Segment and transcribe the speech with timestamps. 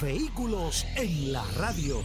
[0.00, 2.02] Vehículos en la radio.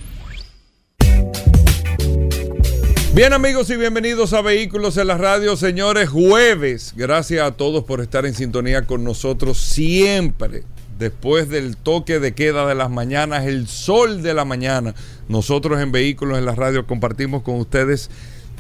[3.14, 6.94] Bien amigos y bienvenidos a Vehículos en la Radio, señores, jueves.
[6.96, 10.64] Gracias a todos por estar en sintonía con nosotros siempre.
[10.98, 14.96] Después del toque de queda de las mañanas, el sol de la mañana,
[15.28, 18.10] nosotros en Vehículos en la Radio compartimos con ustedes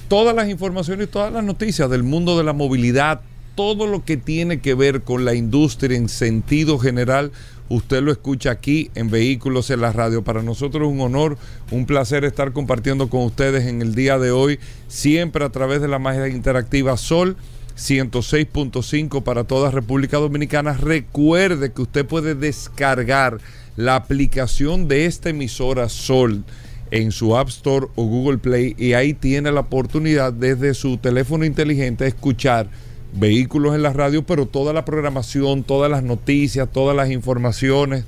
[0.09, 3.21] todas las informaciones y todas las noticias del mundo de la movilidad,
[3.55, 7.31] todo lo que tiene que ver con la industria en sentido general
[7.71, 10.25] Usted lo escucha aquí en Vehículos en la Radio.
[10.25, 11.37] Para nosotros es un honor,
[11.71, 14.59] un placer estar compartiendo con ustedes en el día de hoy,
[14.89, 17.37] siempre a través de la magia interactiva Sol
[17.77, 20.73] 106.5 para toda República Dominicana.
[20.73, 23.37] Recuerde que usted puede descargar
[23.77, 26.43] la aplicación de esta emisora Sol
[26.91, 31.45] en su App Store o Google Play y ahí tiene la oportunidad desde su teléfono
[31.45, 32.67] inteligente de escuchar
[33.13, 38.05] vehículos en la radio, pero toda la programación, todas las noticias, todas las informaciones,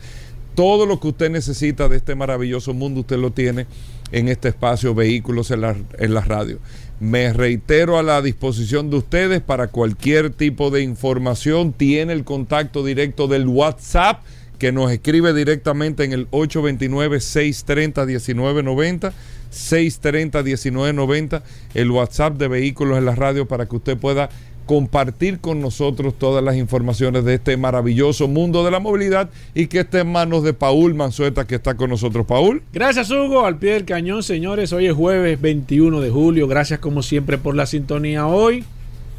[0.55, 3.67] todo lo que usted necesita de este maravilloso mundo, usted lo tiene
[4.11, 6.59] en este espacio Vehículos en la, en radio.
[6.99, 11.73] Me reitero a la disposición de ustedes para cualquier tipo de información.
[11.73, 14.21] Tiene el contacto directo del WhatsApp
[14.59, 19.11] que nos escribe directamente en el 829-630-1990.
[19.53, 21.43] 630-1990,
[21.75, 24.29] el WhatsApp de Vehículos en la Radio para que usted pueda
[24.65, 29.81] compartir con nosotros todas las informaciones de este maravilloso mundo de la movilidad y que
[29.81, 32.25] esté en manos de Paul Manzueta que está con nosotros.
[32.25, 32.61] Paul.
[32.71, 37.03] Gracias Hugo, al pie del cañón señores, hoy es jueves 21 de julio, gracias como
[37.03, 38.63] siempre por la sintonía hoy,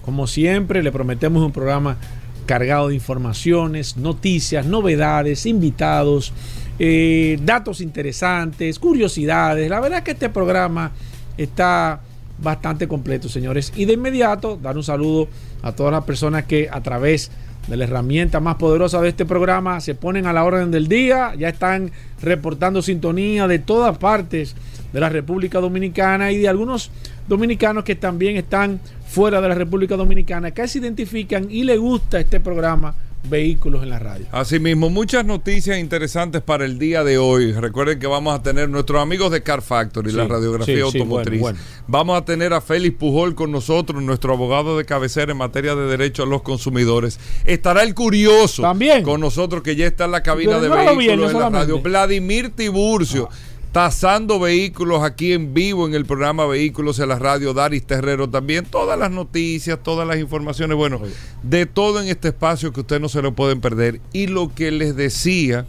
[0.03, 1.99] como siempre le prometemos un programa
[2.47, 6.33] cargado de informaciones, noticias, novedades, invitados,
[6.79, 10.93] eh, datos interesantes, curiosidades, la verdad que este programa
[11.37, 12.01] está
[12.45, 13.73] bastante completo, señores.
[13.75, 15.29] Y de inmediato, dar un saludo
[15.63, 17.31] a todas las personas que a través
[17.67, 21.35] de la herramienta más poderosa de este programa se ponen a la orden del día,
[21.37, 21.91] ya están
[22.21, 24.55] reportando sintonía de todas partes
[24.93, 26.91] de la República Dominicana y de algunos
[27.27, 32.21] dominicanos que también están fuera de la República Dominicana, que se identifican y les gusta
[32.21, 32.95] este programa
[33.29, 34.27] vehículos en la radio.
[34.33, 37.53] Asimismo, muchas noticias interesantes para el día de hoy.
[37.53, 41.43] Recuerden que vamos a tener nuestros amigos de Car Factory, la radiografía automotriz.
[41.87, 45.87] Vamos a tener a Félix Pujol con nosotros, nuestro abogado de cabecera en materia de
[45.87, 47.19] derechos a los consumidores.
[47.45, 51.41] Estará el curioso también con nosotros que ya está en la cabina de vehículos en
[51.41, 51.81] la radio.
[51.81, 53.29] Vladimir Tiburcio.
[53.31, 58.31] Ah tasando vehículos aquí en vivo en el programa Vehículos en la Radio, Daris Terrero
[58.31, 61.01] también, todas las noticias, todas las informaciones, bueno,
[61.43, 64.01] de todo en este espacio que ustedes no se lo pueden perder.
[64.13, 65.67] Y lo que les decía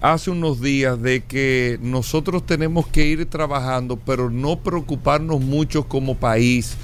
[0.00, 6.14] hace unos días de que nosotros tenemos que ir trabajando, pero no preocuparnos mucho como
[6.14, 6.76] país.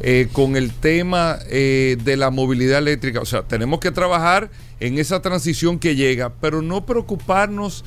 [0.00, 3.20] Eh, con el tema eh, de la movilidad eléctrica.
[3.20, 7.84] O sea, tenemos que trabajar en esa transición que llega, pero no preocuparnos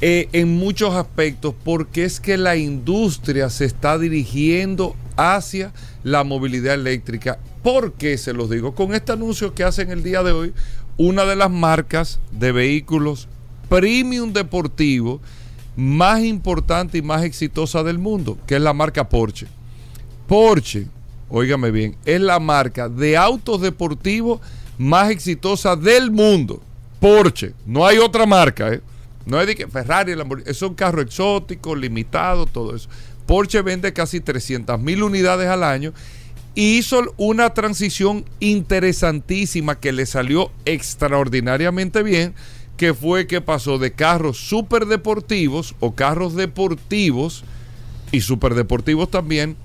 [0.00, 5.72] eh, en muchos aspectos porque es que la industria se está dirigiendo hacia
[6.04, 7.38] la movilidad eléctrica.
[7.62, 8.74] ¿Por qué se los digo?
[8.74, 10.52] Con este anuncio que hacen el día de hoy,
[10.98, 13.28] una de las marcas de vehículos
[13.68, 15.20] premium deportivo
[15.76, 19.46] más importante y más exitosa del mundo, que es la marca Porsche.
[20.26, 20.86] Porsche,
[21.28, 24.40] óigame bien, es la marca de autos deportivos
[24.78, 26.62] más exitosa del mundo.
[27.00, 28.80] Porsche, no hay otra marca, ¿eh?
[29.26, 30.14] No es de que Ferrari,
[30.46, 32.88] es un carro exótico, limitado, todo eso.
[33.26, 35.92] Porsche vende casi 300 mil unidades al año
[36.54, 42.34] y hizo una transición interesantísima que le salió extraordinariamente bien,
[42.76, 47.44] que fue que pasó de carros super deportivos o carros deportivos
[48.12, 49.56] y super deportivos también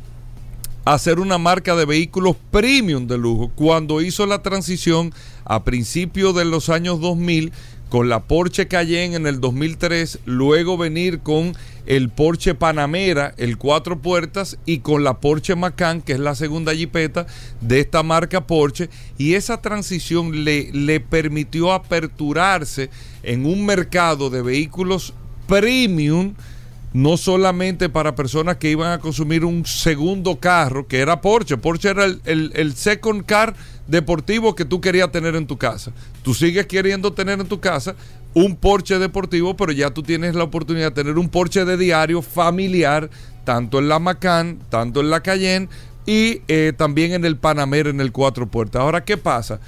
[0.83, 5.13] a ser una marca de vehículos premium de lujo cuando hizo la transición
[5.45, 7.51] a principios de los años 2000
[7.91, 14.01] con la Porsche Cayenne en el 2003, luego venir con el Porsche Panamera, el cuatro
[14.01, 17.27] puertas, y con la Porsche Macan, que es la segunda jipeta
[17.59, 22.89] de esta marca Porsche, y esa transición le, le permitió aperturarse
[23.23, 25.13] en un mercado de vehículos
[25.45, 26.35] premium,
[26.93, 31.57] no solamente para personas que iban a consumir un segundo carro, que era Porsche.
[31.57, 33.55] Porsche era el, el second car
[33.87, 35.91] deportivo que tú querías tener en tu casa.
[36.23, 37.95] Tú sigues queriendo tener en tu casa,
[38.33, 42.21] un Porsche deportivo, pero ya tú tienes la oportunidad de tener un Porsche de diario
[42.21, 43.09] familiar,
[43.43, 45.69] tanto en la Macan, tanto en la Cayenne
[46.05, 48.81] y eh, también en el Panamera en el cuatro puertas.
[48.81, 49.59] Ahora, ¿qué pasa?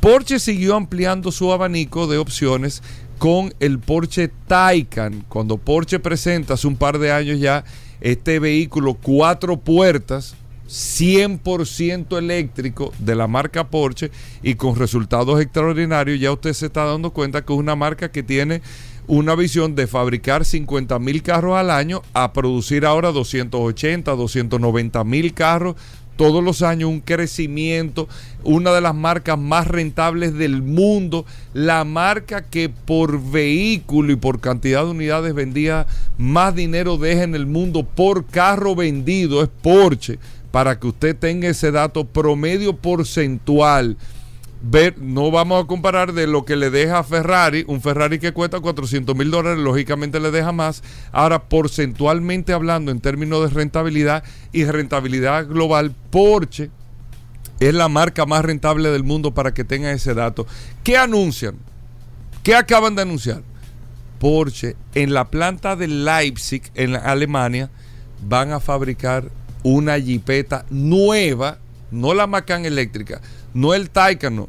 [0.00, 2.82] Porsche siguió ampliando su abanico de opciones
[3.18, 5.24] con el Porsche Taycan.
[5.28, 7.64] Cuando Porsche presenta hace un par de años ya
[8.00, 10.36] este vehículo cuatro puertas,
[10.68, 14.10] 100% eléctrico de la marca Porsche
[14.42, 18.22] y con resultados extraordinarios, ya usted se está dando cuenta que es una marca que
[18.22, 18.62] tiene
[19.06, 25.32] una visión de fabricar 50 mil carros al año a producir ahora 280, 290 mil
[25.32, 25.76] carros
[26.16, 28.08] todos los años un crecimiento,
[28.42, 34.40] una de las marcas más rentables del mundo, la marca que por vehículo y por
[34.40, 35.86] cantidad de unidades vendía
[36.18, 40.18] más dinero deja en el mundo por carro vendido, es Porsche
[40.50, 43.98] para que usted tenga ese dato promedio porcentual.
[44.68, 48.32] Ver, no vamos a comparar de lo que le deja a Ferrari, un Ferrari que
[48.32, 50.82] cuesta 400 mil dólares, lógicamente le deja más.
[51.12, 56.70] Ahora, porcentualmente hablando en términos de rentabilidad y rentabilidad global, Porsche
[57.60, 60.48] es la marca más rentable del mundo para que tenga ese dato.
[60.82, 61.54] ¿Qué anuncian?
[62.42, 63.42] ¿Qué acaban de anunciar?
[64.18, 67.70] Porsche en la planta de Leipzig, en Alemania,
[68.26, 69.30] van a fabricar
[69.62, 71.58] una jipeta nueva,
[71.92, 73.20] no la Macan eléctrica,
[73.54, 74.48] no el Taycan,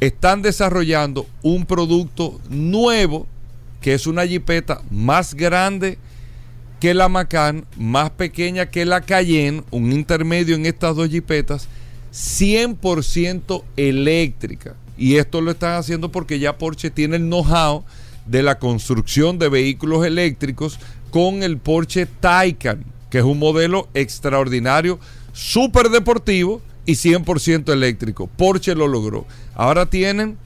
[0.00, 3.26] Están desarrollando un producto nuevo
[3.80, 5.98] que es una jipeta más grande
[6.80, 11.68] que la Macan, más pequeña que la Cayenne, un intermedio en estas dos jipetas,
[12.12, 14.74] 100% eléctrica.
[14.96, 17.84] Y esto lo están haciendo porque ya Porsche tiene el know-how
[18.26, 20.78] de la construcción de vehículos eléctricos
[21.10, 24.98] con el Porsche Taycan que es un modelo extraordinario,
[25.32, 28.26] súper deportivo y 100% eléctrico.
[28.26, 29.24] Porsche lo logró.
[29.54, 30.38] Ahora tienen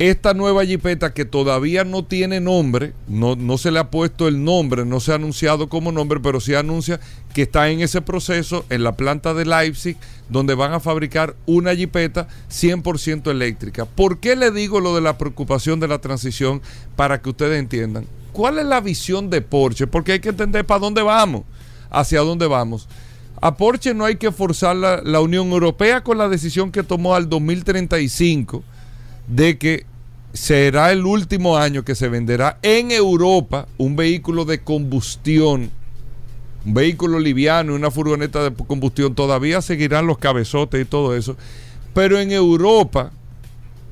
[0.00, 4.42] esta nueva jipeta que todavía no tiene nombre, no, no, se le ha puesto el
[4.42, 6.98] nombre, no se ha anunciado como nombre, pero sí anuncia
[7.34, 9.98] que está en ese proceso en la planta de Leipzig,
[10.30, 13.84] donde van a fabricar una jipeta 100% eléctrica.
[13.84, 16.62] ¿Por qué le digo lo de la preocupación de la transición?
[16.96, 18.06] Para que ustedes entiendan.
[18.32, 19.86] ¿Cuál es la visión de Porsche?
[19.86, 21.42] Porque hay que entender para dónde vamos,
[21.90, 22.88] hacia dónde vamos.
[23.40, 27.14] A Porsche no hay que forzar la, la Unión Europea con la decisión que tomó
[27.14, 28.62] al 2035
[29.28, 29.86] de que
[30.32, 35.70] será el último año que se venderá en Europa un vehículo de combustión,
[36.64, 39.14] un vehículo liviano, una furgoneta de combustión.
[39.14, 41.36] Todavía seguirán los cabezotes y todo eso.
[41.94, 43.10] Pero en Europa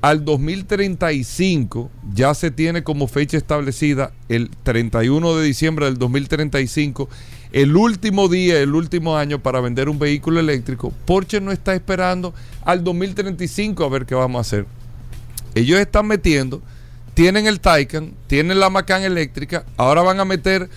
[0.01, 7.09] al 2035 ya se tiene como fecha establecida el 31 de diciembre del 2035,
[7.53, 10.93] el último día, el último año para vender un vehículo eléctrico.
[11.05, 12.33] Porsche no está esperando
[12.65, 14.67] al 2035 a ver qué vamos a hacer.
[15.55, 16.63] Ellos están metiendo,
[17.15, 20.69] tienen el Taycan, tienen la Macan eléctrica, ahora van a meter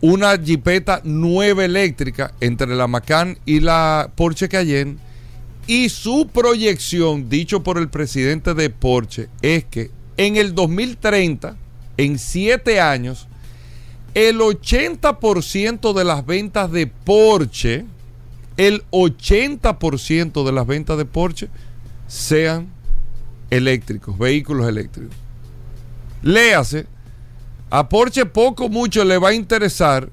[0.00, 4.98] una Jeepeta nueva eléctrica entre la Macan y la Porsche Cayenne
[5.68, 11.56] y su proyección, dicho por el presidente de Porsche, es que en el 2030,
[11.98, 13.28] en siete años,
[14.14, 17.84] el 80% de las ventas de Porsche,
[18.56, 21.50] el 80% de las ventas de Porsche
[22.06, 22.68] sean
[23.50, 25.14] eléctricos, vehículos eléctricos.
[26.22, 26.86] Léase,
[27.68, 30.08] a Porsche poco mucho le va a interesar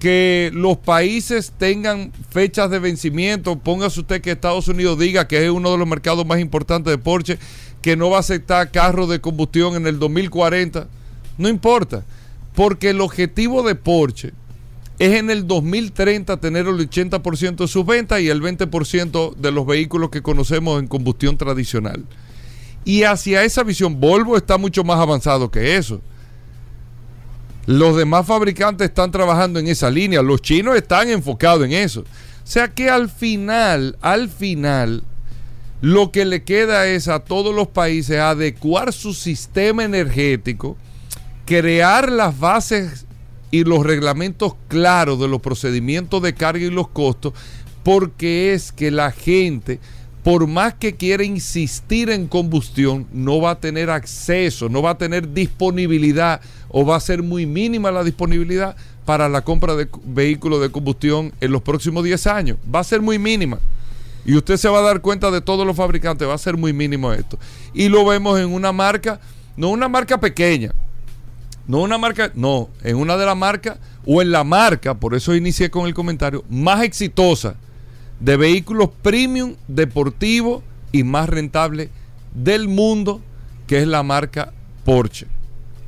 [0.00, 3.58] que los países tengan fechas de vencimiento.
[3.58, 6.98] Póngase usted que Estados Unidos diga que es uno de los mercados más importantes de
[6.98, 7.38] Porsche,
[7.82, 10.88] que no va a aceptar carros de combustión en el 2040.
[11.36, 12.02] No importa,
[12.54, 14.32] porque el objetivo de Porsche
[14.98, 19.66] es en el 2030 tener el 80% de sus ventas y el 20% de los
[19.66, 22.04] vehículos que conocemos en combustión tradicional.
[22.86, 26.00] Y hacia esa visión, Volvo está mucho más avanzado que eso.
[27.66, 30.22] Los demás fabricantes están trabajando en esa línea.
[30.22, 32.00] Los chinos están enfocados en eso.
[32.00, 32.04] O
[32.44, 35.04] sea que al final, al final,
[35.80, 40.76] lo que le queda es a todos los países adecuar su sistema energético,
[41.46, 43.06] crear las bases
[43.50, 47.34] y los reglamentos claros de los procedimientos de carga y los costos,
[47.82, 49.80] porque es que la gente
[50.22, 54.98] por más que quiera insistir en combustión, no va a tener acceso, no va a
[54.98, 60.60] tener disponibilidad o va a ser muy mínima la disponibilidad para la compra de vehículos
[60.60, 62.58] de combustión en los próximos 10 años.
[62.72, 63.58] Va a ser muy mínima.
[64.26, 66.74] Y usted se va a dar cuenta de todos los fabricantes, va a ser muy
[66.74, 67.38] mínimo esto.
[67.72, 69.18] Y lo vemos en una marca,
[69.56, 70.72] no una marca pequeña,
[71.66, 75.34] no una marca, no, en una de las marcas o en la marca, por eso
[75.34, 77.54] inicié con el comentario, más exitosa
[78.20, 80.62] de vehículos premium, deportivo
[80.92, 81.88] y más rentable
[82.34, 83.20] del mundo,
[83.66, 84.52] que es la marca
[84.84, 85.26] Porsche.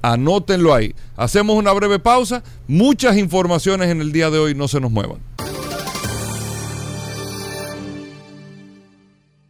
[0.02, 0.94] Anótenlo ahí.
[1.16, 2.42] Hacemos una breve pausa.
[2.66, 4.54] Muchas informaciones en el día de hoy.
[4.54, 5.18] No se nos muevan.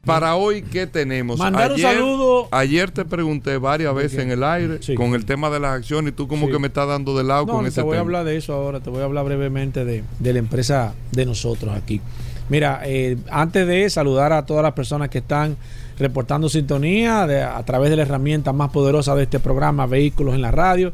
[0.04, 1.38] Para hoy, ¿qué tenemos?
[1.38, 2.48] Mandar un saludo.
[2.50, 6.16] Ayer te pregunté varias veces en el aire con el tema de las acciones y
[6.16, 7.84] tú como que me estás dando de lado con ese tema.
[7.84, 10.92] Te voy a hablar de eso ahora, te voy a hablar brevemente de, la empresa
[11.12, 12.00] de nosotros aquí.
[12.48, 15.56] Mira, eh, antes de saludar a todas las personas que están
[15.98, 17.22] reportando sintonía
[17.56, 20.92] a través de la herramienta más poderosa de este programa, Vehículos en la Radio.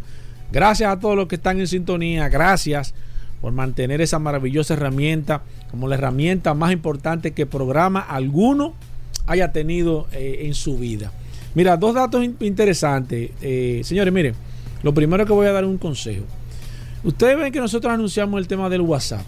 [0.52, 2.94] Gracias a todos los que están en sintonía, gracias
[3.40, 8.74] por mantener esa maravillosa herramienta como la herramienta más importante que programa alguno
[9.26, 11.12] haya tenido eh, en su vida.
[11.54, 13.30] Mira, dos datos interesantes.
[13.40, 14.34] Eh, señores, miren,
[14.82, 16.24] lo primero que voy a dar un consejo.
[17.04, 19.22] Ustedes ven que nosotros anunciamos el tema del WhatsApp.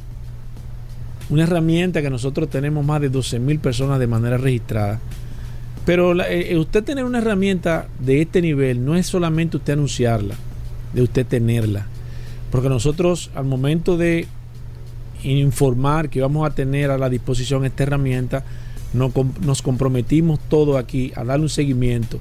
[1.30, 5.00] Una herramienta que nosotros tenemos más de 12 mil personas de manera registrada.
[5.86, 10.34] Pero eh, usted tener una herramienta de este nivel no es solamente usted anunciarla,
[10.92, 11.86] de usted tenerla.
[12.50, 14.26] Porque nosotros al momento de
[15.22, 18.44] informar que vamos a tener a la disposición esta herramienta,
[18.92, 22.18] nos comprometimos todos aquí a darle un seguimiento.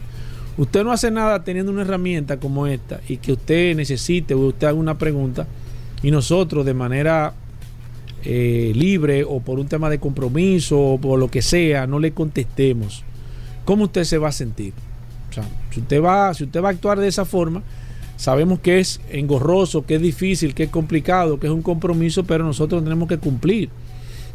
[0.58, 4.68] Usted no hace nada teniendo una herramienta como esta y que usted necesite o usted
[4.68, 5.48] haga una pregunta
[6.04, 7.34] y nosotros de manera
[8.24, 12.12] eh, libre o por un tema de compromiso o por lo que sea no le
[12.12, 13.04] contestemos.
[13.66, 14.74] ¿Cómo usted se va a sentir?
[15.72, 17.62] Si usted va, si usted va a actuar de esa forma,
[18.18, 22.44] sabemos que es engorroso, que es difícil, que es complicado, que es un compromiso, pero
[22.44, 23.70] nosotros tenemos que cumplir.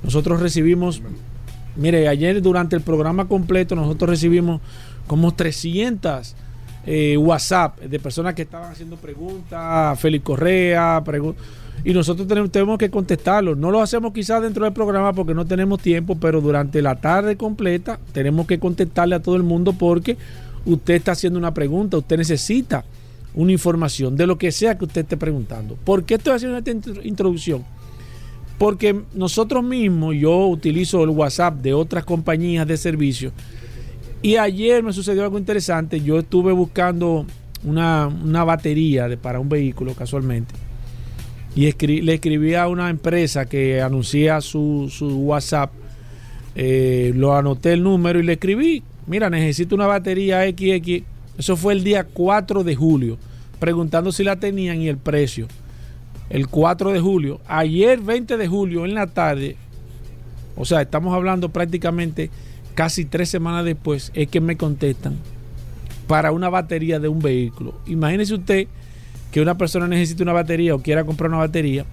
[0.02, 1.02] Nosotros recibimos
[1.76, 4.60] Mire, ayer durante el programa completo nosotros recibimos
[5.06, 6.36] como 300
[6.86, 11.02] eh, WhatsApp de personas que estaban haciendo preguntas, Félix Correa,
[11.84, 13.58] y nosotros tenemos, que contestarlos.
[13.58, 17.36] No lo hacemos quizás dentro del programa porque no tenemos tiempo, pero durante la tarde
[17.36, 20.16] completa tenemos que contestarle a todo el mundo porque
[20.64, 22.84] usted está haciendo una pregunta, usted necesita
[23.34, 25.76] una información de lo que sea que usted esté preguntando.
[25.84, 26.70] ¿Por qué estoy haciendo esta
[27.02, 27.64] introducción?
[28.56, 33.32] Porque nosotros mismos, yo utilizo el WhatsApp de otras compañías de servicio.
[34.22, 36.00] Y ayer me sucedió algo interesante.
[36.00, 37.26] Yo estuve buscando
[37.64, 38.08] una,
[38.44, 40.63] batería de, para un vehículo casualmente.
[41.54, 41.70] Y
[42.00, 44.90] le escribí a una empresa que anuncia su,
[45.24, 45.72] WhatsApp.
[46.56, 48.82] Eh, lo anoté el número y le escribí.
[49.06, 51.04] Mira, necesito una batería XX.
[51.38, 53.18] Eso fue el día 4 de julio.
[53.60, 55.46] Preguntando si la tenían y el precio
[56.30, 57.40] el 4 de julio.
[57.46, 59.56] Ayer, 20 de julio, en la tarde,
[60.56, 62.30] o sea, estamos hablando prácticamente
[62.74, 65.16] casi tres semanas después, es que me contestan
[66.06, 67.74] para una batería de un vehículo.
[67.86, 68.66] Imagínese usted
[69.34, 71.84] que una persona necesite una batería o quiera comprar una batería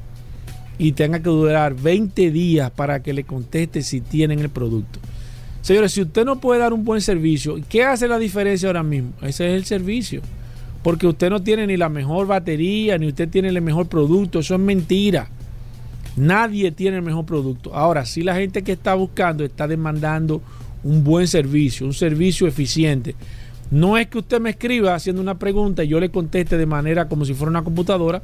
[0.77, 4.99] y tenga que durar 20 días para que le conteste si tienen el producto.
[5.63, 9.13] Señores, si usted no puede dar un buen servicio, ¿qué hace la diferencia ahora mismo?
[9.23, 10.21] Ese es el servicio
[10.83, 14.37] porque usted no tiene ni la mejor batería, ni usted tiene el mejor producto.
[14.37, 15.27] Eso es mentira.
[16.15, 17.73] Nadie tiene el mejor producto.
[17.73, 20.43] Ahora, si la gente que está buscando está demandando
[20.83, 23.15] un buen servicio, un servicio eficiente.
[23.71, 27.07] No es que usted me escriba haciendo una pregunta y yo le conteste de manera
[27.07, 28.21] como si fuera una computadora,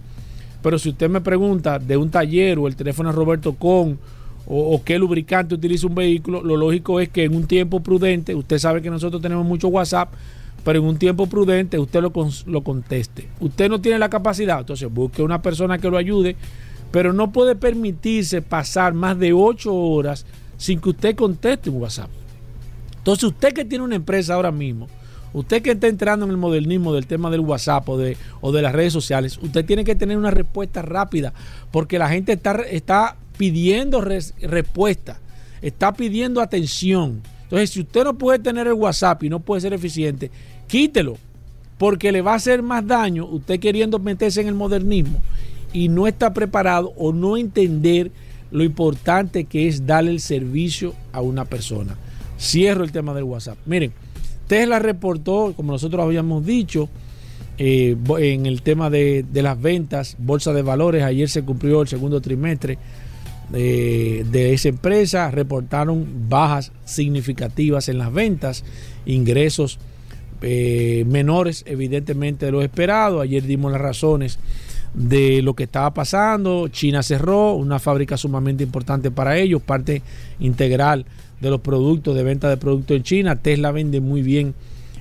[0.62, 3.98] pero si usted me pregunta de un taller o el teléfono de Roberto Con
[4.46, 8.36] o, o, qué lubricante utiliza un vehículo, lo lógico es que en un tiempo prudente,
[8.36, 10.14] usted sabe que nosotros tenemos mucho WhatsApp,
[10.66, 12.12] pero en un tiempo prudente usted lo,
[12.46, 13.30] lo conteste.
[13.40, 16.36] Usted no tiene la capacidad, entonces busque una persona que lo ayude,
[16.92, 20.26] pero no puede permitirse pasar más de ocho horas
[20.58, 22.10] sin que usted conteste un WhatsApp.
[22.98, 24.88] Entonces usted que tiene una empresa ahora mismo,
[25.34, 28.62] usted que está entrando en el modernismo del tema del WhatsApp o de, o de
[28.62, 31.34] las redes sociales, usted tiene que tener una respuesta rápida,
[31.72, 35.20] porque la gente está, está pidiendo respuesta,
[35.62, 37.22] está pidiendo atención.
[37.44, 40.32] Entonces, si usted no puede tener el WhatsApp y no puede ser eficiente,
[40.68, 41.18] quítelo,
[41.78, 45.22] porque le va a hacer más daño usted queriendo meterse en el modernismo
[45.72, 48.12] y no está preparado o no entender
[48.52, 51.96] lo importante que es darle el servicio a una persona.
[52.40, 53.58] Cierro el tema del WhatsApp.
[53.66, 53.94] Miren,
[54.48, 56.90] Tesla reportó, como nosotros habíamos dicho,
[57.58, 61.88] eh, en el tema de, de las ventas, bolsa de valores, ayer se cumplió el
[61.88, 62.78] segundo trimestre
[63.50, 68.64] de, esa empresa reportaron bajas significativas en las ventas,
[69.06, 69.80] ingresos
[70.42, 73.22] eh, menores evidentemente de lo esperado.
[73.22, 74.40] Ayer dimos las razones
[74.94, 76.68] de lo que estaba pasando.
[76.68, 80.02] China cerró, una fábrica sumamente importante para ellos, parte
[80.40, 81.06] integral
[81.42, 83.36] de los productos, de venta de productos en China.
[83.36, 84.54] Tesla vende muy bien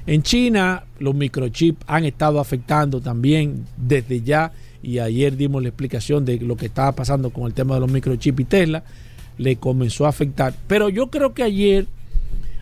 [0.07, 0.85] en China.
[0.99, 4.53] Los microchips han estado afectando también desde ya
[4.83, 7.91] y ayer dimos la explicación de lo que estaba pasando con el tema de los
[7.91, 8.85] microchips y Tesla,
[9.37, 10.55] le comenzó a afectar.
[10.69, 11.87] Pero yo creo que ayer,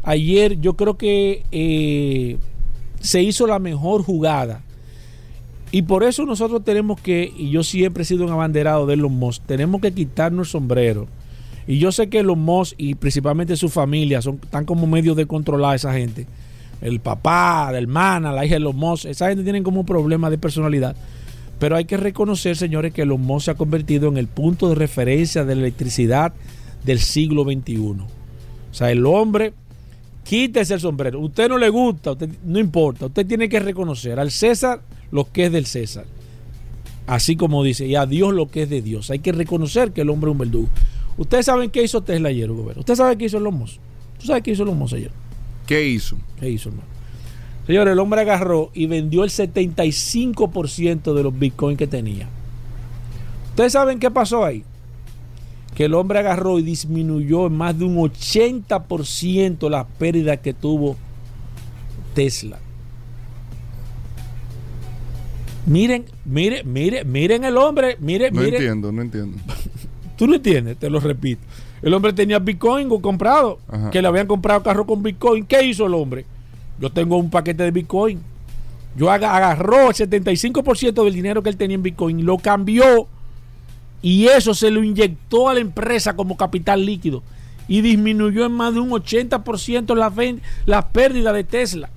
[0.02, 2.38] ayer yo creo que eh,
[3.00, 4.62] se hizo la mejor jugada
[5.70, 9.10] Y por eso nosotros tenemos que, y yo siempre he sido un abanderado de los
[9.10, 11.08] Musk, tenemos que quitarnos el sombrero.
[11.66, 15.26] Y yo sé que los Musk y principalmente su familia son, están como medio de
[15.26, 16.26] controlar a esa gente.
[16.80, 20.28] El papá, la hermana, la hija de los Musk, esa gente tiene como un problema
[20.28, 20.94] de personalidad.
[21.58, 24.74] Pero hay que reconocer, señores, que los Musk se ha convertido en el punto de
[24.74, 26.34] referencia de la electricidad
[26.84, 27.78] del siglo XXI.
[27.78, 28.06] O
[28.72, 29.54] sea, el hombre,
[30.24, 31.20] quítese el sombrero.
[31.20, 33.06] Usted no le gusta, no importa.
[33.06, 34.80] Usted tiene que reconocer al César
[35.10, 36.04] lo que es del César.
[37.06, 39.10] Así como dice, y a Dios lo que es de Dios.
[39.10, 40.68] Hay que reconocer que el hombre es un verdugo.
[41.16, 42.80] Ustedes saben qué hizo Tesla ayer, gobierno.
[42.80, 43.76] Usted sabe qué hizo el Musk.
[44.18, 45.10] ¿Tú sabes qué hizo el Musk ayer?
[45.66, 46.16] ¿Qué hizo?
[46.40, 46.88] ¿Qué hizo, hermano?
[47.66, 52.28] Señor, el hombre agarró y vendió el 75% de los bitcoins que tenía.
[53.50, 54.64] ¿Ustedes saben qué pasó ahí?
[55.74, 60.96] Que el hombre agarró y disminuyó en más de un 80% la pérdida que tuvo
[62.14, 62.58] Tesla.
[65.66, 69.38] Miren, miren, miren, miren el hombre, miren, no entiendo, no entiendo.
[70.16, 71.42] Tú no entiendes, te lo repito.
[71.82, 73.58] El hombre tenía Bitcoin comprado,
[73.90, 75.44] que le habían comprado carro con Bitcoin.
[75.44, 76.24] ¿Qué hizo el hombre?
[76.80, 78.20] Yo tengo un paquete de Bitcoin.
[78.96, 83.08] Yo agarró el 75% del dinero que él tenía en Bitcoin, lo cambió
[84.02, 87.22] y eso se lo inyectó a la empresa como capital líquido
[87.66, 90.12] y disminuyó en más de un 80% la,
[90.66, 91.88] la pérdida de Tesla.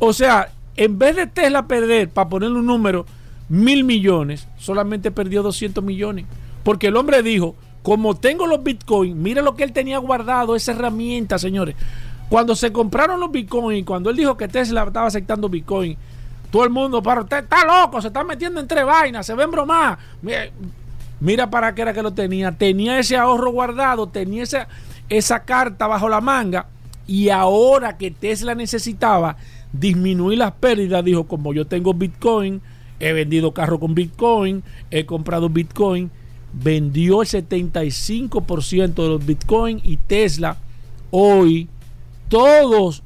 [0.00, 3.06] O sea, en vez de Tesla perder, para ponerle un número,
[3.48, 6.26] mil millones, solamente perdió 200 millones.
[6.62, 10.72] Porque el hombre dijo, como tengo los bitcoins, mire lo que él tenía guardado, esa
[10.72, 11.74] herramienta, señores.
[12.28, 15.96] Cuando se compraron los bitcoins, cuando él dijo que Tesla estaba aceptando bitcoin,
[16.50, 19.98] todo el mundo, para usted está loco, se está metiendo entre vainas, se ven bromas.
[21.18, 22.52] Mira, para qué era que lo tenía.
[22.52, 24.68] Tenía ese ahorro guardado, tenía esa,
[25.08, 26.66] esa carta bajo la manga.
[27.06, 29.36] Y ahora que Tesla necesitaba
[29.72, 32.60] disminuir las pérdidas, dijo, como yo tengo Bitcoin,
[33.00, 36.10] he vendido carro con Bitcoin, he comprado Bitcoin,
[36.52, 40.56] vendió el 75% de los Bitcoin y Tesla.
[41.10, 41.68] Hoy
[42.28, 43.02] todos,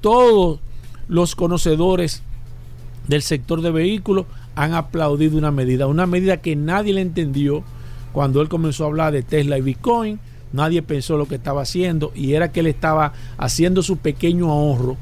[0.00, 0.60] todos
[1.08, 2.22] los conocedores
[3.08, 7.64] del sector de vehículos han aplaudido una medida, una medida que nadie le entendió
[8.12, 10.20] cuando él comenzó a hablar de Tesla y Bitcoin,
[10.52, 14.96] nadie pensó lo que estaba haciendo y era que él estaba haciendo su pequeño ahorro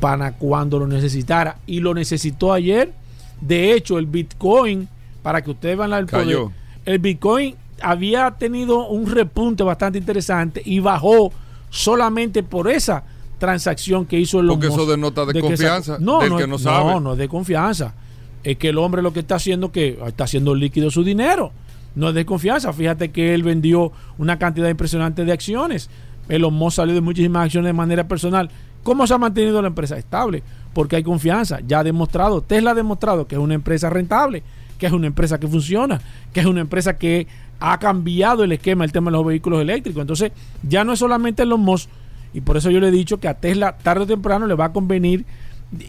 [0.00, 1.58] para cuando lo necesitara.
[1.66, 2.92] Y lo necesitó ayer.
[3.40, 4.88] De hecho, el Bitcoin,
[5.22, 6.38] para que ustedes vean el poder,
[6.84, 11.32] el Bitcoin había tenido un repunte bastante interesante y bajó
[11.70, 13.04] solamente por esa
[13.38, 16.58] transacción que hizo el Porque eso denota de, de confianza no, del no, que no
[16.58, 16.92] sabe.
[16.92, 17.94] No, no es de confianza.
[18.42, 21.52] Es que el hombre lo que está haciendo que está haciendo líquido su dinero.
[21.94, 22.72] No es de confianza.
[22.72, 25.90] Fíjate que él vendió una cantidad impresionante de acciones.
[26.28, 28.50] El Musk salió de muchísimas acciones de manera personal.
[28.82, 30.42] ¿Cómo se ha mantenido la empresa estable?
[30.72, 31.58] Porque hay confianza.
[31.66, 34.42] Ya ha demostrado, Tesla ha demostrado que es una empresa rentable,
[34.80, 36.00] que es una empresa que funciona,
[36.32, 37.28] que es una empresa que
[37.60, 40.00] ha cambiado el esquema, el tema de los vehículos eléctricos.
[40.00, 40.32] Entonces,
[40.66, 41.88] ya no es solamente los MOS,
[42.32, 44.66] y por eso yo le he dicho que a Tesla tarde o temprano le va
[44.66, 45.24] a convenir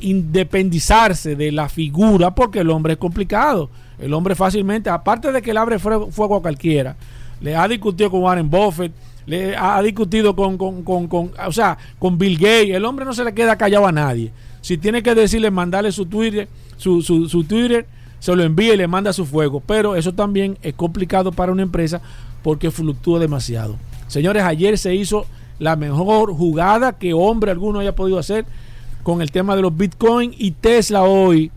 [0.01, 3.69] independizarse de la figura, porque el hombre es complicado.
[3.97, 6.95] El hombre fácilmente, aparte de que le abre fuego a cualquiera,
[7.39, 8.91] le ha discutido con Warren Buffett,
[9.25, 12.75] le ha discutido con, con, con, con, o sea, con Bill Gates.
[12.75, 14.31] El hombre no se le queda callado a nadie.
[14.59, 17.85] Si tiene que decirle, mandarle su Twitter, su, su, su Twitter,
[18.21, 19.59] se lo envía y le manda su fuego.
[19.59, 22.01] Pero eso también es complicado para una empresa
[22.43, 23.77] porque fluctúa demasiado.
[24.07, 25.25] Señores, ayer se hizo
[25.59, 28.45] la mejor jugada que hombre alguno haya podido hacer
[29.03, 31.51] con el tema de los Bitcoin y Tesla hoy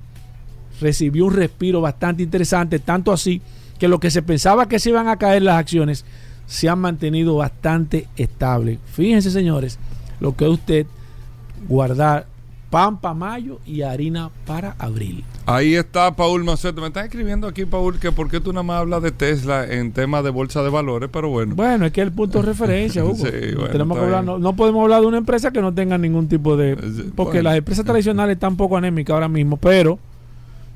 [0.81, 3.43] recibió un respiro bastante interesante, tanto así
[3.79, 6.05] que lo que se pensaba que se iban a caer las acciones
[6.47, 8.79] se han mantenido bastante estables.
[8.93, 9.79] Fíjense, señores,
[10.19, 10.87] lo que usted
[11.69, 12.27] guardar
[12.75, 15.23] pan para mayo y harina para abril.
[15.47, 16.81] Ahí está Paul Macedo.
[16.81, 19.93] Me están escribiendo aquí, Paul, que por qué tú nada más hablas de Tesla en
[19.93, 21.55] temas de bolsa de valores, pero bueno.
[21.55, 23.29] Bueno, es que el punto de referencia, Hugo.
[23.71, 26.77] Tenemos que hablar, no, podemos hablar de una empresa que no tenga ningún tipo de...
[27.15, 30.01] Porque las empresas tradicionales están poco anémicas ahora mismo, pero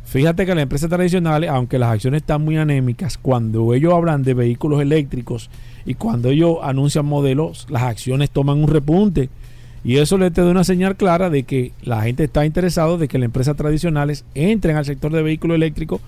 [0.05, 4.35] fíjate que las empresas tradicionales, aunque las acciones están muy anémicas, cuando ellos hablan de
[4.35, 5.51] vehículos eléctricos
[5.85, 9.31] y cuando ellos anuncian modelos, las acciones toman un repunte.
[9.85, 13.09] Y eso le te da una señal clara de que la gente está interesado de
[13.09, 16.01] que las empresas tradicionales entren al sector de vehículos eléctricos,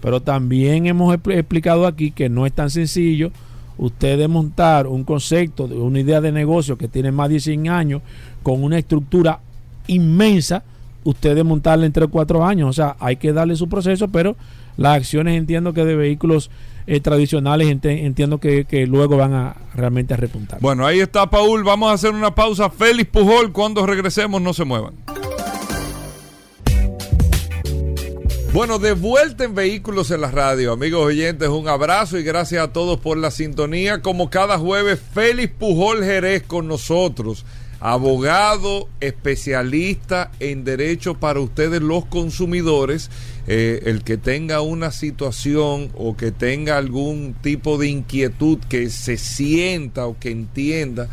[0.00, 3.30] pero también hemos explicado aquí que no es tan sencillo
[3.78, 8.02] usted montar un concepto, una idea de negocio que tiene más de 100 años,
[8.42, 9.40] con una estructura
[9.86, 10.64] inmensa,
[11.04, 12.68] usted de montarla entre cuatro años.
[12.68, 14.36] O sea, hay que darle su proceso, pero
[14.76, 16.50] las acciones entiendo que de vehículos
[16.90, 20.58] eh, tradicionales entiendo que, luego van a realmente a repuntar.
[20.60, 22.70] Bueno, ahí está Paul, vamos a hacer una pausa.
[22.70, 24.94] Félix Pujol, cuando regresemos no se muevan.
[28.54, 32.72] Bueno, de vuelta en Vehículos en la Radio, amigos oyentes, un abrazo y gracias a
[32.72, 34.00] todos por la sintonía.
[34.00, 37.44] Como cada jueves, Félix Pujol Jerez con nosotros,
[37.80, 43.10] abogado especialista en derecho para ustedes los consumidores.
[43.50, 49.16] Eh, el que tenga una situación o que tenga algún tipo de inquietud que se
[49.16, 51.08] sienta o que entienda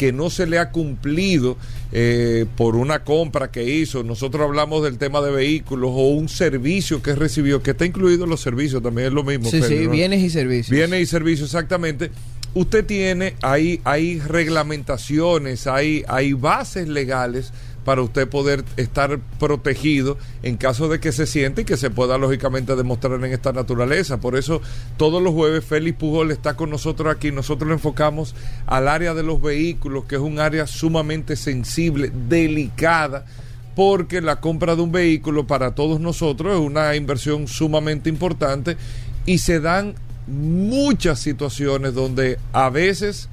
[0.00, 1.58] que no se le ha cumplido
[1.92, 4.02] eh, por una compra que hizo.
[4.02, 8.30] Nosotros hablamos del tema de vehículos o un servicio que recibió, que está incluido en
[8.30, 9.50] los servicios, también es lo mismo.
[9.50, 10.70] Sí, sí, bienes y servicios.
[10.70, 12.10] Bienes y servicios, exactamente.
[12.52, 17.52] Usted tiene, hay, hay reglamentaciones, hay, hay bases legales
[17.84, 22.18] para usted poder estar protegido en caso de que se siente y que se pueda
[22.18, 24.20] lógicamente demostrar en esta naturaleza.
[24.20, 24.60] Por eso
[24.96, 27.30] todos los jueves Félix Pujol está con nosotros aquí.
[27.30, 28.34] Nosotros enfocamos
[28.66, 33.24] al área de los vehículos, que es un área sumamente sensible, delicada
[33.76, 38.76] porque la compra de un vehículo para todos nosotros es una inversión sumamente importante
[39.24, 39.94] y se dan
[40.26, 43.28] muchas situaciones donde a veces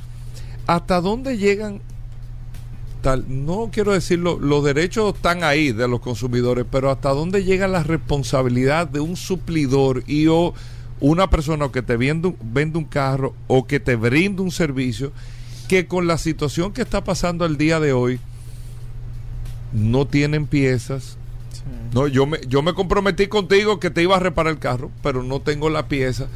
[0.68, 1.80] ¿hasta dónde llegan
[3.02, 7.68] Tal, no quiero decirlo, los derechos están ahí de los consumidores, pero hasta dónde llega
[7.68, 10.54] la responsabilidad de un suplidor y o
[11.00, 15.12] una persona que te vende, vende un carro o que te brinda un servicio
[15.68, 18.20] que con la situación que está pasando el día de hoy,
[19.72, 21.18] no tienen piezas.
[21.92, 25.22] No, yo me, yo me comprometí contigo que te iba a reparar el carro, pero
[25.22, 26.28] no tengo la pieza.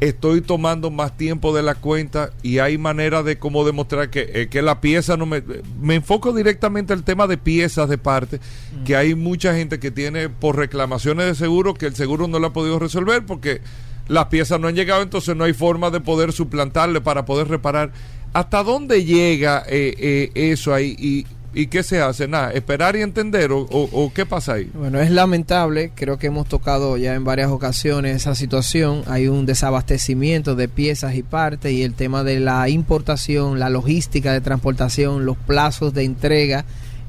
[0.00, 4.48] Estoy tomando más tiempo de la cuenta y hay manera de cómo demostrar que, eh,
[4.50, 5.42] que la pieza no me...
[5.80, 8.40] Me enfoco directamente al tema de piezas de parte,
[8.84, 12.48] que hay mucha gente que tiene por reclamaciones de seguro que el seguro no lo
[12.48, 13.60] ha podido resolver porque
[14.08, 17.92] las piezas no han llegado, entonces no hay forma de poder suplantarle para poder reparar.
[18.34, 20.96] ¿Hasta dónde llega eh, eh, eso ahí?
[20.98, 22.26] Y, ¿Y qué se hace?
[22.26, 24.68] Nada, esperar y entender o, qué pasa ahí.
[24.74, 29.46] Bueno, es lamentable, creo que hemos tocado ya en varias ocasiones esa situación, hay un
[29.46, 35.24] desabastecimiento de piezas y partes y el tema de la importación, la logística de transportación,
[35.24, 36.64] los plazos de entrega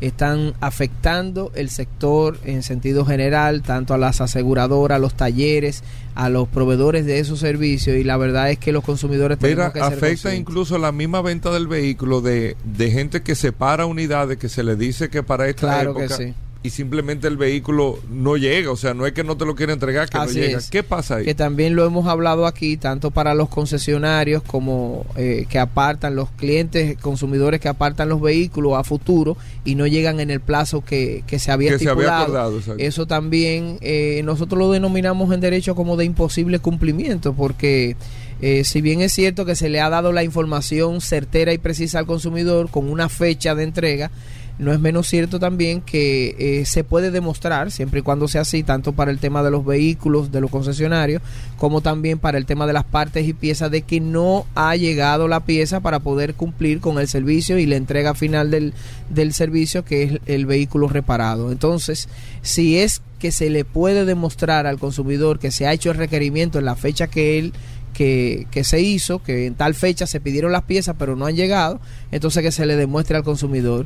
[0.07, 5.83] están afectando el sector en sentido general, tanto a las aseguradoras, a los talleres,
[6.15, 9.79] a los proveedores de esos servicios y la verdad es que los consumidores Mira, que
[9.79, 14.63] afecta incluso la misma venta del vehículo de, de gente que separa unidades que se
[14.63, 16.33] le dice que para esta claro época que sí
[16.65, 19.71] y simplemente el vehículo no llega, o sea, no es que no te lo quiera
[19.71, 20.59] entregar, que no llega.
[20.71, 21.25] ¿Qué pasa ahí?
[21.25, 26.31] Que también lo hemos hablado aquí, tanto para los concesionarios como eh, que apartan los
[26.31, 31.23] clientes, consumidores que apartan los vehículos a futuro y no llegan en el plazo que,
[31.37, 32.59] se había estipulado.
[32.79, 37.95] Eso también eh, nosotros lo denominamos en derecho como de imposible cumplimiento, porque...
[38.41, 41.99] Eh, si bien es cierto que se le ha dado la información certera y precisa
[41.99, 44.11] al consumidor con una fecha de entrega,
[44.57, 48.63] no es menos cierto también que eh, se puede demostrar, siempre y cuando sea así,
[48.63, 51.21] tanto para el tema de los vehículos, de los concesionarios,
[51.57, 55.27] como también para el tema de las partes y piezas, de que no ha llegado
[55.27, 58.73] la pieza para poder cumplir con el servicio y la entrega final del,
[59.09, 61.51] del servicio, que es el vehículo reparado.
[61.51, 62.07] Entonces,
[62.41, 66.59] si es que se le puede demostrar al consumidor que se ha hecho el requerimiento
[66.59, 67.53] en la fecha que él
[67.93, 71.35] que, que, se hizo, que en tal fecha se pidieron las piezas pero no han
[71.35, 71.79] llegado,
[72.11, 73.85] entonces que se le demuestre al consumidor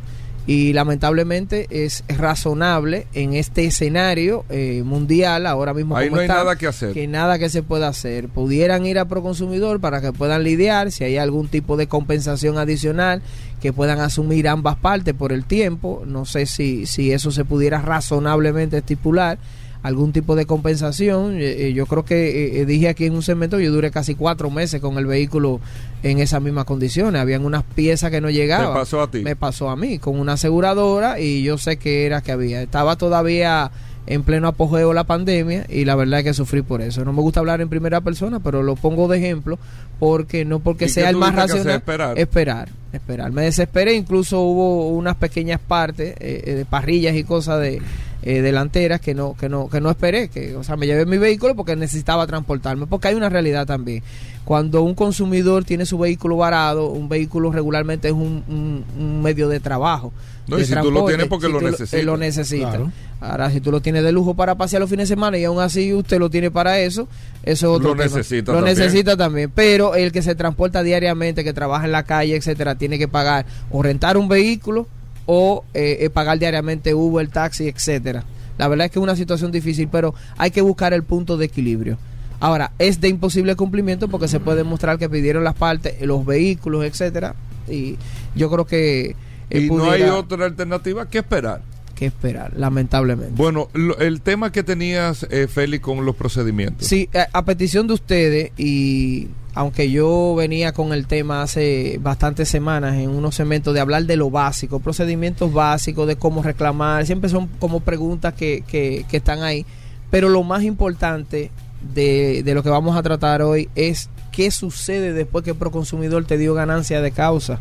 [0.50, 6.56] y lamentablemente es razonable en este escenario eh, mundial ahora mismo Ahí no hay nada
[6.56, 6.92] que hacer.
[6.92, 8.30] que nada que se pueda hacer.
[8.30, 13.22] Pudieran ir a Proconsumidor para que puedan lidiar si hay algún tipo de compensación adicional
[13.62, 16.02] que puedan asumir ambas partes por el tiempo.
[16.08, 19.38] No sé si, si eso se pudiera razonablemente estipular
[19.84, 21.38] algún tipo de compensación.
[21.40, 24.98] Eh, yo creo que dije aquí en un segmento, yo duré casi cuatro meses con
[24.98, 25.60] el vehículo
[26.04, 27.22] en esas mismas condiciones.
[27.22, 28.70] Habían unas piezas que no llegaban.
[28.70, 29.20] ¿Me pasó a ti?
[29.20, 32.62] Me pasó a mí, con una aseguradora y yo sé que era que había.
[32.62, 33.72] Estaba todavía
[34.10, 37.06] en pleno apogeo la pandemia y la verdad es que sufrí por eso.
[37.06, 39.60] No me gusta hablar en primera persona, pero lo pongo de ejemplo
[40.00, 41.76] porque no porque sea el más racional.
[41.76, 42.18] Esperar?
[42.18, 43.32] esperar, esperar.
[43.32, 47.84] Me desesperé, incluso hubo unas pequeñas partes eh, eh, de parrillas y cosas de
[48.24, 51.20] eh, delanteras que no que no que no esperé, que o sea, me llevé mi
[51.20, 54.02] vehículo porque necesitaba transportarme, porque hay una realidad también.
[54.46, 59.60] Cuando un consumidor tiene su vehículo varado, un vehículo regularmente es un, un medio de
[59.60, 60.12] trabajo
[60.50, 62.04] no, y si tú lo tienes porque lo, necesitas.
[62.04, 62.80] lo necesita.
[63.22, 65.60] Ahora, si tú lo tienes de lujo para pasear los fines de semana y aún
[65.60, 67.08] así usted lo tiene para eso,
[67.44, 69.52] eso es otro lo necesita Lo necesita también.
[69.54, 73.46] Pero el que se transporta diariamente, que trabaja en la calle, etcétera, tiene que pagar
[73.70, 74.88] o rentar un vehículo
[75.26, 78.24] o eh, eh, pagar diariamente Uber, taxi, etcétera.
[78.58, 81.46] La verdad es que es una situación difícil, pero hay que buscar el punto de
[81.46, 81.98] equilibrio.
[82.40, 86.86] Ahora, es de imposible cumplimiento porque se puede demostrar que pidieron las partes, los vehículos,
[86.86, 87.36] etcétera.
[87.68, 87.98] Y
[88.36, 89.16] yo creo que
[89.50, 91.62] y no hay otra alternativa que esperar.
[91.96, 93.34] Que esperar, lamentablemente.
[93.36, 96.88] Bueno, el tema que tenías, eh, Félix, con los procedimientos.
[96.88, 102.48] Sí, a, a, petición de ustedes, y aunque yo venía con el tema hace bastantes
[102.48, 107.30] semanas en unos segmentos de hablar de lo básico, procedimientos básicos, de cómo reclamar, siempre
[107.30, 109.66] son como preguntas que, que, que están ahí.
[110.10, 111.52] Pero lo más importante
[111.94, 116.26] de, de, lo que vamos a tratar hoy es qué sucede después que el proconsumidor
[116.26, 117.60] te dio ganancia de causa.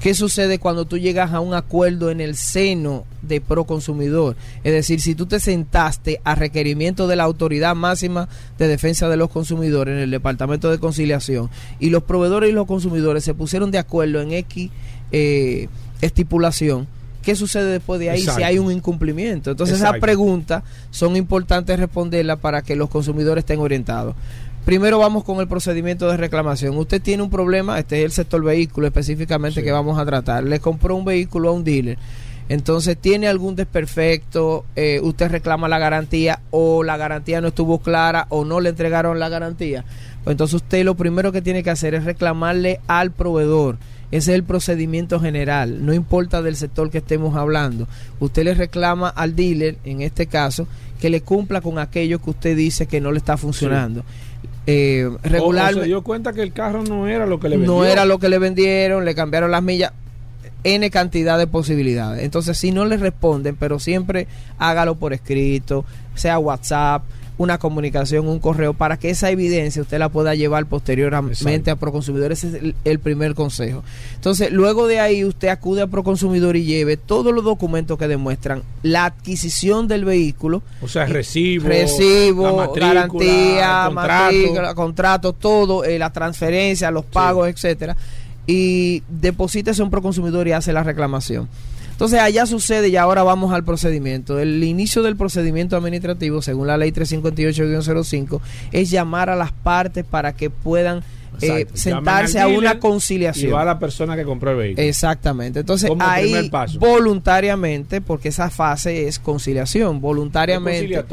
[0.00, 4.36] ¿Qué sucede cuando tú llegas a un acuerdo en el seno de Proconsumidor?
[4.62, 9.16] Es decir, si tú te sentaste a requerimiento de la Autoridad Máxima de Defensa de
[9.16, 13.72] los Consumidores en el Departamento de Conciliación y los proveedores y los consumidores se pusieron
[13.72, 14.70] de acuerdo en X
[15.10, 15.68] eh,
[16.00, 16.86] estipulación,
[17.28, 19.50] ¿qué sucede después de ahí si hay un incumplimiento?
[19.50, 24.14] Entonces esas preguntas son importantes responderlas para que los consumidores estén orientados.
[24.64, 26.74] Primero vamos con el procedimiento de reclamación.
[26.78, 30.42] Usted tiene un problema, este es el sector vehículo específicamente que vamos a tratar.
[30.44, 31.98] Le compró un vehículo a un dealer.
[32.48, 34.64] Entonces, ¿tiene algún desperfecto?
[34.74, 39.18] Eh, ¿Usted reclama la garantía o la garantía no estuvo clara o no le entregaron
[39.18, 39.84] la garantía?
[40.24, 43.76] Pues entonces usted lo primero que tiene que hacer es reclamarle al proveedor.
[44.10, 47.86] Ese es el procedimiento general, no importa del sector que estemos hablando.
[48.20, 50.66] Usted le reclama al dealer, en este caso,
[50.98, 54.04] que le cumpla con aquello que usted dice que no le está funcionando.
[54.66, 57.78] Eh, regular, se dio cuenta que el carro no era lo que le vendieron.
[57.78, 59.92] No era lo que le vendieron, le cambiaron las millas.
[60.64, 62.24] N cantidad de posibilidades.
[62.24, 64.26] Entonces, si no le responden, pero siempre
[64.58, 67.02] hágalo por escrito, sea WhatsApp,
[67.38, 72.32] una comunicación, un correo, para que esa evidencia usted la pueda llevar posteriormente a Proconsumidor.
[72.32, 73.84] Ese es el, primer consejo.
[74.16, 78.62] Entonces, luego de ahí usted acude a Proconsumidor y lleve todos los documentos que demuestran
[78.82, 80.62] la adquisición del vehículo.
[80.82, 83.92] O sea, recibo, recibo garantía, contrato.
[83.92, 87.96] matrícula, contrato, todo, eh, la transferencia, los pagos, etcétera.
[88.46, 91.48] Y deposita en Proconsumidor y hace la reclamación.
[91.98, 94.38] Entonces allá sucede y ahora vamos al procedimiento.
[94.38, 100.32] El inicio del procedimiento administrativo, según la ley 358-05, es llamar a las partes para
[100.36, 101.02] que puedan
[101.40, 103.50] eh, sentarse a una conciliación.
[103.50, 104.86] Y va a la persona que compró el vehículo.
[104.86, 105.58] Exactamente.
[105.58, 111.04] Entonces ahí voluntariamente, porque esa fase es conciliación, voluntariamente.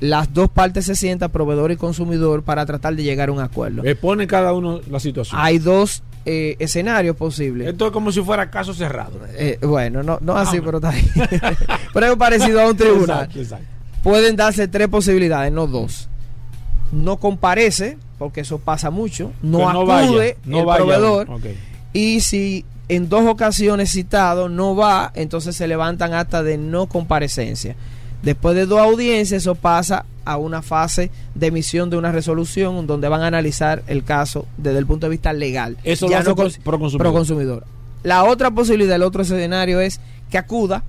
[0.00, 3.84] las dos partes se sientan, proveedor y consumidor, para tratar de llegar a un acuerdo.
[3.84, 5.40] Expone cada uno la situación.
[5.40, 7.68] Hay dos eh, escenarios posibles.
[7.68, 9.18] Esto es como si fuera caso cerrado.
[9.32, 11.10] Eh, bueno, no, no así, pero está ahí.
[11.94, 13.30] pero es parecido a un tribunal.
[14.02, 16.10] Pueden darse tres posibilidades, no dos.
[16.92, 19.32] No comparece, porque eso pasa mucho.
[19.40, 21.28] No, acude el proveedor.
[21.94, 27.74] Y si en dos ocasiones citado no va, entonces se levantan hasta de no comparecencia.
[28.22, 33.08] Después de dos audiencias, eso pasa a una fase de emisión de una resolución donde
[33.08, 35.76] van a analizar el caso desde el punto de vista legal.
[35.84, 36.78] Eso ya no pro,
[37.12, 37.64] consumidor.
[38.02, 40.00] La otra posibilidad, el otro escenario es
[40.30, 40.82] que acuda,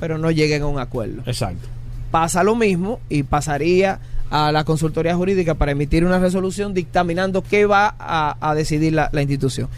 [0.00, 1.22] pero no lleguen a un acuerdo.
[1.26, 1.68] Exacto.
[2.10, 7.66] Pasa lo mismo y pasaría a la consultoría jurídica para emitir una resolución dictaminando qué
[7.66, 9.68] va a, decidir la institución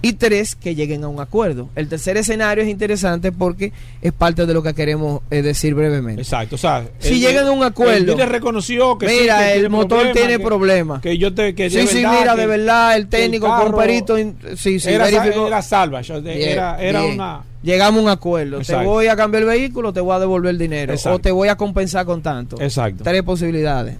[0.00, 1.68] y tres, que lleguen a un acuerdo.
[1.74, 6.22] El tercer escenario es interesante porque es parte de lo que queremos eh, decir brevemente.
[6.22, 10.38] Exacto, o sea, si llegan a un acuerdo, el reconoció que mira, el motor tiene
[10.38, 11.02] problemas.
[11.02, 14.16] Que yo te que Sí, sí, mira, de verdad el técnico con perito
[14.56, 18.60] sí, sí, era, era salva, era, era una Llegamos a un acuerdo.
[18.60, 21.48] Te voy a cambiar el vehículo, te voy a devolver el dinero o te voy
[21.48, 22.60] a compensar con tanto.
[22.60, 23.02] Exacto.
[23.02, 23.96] Tres posibilidades.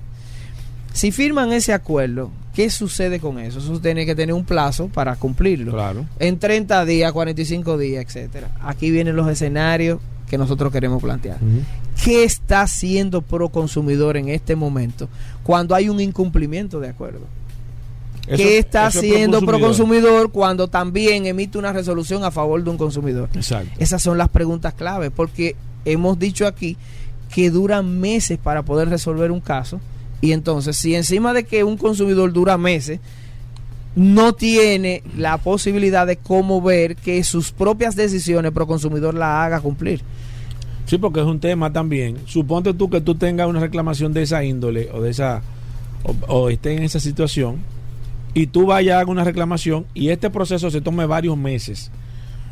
[0.93, 3.61] Si firman ese acuerdo, ¿qué sucede con eso?
[3.61, 5.71] Eso tiene que tener un plazo para cumplirlo.
[5.71, 6.05] Claro.
[6.19, 8.51] En 30 días, 45 días, etcétera.
[8.61, 11.39] Aquí vienen los escenarios que nosotros queremos plantear.
[12.03, 15.09] ¿Qué está siendo pro consumidor en este momento
[15.45, 17.21] cuando hay un incumplimiento de acuerdo?
[18.27, 23.29] ¿Qué está haciendo pro consumidor cuando también emite una resolución a favor de un consumidor?
[23.35, 23.71] Exacto.
[23.79, 26.77] Esas son las preguntas clave, porque hemos dicho aquí
[27.33, 29.81] que duran meses para poder resolver un caso.
[30.21, 33.01] Y entonces, si encima de que un consumidor dura meses,
[33.95, 39.61] no tiene la posibilidad de cómo ver que sus propias decisiones pro consumidor la haga
[39.61, 40.03] cumplir.
[40.87, 42.17] Sí, porque es un tema también.
[42.27, 45.43] Suponte tú que tú tengas una reclamación de esa índole o de esa
[46.03, 47.59] o, o esté en esa situación
[48.35, 51.91] y tú vayas a una reclamación y este proceso se tome varios meses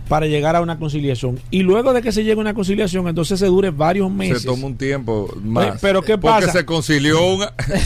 [0.09, 1.38] para llegar a una conciliación.
[1.51, 4.42] Y luego de que se llegue a una conciliación, entonces se dure varios meses.
[4.42, 5.81] Se toma un tiempo más.
[5.81, 6.47] Pero ¿qué pasa?
[6.47, 7.16] Porque se concilió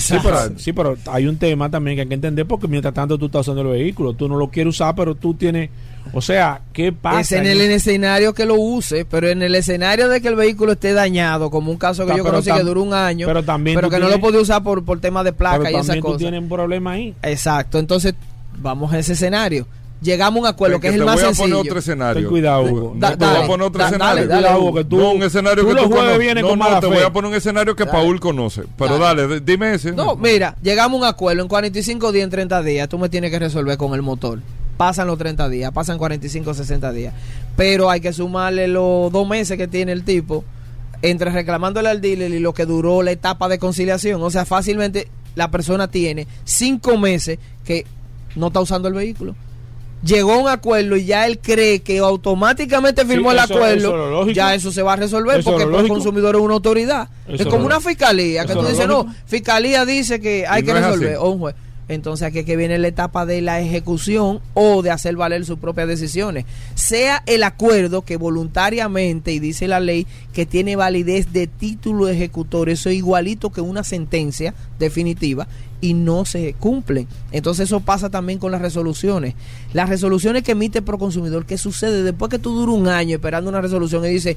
[0.57, 3.43] sí, pero, hay un tema también que hay que entender porque mientras tanto tú estás
[3.43, 5.71] usando el vehículo, tú no lo quieres usar, pero tú tienes...
[6.13, 7.21] O sea, ¿qué pasa?
[7.21, 10.73] Es en el, escenario que lo use, pero en el escenario de que el vehículo
[10.73, 13.91] esté dañado, como un caso que yo conocí que duró un año, pero, también pero
[13.91, 16.13] que no lo podía usar por, por temas de placa y esas cosas.
[16.13, 17.15] tú tienes un problema ahí.
[17.23, 18.15] Exacto, entonces
[18.57, 19.67] vamos a ese escenario
[20.01, 21.33] llegamos a un acuerdo que, es el más sencillo.
[21.35, 22.23] Te voy a poner otro escenario.
[22.23, 22.97] Ten cuidado, Hugo.
[22.99, 24.27] te voy a poner otro escenario.
[24.27, 26.51] Dale, dale, Hugo, que tú, no, un escenario tú que los tú jueves vienes no,
[26.51, 26.95] con no, mala te fe.
[26.95, 28.63] voy a poner un escenario que Paul conoce.
[28.77, 29.41] Pero dale.
[29.41, 29.93] dime ese.
[29.93, 32.89] No, mira, llegamos a un acuerdo en 45 días, en 30 días.
[32.89, 34.41] Tú me tienes que resolver con el motor.
[34.77, 37.15] Pasan los 30 días, pasan 45, 60 días.
[37.57, 40.45] Pero hay que sumarle los dos meses que tiene el tipo
[41.03, 44.23] entre reclamándole al dealer y lo que duró la etapa de conciliación.
[44.23, 47.85] O sea, fácilmente la persona tiene cinco meses que
[48.37, 49.35] no está usando el vehículo
[50.03, 54.73] llegó a un acuerdo y ya él cree que automáticamente firmó el acuerdo, ya eso
[54.73, 57.09] se va a resolver porque el consumidor es una autoridad.
[57.29, 61.31] es como una fiscalía, que tú dices, no, fiscalía dice que hay que resolver, o
[61.31, 61.55] un juez.
[61.91, 65.59] Entonces aquí es que viene la etapa de la ejecución o de hacer valer sus
[65.59, 66.45] propias decisiones.
[66.77, 72.69] Sea el acuerdo que voluntariamente, y dice la ley, que tiene validez de título ejecutor,
[72.69, 75.49] eso es igualito que una sentencia definitiva,
[75.81, 77.07] y no se cumplen.
[77.33, 79.35] Entonces eso pasa también con las resoluciones.
[79.73, 82.03] Las resoluciones que emite Proconsumidor, ¿qué sucede?
[82.03, 84.37] Después que tú duras un año esperando una resolución y dice,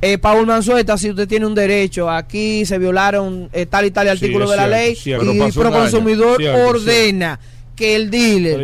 [0.00, 4.08] eh, Paul Manzueta, si usted tiene un derecho, aquí se violaron eh, tal y tal
[4.08, 7.38] artículo de la ley, y Proconsumidor ordena
[7.74, 8.60] que el dealer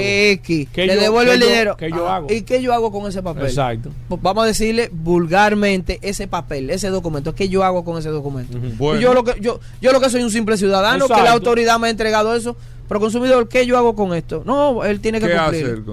[0.00, 1.76] X le devuelve el dinero.
[1.78, 2.32] yo ah, hago?
[2.32, 3.46] ¿Y qué yo hago con ese papel?
[3.46, 3.90] Exacto.
[4.08, 7.34] Pues vamos a decirle vulgarmente ese papel, ese documento.
[7.34, 8.58] ¿Qué yo hago con ese documento?
[8.98, 11.88] yo, lo que, yo, yo lo que soy un simple ciudadano, que la autoridad me
[11.88, 12.56] ha entregado eso.
[12.88, 14.42] Pero consumidor, ¿qué yo hago con esto?
[14.46, 15.84] No, él tiene que cumplir.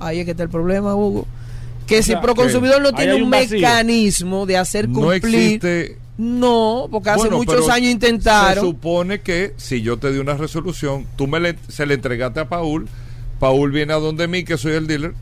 [0.00, 1.26] Ahí es que está el problema, Hugo.
[1.86, 5.99] Que si Proconsumidor no tiene un, mecanismo de hacer cumplir no,
[6.90, 8.54] porque hace muchos años intentaron.
[8.54, 12.40] Se supone que si yo te di una resolución, tú me le, se le entregaste
[12.40, 12.88] a Paul,
[13.38, 15.14] Paul viene a donde mí, que soy el dealer,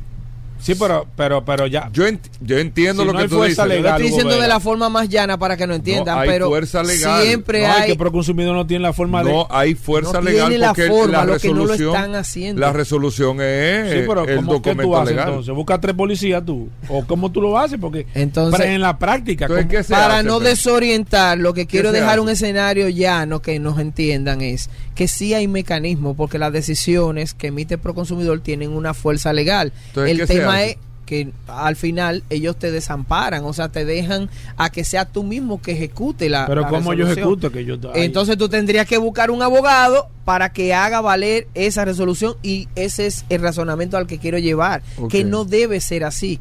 [0.60, 1.88] Sí, pero, pero, pero ya.
[1.92, 2.04] Yo,
[2.40, 3.66] yo entiendo lo que tú dices.
[3.66, 6.28] Legal, lo estoy diciendo de la forma más llana para que no entiendan, no, hay
[6.28, 7.22] pero fuerza legal.
[7.22, 7.90] siempre no, hay.
[7.90, 9.32] que Proconsumidor no tiene la forma de.
[9.32, 11.76] No, hay fuerza legal tiene porque la, forma, la lo resolución.
[11.76, 12.60] Que no lo están haciendo.
[12.60, 15.28] La resolución es sí, pero el documento tú haces, legal.
[15.28, 16.68] Entonces, busca tres policías tú.
[16.88, 17.78] ¿O cómo tú lo haces?
[17.80, 19.46] Porque entonces, en la práctica.
[19.46, 20.50] Entonces, para hace, no pero?
[20.50, 25.46] desorientar, lo que quiero dejar un escenario llano que nos entiendan es que sí hay
[25.46, 29.72] mecanismos, porque las decisiones que emite Proconsumidor tienen una fuerza legal.
[29.88, 34.70] Entonces, el tema es que al final ellos te desamparan, o sea, te dejan a
[34.70, 37.18] que sea tú mismo que ejecute la Pero la ¿cómo yo resolución.
[37.18, 37.50] ejecuto?
[37.50, 42.34] Que yo, Entonces tú tendrías que buscar un abogado para que haga valer esa resolución
[42.42, 46.38] y ese es el razonamiento al que quiero llevar, que no debe ser así.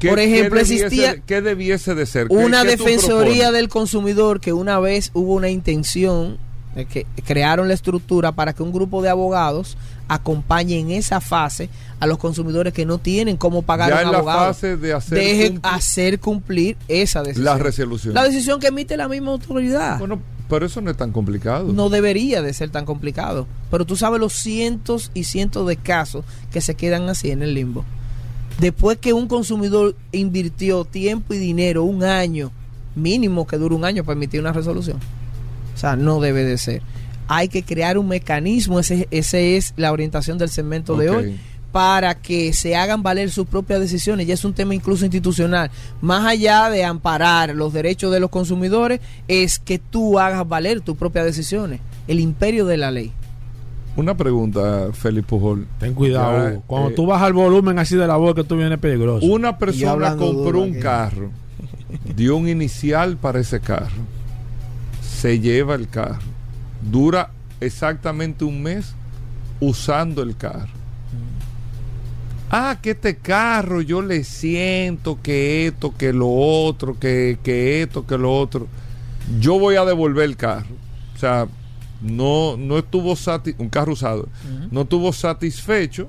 [0.00, 2.26] ¿Qué- Por ejemplo, qué debiese- existía ¿Qué debiese de ser?
[2.28, 3.52] ¿Qué- una defensoría propones?
[3.52, 6.38] del consumidor que una vez hubo una intención
[6.86, 9.76] que crearon la estructura para que un grupo de abogados
[10.08, 11.68] acompañe en esa fase
[12.00, 14.38] a los consumidores que no tienen cómo pagar Ya un en la abogado.
[14.54, 17.44] fase de hacer Dejen cumplir hacer cumplir esa decisión.
[17.44, 18.14] la resolución.
[18.14, 19.98] La decisión que emite la misma autoridad.
[19.98, 21.72] Bueno, pero eso no es tan complicado.
[21.72, 23.46] no debería de ser tan complicado.
[23.70, 27.52] Pero tú sabes los cientos y cientos de casos que se quedan así en el
[27.52, 27.84] limbo.
[28.58, 32.50] Después que un consumidor invirtió tiempo y dinero, un año,
[32.96, 34.98] mínimo que dure un año para emitir una resolución.
[35.78, 36.82] O sea, no debe de ser.
[37.28, 41.38] Hay que crear un mecanismo, ese, ese es la orientación del segmento de hoy,
[41.70, 44.26] para que se hagan valer sus propias decisiones.
[44.26, 45.70] Ya es un tema incluso institucional.
[46.00, 48.98] Más allá de amparar los derechos de los consumidores,
[49.28, 51.78] es que tú hagas valer tus propias decisiones.
[52.08, 53.12] El imperio de la ley.
[53.94, 55.68] Una pregunta, Félix Pujol.
[55.78, 56.64] Ten cuidado, Ya, Hugo.
[56.66, 59.24] Cuando eh, tú bajas el volumen así de la voz que tú vienes peligroso.
[59.24, 60.80] Una persona compró un aquí.
[60.80, 61.30] carro,
[62.16, 64.02] dio un inicial para ese carro,
[65.18, 66.22] se lleva el carro,
[66.80, 68.94] dura exactamente un mes
[69.58, 70.70] usando el carro.
[72.50, 78.06] Ah, que este carro yo le siento que esto, que lo otro, que, que esto,
[78.06, 78.68] que lo otro.
[79.40, 80.68] yo voy a devolver el carro.
[81.16, 81.48] O sea,
[82.00, 83.16] no, no estuvo
[83.58, 84.28] un carro usado,
[84.70, 86.08] no estuvo satisfecho.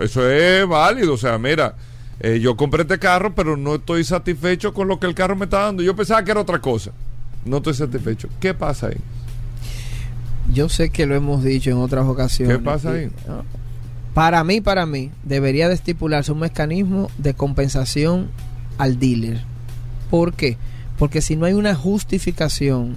[0.00, 1.14] eso es válido.
[1.14, 1.76] O sea, mira,
[2.18, 5.44] eh, yo compré este carro, pero no estoy satisfecho con lo que el carro me
[5.44, 5.84] está dando.
[5.84, 6.90] Yo pensaba que era otra cosa.
[7.44, 8.28] No estoy satisfecho.
[8.40, 8.96] ¿Qué pasa ahí?
[10.52, 12.58] Yo sé que lo hemos dicho en otras ocasiones.
[12.58, 13.10] ¿Qué pasa ahí?
[14.12, 18.28] Para mí, para mí, debería de estipularse un mecanismo de compensación
[18.78, 19.40] al dealer.
[20.10, 20.56] ¿Por qué?
[20.98, 22.96] Porque si no hay una justificación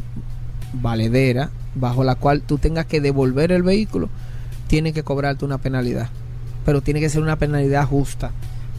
[0.74, 4.10] valedera bajo la cual tú tengas que devolver el vehículo,
[4.68, 6.10] tiene que cobrarte una penalidad.
[6.66, 8.32] Pero tiene que ser una penalidad justa.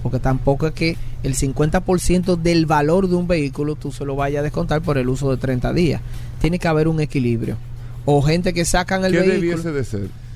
[0.03, 4.41] Porque tampoco es que el 50% del valor de un vehículo tú se lo vayas
[4.41, 6.01] a descontar por el uso de 30 días.
[6.41, 7.57] Tiene que haber un equilibrio.
[8.05, 9.35] O gente que sacan el vehículo.
[9.35, 10.29] ¿Qué debiese de ser?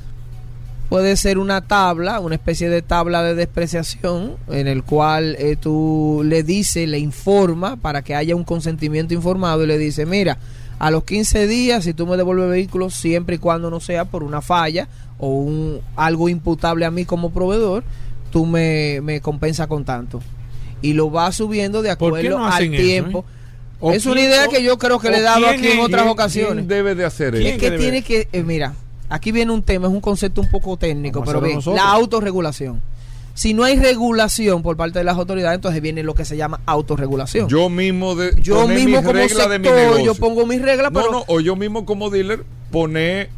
[0.93, 6.21] puede ser una tabla, una especie de tabla de despreciación en el cual eh, tú
[6.23, 10.37] le dices, le informa para que haya un consentimiento informado y le dice, mira,
[10.79, 14.05] a los 15 días si tú me devuelves el vehículo siempre y cuando no sea
[14.05, 14.87] por una falla
[15.17, 17.85] o un algo imputable a mí como proveedor,
[18.33, 20.21] tú me, me compensa con tanto.
[20.81, 23.25] Y lo va subiendo de acuerdo al tiempo.
[23.83, 23.95] Eh?
[23.95, 26.67] Es una idea que yo creo que le he dado aquí en otras ocasiones.
[26.67, 27.47] debe de hacer eso?
[27.47, 28.75] Es que tiene que, eh, mira,
[29.13, 32.81] Aquí viene un tema, es un concepto un poco técnico, pero bien, la autorregulación.
[33.35, 36.61] Si no hay regulación por parte de las autoridades, entonces viene lo que se llama
[36.65, 37.47] autorregulación.
[37.47, 41.57] Yo mismo de yo mismo como sector, yo pongo mis reglas, no, no, o yo
[41.57, 43.29] mismo como dealer pone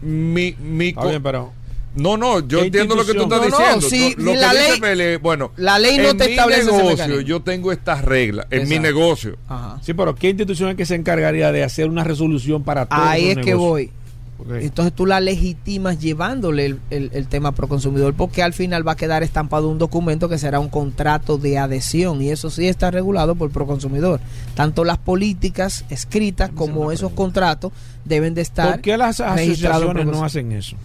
[0.00, 1.52] mi mi pero
[1.96, 4.24] no, no, yo entiendo lo que tú estás diciendo.
[4.32, 8.68] No, la ley, bueno, la ley no te establece negocio, yo tengo estas reglas en
[8.68, 9.36] mi negocio.
[9.82, 13.30] Sí, pero ¿qué institución es que se encargaría de hacer una resolución para todos Ahí
[13.30, 13.90] es que voy.
[14.50, 19.22] Entonces tú la legitimas llevándole el, tema pro consumidor porque al final va a quedar
[19.22, 23.50] estampado un documento que será un contrato de adhesión y eso sí está regulado por
[23.50, 24.20] pro consumidor.
[24.54, 27.72] Tanto las políticas escritas como esos contratos
[28.04, 28.72] deben de estar.
[28.72, 30.76] ¿Por qué las asociaciones no hacen eso?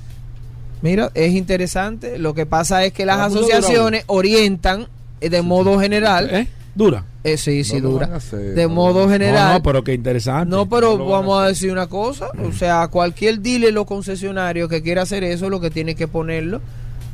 [0.81, 2.17] Mira, es interesante.
[2.17, 4.87] Lo que pasa es que las asociaciones orientan
[5.19, 6.29] de modo general.
[6.31, 6.47] ¿Eh?
[6.73, 7.03] Dura.
[7.23, 8.19] Eh, sí, sí, dura.
[8.31, 9.55] de modo general.
[9.55, 10.49] No, pero qué interesante.
[10.49, 12.29] No, pero vamos a, decir una cosa.
[12.43, 16.61] O sea, cualquier dealer o concesionario que quiera hacer eso, lo que tiene que ponerlo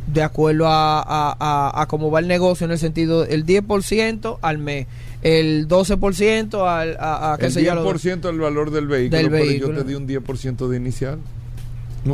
[0.07, 4.57] de acuerdo a, a, a, cómo va el negocio en el sentido el 10% al
[4.57, 4.87] mes,
[5.21, 9.73] el 12% al, a, a qué el 10% del valor del vehículo, del vehículo.
[9.73, 11.19] yo te di un 10% de inicial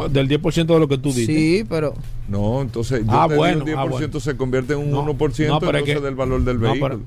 [0.10, 1.28] del 10% de lo que tú dices.
[1.28, 1.94] Sí, pero.
[2.28, 6.16] No, entonces yo ah, bueno, un 10% ah, se convierte en un 1% entonces del
[6.16, 7.02] valor del vehículo.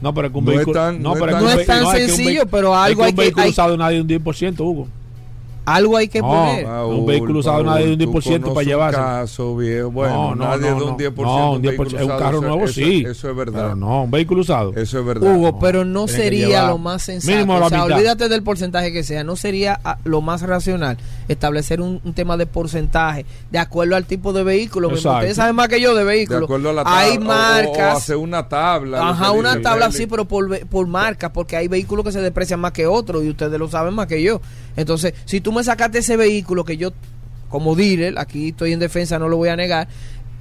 [0.00, 0.92] No, pero, un vehículo.
[0.92, 3.20] No, es tan, sencillo, pero algo hay que.
[3.20, 4.88] Un vehículo usado nadie un 10%, Hugo.
[5.66, 6.66] Algo hay que poner.
[6.66, 8.98] un vehículo usado nadie de un 10% para llevarse.
[8.98, 9.90] caso, viejo.
[9.90, 11.22] Bueno, nadie de un 10%.
[11.22, 11.86] No, un 10%.
[11.96, 13.04] Es un carro nuevo, sí.
[13.06, 13.76] Eso es verdad.
[13.76, 14.72] no, un vehículo usado.
[14.74, 15.34] Eso es verdad.
[15.34, 17.52] Hugo, pero no sería lo más sensato.
[17.52, 19.24] o sea, olvídate del porcentaje que sea.
[19.24, 20.96] No sería ah, lo más racional
[21.28, 24.88] establecer un, tema de porcentaje de acuerdo al tipo de vehículo.
[24.88, 26.40] Ustedes saben más que yo de vehículos.
[26.40, 27.00] De acuerdo a la tabla.
[27.00, 27.94] Hay marcas.
[27.94, 29.08] O, hacer una tabla.
[29.08, 32.72] Ajá, una tabla sí, pero por, por marca, porque hay vehículos que se deprecian más
[32.72, 34.40] que otros y ustedes lo saben más que yo.
[34.76, 36.92] Entonces, si tú me sacaste ese vehículo que yo,
[37.48, 39.88] como dealer, aquí estoy en defensa, no lo voy a negar,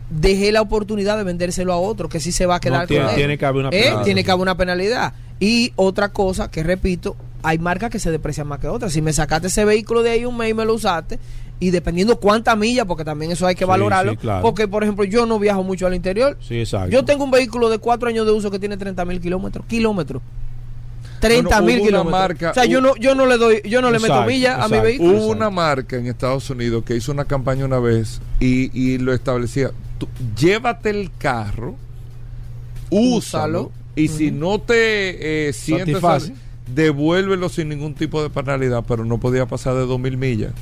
[0.09, 3.09] dejé la oportunidad de vendérselo a otro que sí se va a quedar tiene, con
[3.11, 3.15] él.
[3.15, 3.93] Tiene que haber una ¿Eh?
[4.03, 5.13] Tiene que haber una penalidad.
[5.39, 8.93] Y otra cosa que repito, hay marcas que se deprecian más que otras.
[8.93, 11.19] Si me sacaste ese vehículo de ahí un mes y me lo usaste,
[11.59, 14.15] y dependiendo cuánta milla, porque también eso hay que valorarlo.
[14.41, 16.37] Porque, por ejemplo, yo no viajo mucho al interior.
[16.41, 16.89] Sí, exacto.
[16.89, 19.65] Yo tengo un vehículo de cuatro años de uso que tiene 30 mil kilómetros.
[19.65, 20.21] Kilómetros.
[21.19, 22.51] 30 mil kilómetros.
[22.51, 24.79] o sea, yo no, yo no le doy, yo no le meto millas a mi
[24.79, 25.17] vehículo.
[25.17, 29.13] Hubo una marca en Estados Unidos que hizo una campaña una vez y, y lo
[29.13, 29.71] establecía.
[30.37, 31.75] llévate el carro,
[32.89, 35.99] úsalo, y si no te eh, sientes
[36.73, 40.53] devuélvelo sin ningún tipo de penalidad, pero no podía pasar de dos mil millas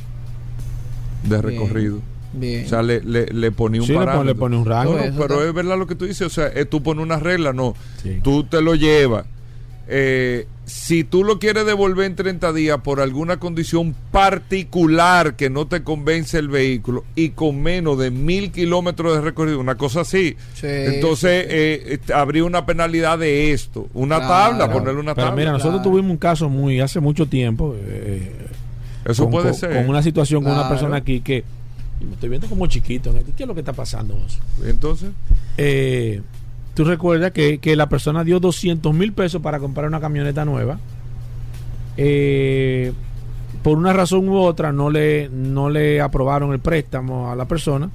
[1.23, 1.99] de recorrido.
[2.33, 2.65] Bien.
[2.65, 4.23] O sea, le, le, ponía un parámetro.
[4.23, 4.97] Le pone un rango.
[5.17, 6.27] pero es verdad lo que tú dices.
[6.27, 7.73] O sea, eh, tú pones una regla, no.
[8.21, 9.25] Tú te lo llevas
[9.89, 15.65] eh, si tú lo quieres devolver en 30 días por alguna condición particular que no
[15.65, 20.35] te convence el vehículo y con menos de mil kilómetros de recorrido, una cosa así,
[20.61, 25.35] entonces eh, habría una penalidad de esto, una tabla, ponerle una tabla.
[25.35, 27.73] Mira, nosotros tuvimos un caso muy hace mucho tiempo.
[27.79, 28.31] Eh,
[29.05, 29.73] Eso puede ser.
[29.73, 31.45] Con una situación con una persona aquí que
[32.05, 33.13] me estoy viendo como chiquito.
[33.35, 34.19] ¿Qué es lo que está pasando?
[34.65, 35.09] Entonces,
[35.57, 36.21] eh,
[36.77, 40.77] tú recuerdas que, la persona dio 200 mil pesos para comprar una camioneta nueva.
[41.97, 42.93] Eh,
[43.63, 47.89] por una razón u otra no le, no le aprobaron el préstamo a la persona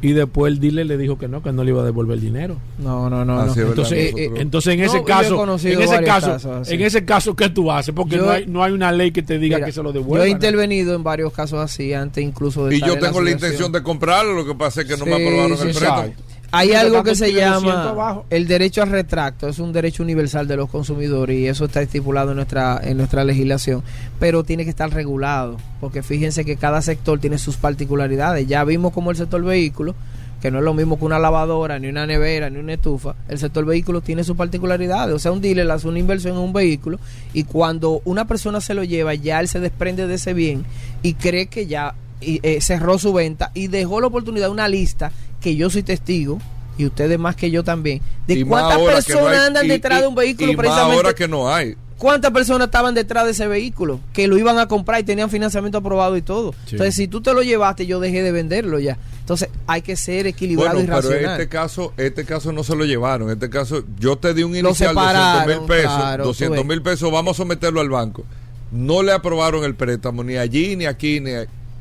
[0.00, 2.20] y después el dealer le dijo que no, que no le iba a devolver el
[2.20, 2.56] dinero.
[2.78, 3.52] No, no, no.
[3.52, 7.72] Entonces, eh, eh, entonces en ese caso, en ese caso, en ese caso, ¿qué tú
[7.72, 7.92] haces?
[7.92, 10.24] Porque no, hay, no hay una ley que te diga que se lo devuelva.
[10.24, 13.72] Yo he intervenido en varios casos así, antes incluso de Y yo tengo la, intención
[13.72, 16.12] de comprarlo, lo que pasa es que no me aprobaron el préstamo.
[16.52, 20.68] Hay algo que se llama el derecho al retracto, es un derecho universal de los
[20.68, 23.82] consumidores y eso está estipulado en nuestra en nuestra legislación,
[24.18, 28.48] pero tiene que estar regulado, porque fíjense que cada sector tiene sus particularidades.
[28.48, 29.94] Ya vimos como el sector vehículo,
[30.42, 33.38] que no es lo mismo que una lavadora, ni una nevera, ni una estufa, el
[33.38, 35.14] sector vehículo tiene sus particularidades.
[35.14, 36.98] O sea, un dealer hace una inversión en un vehículo
[37.32, 40.64] y cuando una persona se lo lleva, ya él se desprende de ese bien
[41.02, 45.56] y cree que ya eh, cerró su venta y dejó la oportunidad, una lista que
[45.56, 46.38] yo soy testigo
[46.78, 50.96] y ustedes más que yo también, de cuántas personas andan detrás de un vehículo precisamente.
[50.96, 51.76] ahora que no hay.
[52.00, 54.00] ¿Cuántas personas estaban detrás de ese vehículo?
[54.14, 56.54] Que lo iban a comprar y tenían financiamiento aprobado y todo.
[56.70, 58.96] Entonces, si tú te lo llevaste, yo dejé de venderlo ya.
[59.18, 61.18] Entonces, hay que ser equilibrado y racional.
[61.20, 63.30] Pero este caso, este caso no se lo llevaron.
[63.30, 66.18] Este caso, yo te di un inicial de 200 mil pesos.
[66.24, 68.24] 200 mil pesos, vamos a someterlo al banco.
[68.72, 71.32] No le aprobaron el préstamo, ni allí, ni aquí, ni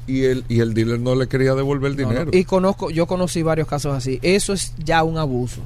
[0.09, 2.31] y el, y el dealer no le quería devolver el dinero.
[2.33, 4.19] Y conozco, yo conocí varios casos así.
[4.21, 5.61] Eso es ya un abuso.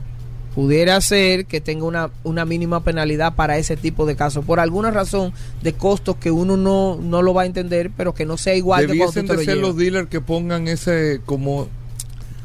[0.54, 4.92] Pudiera ser que tenga una, una mínima penalidad para ese tipo de casos, por alguna
[4.92, 5.34] razón
[5.64, 8.86] de costos que uno no, no lo va a entender, pero que no sea igual
[8.86, 11.70] Debiesen de ser los dealers que pongan ese como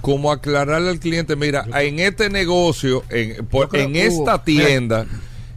[0.01, 5.07] como aclararle al cliente, mira, en este negocio, en, en esta tienda,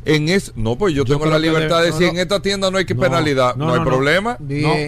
[0.04, 2.86] en es, no, pues yo, tengo la libertad de decir en esta tienda no hay
[2.86, 4.38] que penalidad, no, hay problema.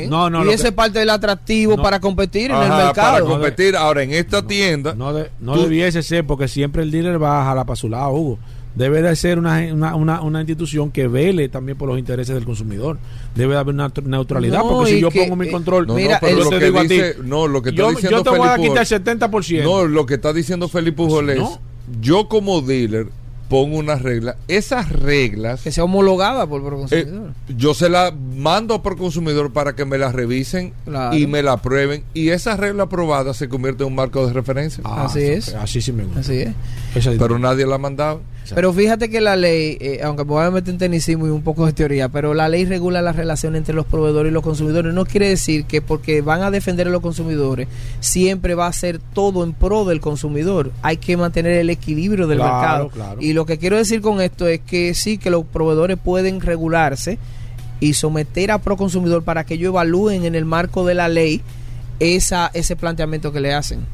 [0.09, 2.93] No, no, y ese es parte del atractivo para competir en el mercado.
[2.93, 4.95] Para competir, ahora en esta tienda.
[4.95, 8.39] No, no debiese ser, porque siempre el dealer va a jalar para su lado, Hugo.
[8.75, 12.97] Debe de ser una, una, una, institución que vele también por los intereses del consumidor.
[13.35, 16.71] Debe de haber una neutralidad, porque si yo pongo mi control, mira, pero lo que
[16.71, 19.63] dice, no, lo que está diciendo yo te voy a quitar el 70%.
[19.63, 21.43] No, lo que está diciendo Felipe Pujol es,
[22.01, 23.09] yo como dealer
[23.49, 24.35] pongo unas reglas.
[24.47, 25.61] Esas reglas.
[25.61, 27.29] Que sea homologada por Proconsumidor.
[27.29, 30.73] Eh, yo se las mando por consumidor para que me las revisen
[31.11, 32.03] y me la aprueben.
[32.13, 34.81] Y esa regla aprobada se convierte en un marco de referencia.
[34.85, 35.53] Ah, así es.
[35.55, 36.21] Así sí me gusta.
[36.21, 36.53] Así es.
[37.17, 38.21] Pero nadie la ha mandado.
[38.53, 41.41] Pero fíjate que la ley, eh, aunque me voy a meter en tecnicismo y un
[41.41, 44.93] poco de teoría, pero la ley regula la relación entre los proveedores y los consumidores.
[44.93, 47.67] No quiere decir que porque van a defender a los consumidores,
[47.99, 50.71] siempre va a ser todo en pro del consumidor.
[50.81, 52.91] Hay que mantener el equilibrio del mercado.
[53.19, 57.17] Y lo que quiero decir con esto es que sí, que los proveedores pueden regularse
[57.79, 61.41] y someter a pro consumidor para que ellos evalúen en el marco de la ley
[61.99, 63.85] esa, ese planteamiento que le hacen.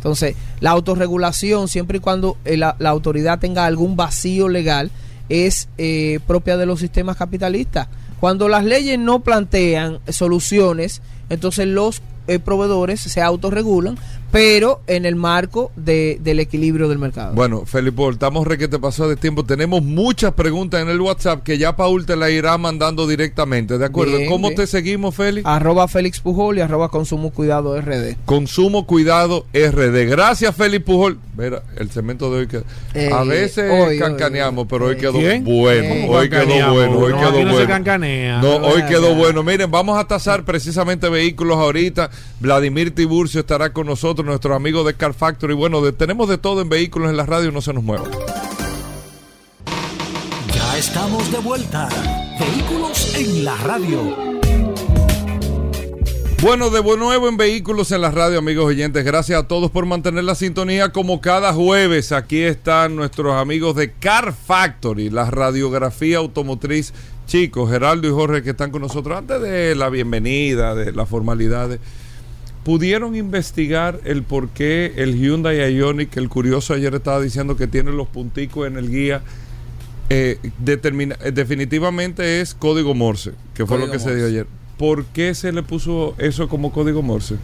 [0.00, 4.90] Entonces, la autorregulación, siempre y cuando eh, la, autoridad tenga algún vacío legal,
[5.28, 7.88] es eh, propia de los sistemas capitalistas.
[8.18, 13.98] Cuando las leyes no plantean soluciones, entonces los eh, proveedores se autorregulan
[14.30, 17.34] pero en el marco de, del equilibrio del mercado.
[17.34, 19.44] Bueno, Felipe, estamos re que te pasó de tiempo.
[19.44, 23.84] Tenemos muchas preguntas en el WhatsApp que ya Paul te la irá mandando directamente, ¿de
[23.84, 24.18] acuerdo?
[24.28, 25.46] ¿Cómo te seguimos, Félix?
[25.46, 28.16] Arroba Félix Pujol y arroba Consumo Cuidado RD.
[28.24, 30.08] Consumo Cuidado RD.
[30.08, 31.18] Gracias, Félix Pujol.
[31.36, 32.62] Mira, el cemento de hoy que
[32.94, 35.44] eh, a veces cancaneamos, pero hoy quedó bueno.
[36.10, 38.40] Hoy quedó bueno, hoy quedó bueno.
[38.42, 39.42] No, hoy quedó bueno.
[39.42, 42.10] Miren, vamos a tasar precisamente vehículos ahorita.
[42.40, 45.54] Vladimir Tiburcio estará con nosotros nuestros amigos de Car Factory.
[45.54, 48.04] Bueno, tenemos de todo en vehículos en la radio, no se nos mueva.
[50.54, 51.88] Ya estamos de vuelta.
[52.38, 54.30] Vehículos en la radio.
[56.42, 59.04] Bueno, de nuevo en Vehículos en la Radio, amigos oyentes.
[59.04, 62.12] Gracias a todos por mantener la sintonía como cada jueves.
[62.12, 66.94] Aquí están nuestros amigos de Car Factory, la radiografía automotriz.
[67.26, 71.78] Chicos, Geraldo y Jorge que están con nosotros antes de la bienvenida, de las formalidades
[72.64, 77.92] pudieron investigar el por qué el Hyundai Ioniq, el curioso ayer estaba diciendo que tiene
[77.92, 79.22] los punticos en el guía,
[80.10, 84.46] eh, determina, eh, definitivamente es código Morse, que fue lo que se dio ayer.
[84.76, 87.36] ¿Por qué se le puso eso como código Morse?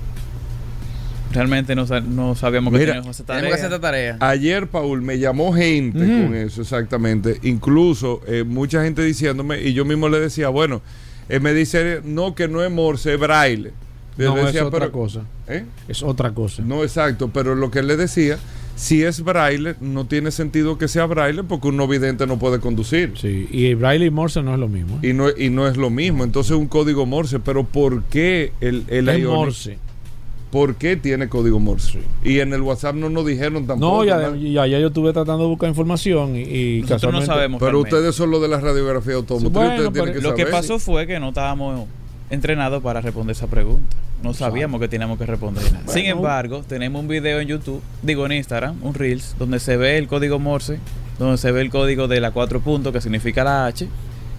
[1.33, 1.87] Realmente no,
[2.35, 4.17] sabíamos que teníamos esa tarea.
[4.21, 7.39] Ayer, Paul, me llamó gente con eso, exactamente.
[7.43, 10.83] Incluso eh, mucha gente diciéndome, y yo mismo le decía, bueno,
[11.29, 13.73] me dice, no, que no es Morse, es braille
[14.19, 15.23] no, es otra cosa.
[15.49, 15.65] ¿eh?
[15.89, 16.63] Es otra cosa.
[16.63, 18.39] No, exacto, pero lo que él le decía,
[18.75, 22.61] si es braille, no tiene sentido que sea braille porque un no vidente no puede
[22.61, 23.13] conducir.
[23.17, 24.99] Sí, y braille y Morse no es lo mismo.
[25.03, 28.85] Y no, y no es lo mismo, entonces un código Morse, pero ¿por qué el,
[28.89, 29.79] el Morse?
[30.51, 32.01] ¿Por qué tiene código Morse?
[32.25, 34.05] Y en el WhatsApp no nos dijeron tampoco.
[34.05, 37.61] No, ya, ya, yo estuve tratando de buscar información y, Nosotros no sabemos.
[37.61, 40.23] Pero ustedes son los de la radiografía automotriz.
[40.23, 41.87] lo que pasó fue que no estábamos
[42.31, 43.97] entrenado para responder esa pregunta.
[44.23, 45.81] No sabíamos que teníamos que responderla.
[45.87, 49.99] Sin embargo, tenemos un video en YouTube, digo en Instagram, un Reels, donde se ve
[49.99, 50.79] el código Morse,
[51.19, 53.89] donde se ve el código de la cuatro puntos, que significa la H,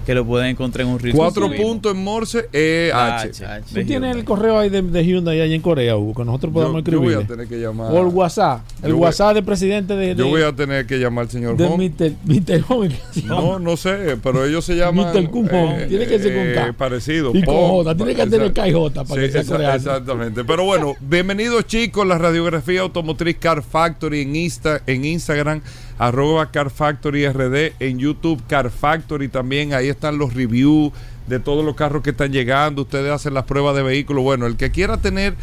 [0.07, 1.17] que lo pueden encontrar en un Reels.
[1.17, 3.43] Cuatro puntos en Morse e H.
[3.73, 7.09] Tú tienes el correo ahí de, Hyundai allá en Corea, Hugo, que nosotros podemos escribir.
[7.09, 7.91] Yo voy a tener que llamar.
[7.91, 8.61] O el WhatsApp.
[8.81, 11.65] El WhatsApp del presidente de, Yo voy a tener que llamar al señor de.
[11.65, 12.95] Home.
[13.25, 15.13] No, no sé, pero ellos se llaman.
[15.13, 15.29] Mr.
[15.29, 16.67] Kun eh, Tiene que ser con K.
[16.69, 17.31] Eh, parecido.
[17.33, 17.95] Y con J.
[17.95, 19.75] Tiene que tener K y J para que sea coreano.
[19.75, 20.45] Exactamente.
[20.45, 22.07] Pero bueno, bienvenidos chicos.
[22.07, 25.61] La radiografía automotriz Car Factory en, Insta, en Instagram
[25.99, 30.91] arroba Car Factory RD, en YouTube Car Factory también, ahí están los reviews
[31.27, 34.55] de todos los carros que están llegando, ustedes hacen las pruebas de vehículos, bueno, el
[34.55, 35.33] que quiera tener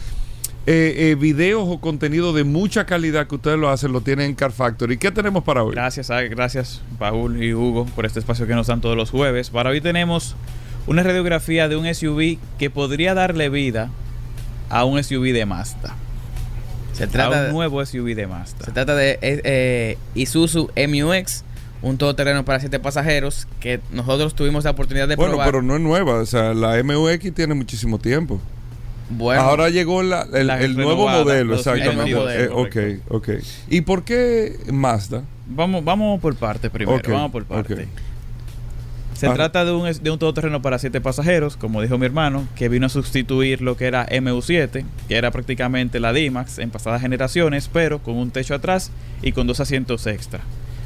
[0.66, 4.34] eh, eh, videos o contenido de mucha calidad que ustedes lo hacen, lo tienen en
[4.34, 4.96] Car Factory.
[4.96, 5.74] ¿Qué tenemos para hoy?
[5.74, 9.50] Gracias, gracias Paul y Hugo por este espacio que nos dan todos los jueves.
[9.50, 10.36] Para hoy tenemos
[10.86, 13.90] una radiografía de un SUV que podría darle vida
[14.70, 15.94] a un SUV de Mazda.
[16.94, 18.64] Se trata de un nuevo SUV de Mazda.
[18.64, 21.44] Se trata de eh, eh Isuzu MUX,
[21.82, 25.34] un todoterreno para siete pasajeros que nosotros tuvimos la oportunidad de probar.
[25.34, 28.40] Bueno, pero no es nueva, o sea, la MUX tiene muchísimo tiempo.
[29.10, 30.08] Bueno, ahora llegó el,
[30.76, 32.44] nuevo modelo, exactamente.
[32.44, 32.76] Eh, ok,
[33.08, 33.28] ok.
[33.68, 35.24] ¿Y por qué Mazda?
[35.46, 37.86] Vamos, vamos por parte primero, vamos por parte.
[39.28, 42.68] Se trata de un, de un todoterreno para siete pasajeros, como dijo mi hermano, que
[42.68, 47.68] vino a sustituir lo que era MU7, que era prácticamente la D-Max en pasadas generaciones,
[47.72, 48.90] pero con un techo atrás
[49.22, 50.40] y con dos asientos extra.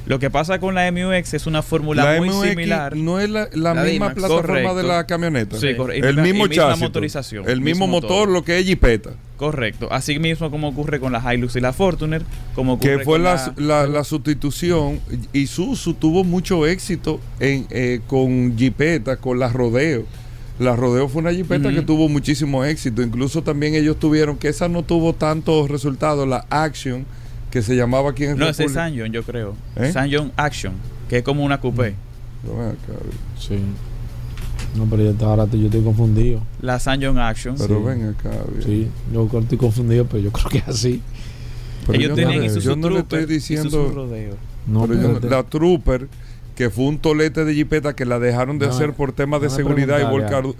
[0.08, 2.96] Lo que pasa con la MUX es una fórmula muy similar.
[2.96, 5.58] No es la, misma plataforma de la camioneta.
[5.58, 6.08] Sí, correcto.
[6.08, 6.80] El mismo chasis.
[6.80, 7.46] motorización.
[7.46, 9.10] El mismo, motor, lo que es Jeepeta.
[9.38, 9.86] Correcto.
[9.92, 12.22] Así mismo como ocurre con la Hilux y la Fortuner.
[12.56, 15.00] Como que fue la, la, la, sustitución.
[15.32, 20.04] Isuzu tuvo mucho éxito en, eh, con Jeepeta, con la Rodeo.
[20.58, 23.00] La Rodeo fue una jipeta que tuvo muchísimo éxito.
[23.00, 27.06] Incluso también ellos tuvieron, que esa no tuvo tantos resultados, la Action
[27.52, 29.54] que se llamaba aquí en No, ese es Sanjon, yo creo.
[29.76, 29.92] ¿Eh?
[29.92, 30.74] Sanjon Action,
[31.08, 31.94] que es como una coupé.
[33.38, 33.60] sí.
[34.78, 36.40] No, pero yo, ahora yo estoy confundido.
[36.62, 37.56] La Sanjon Action.
[37.58, 38.30] Pero ven acá.
[38.64, 41.02] Sí, yo estoy confundido, pero yo creo que es así.
[41.86, 44.08] Pero Ellos tienen no, Yo no le estoy diciendo.
[44.66, 46.06] No, pero la Trooper,
[46.54, 49.98] que fue un tolete de jipeta que la dejaron de hacer por temas de seguridad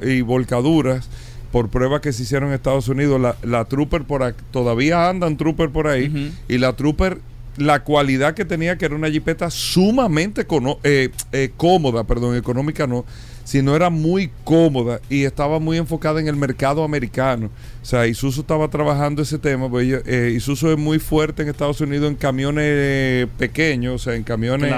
[0.02, 1.08] y, y volcaduras
[1.52, 5.70] por pruebas que se hicieron en Estados Unidos, la, la Trooper por todavía andan Trooper
[5.70, 7.18] por ahí y la Trooper
[7.56, 10.46] la cualidad que tenía que era una jipeta sumamente
[10.84, 13.04] eh, eh, cómoda, perdón, económica no,
[13.48, 17.48] sino era muy cómoda y estaba muy enfocada en el mercado americano.
[17.80, 21.80] O sea, Isuzu estaba trabajando ese tema, pues eh, Isuzu es muy fuerte en Estados
[21.80, 24.74] Unidos en camiones pequeños, o sea, en camiones...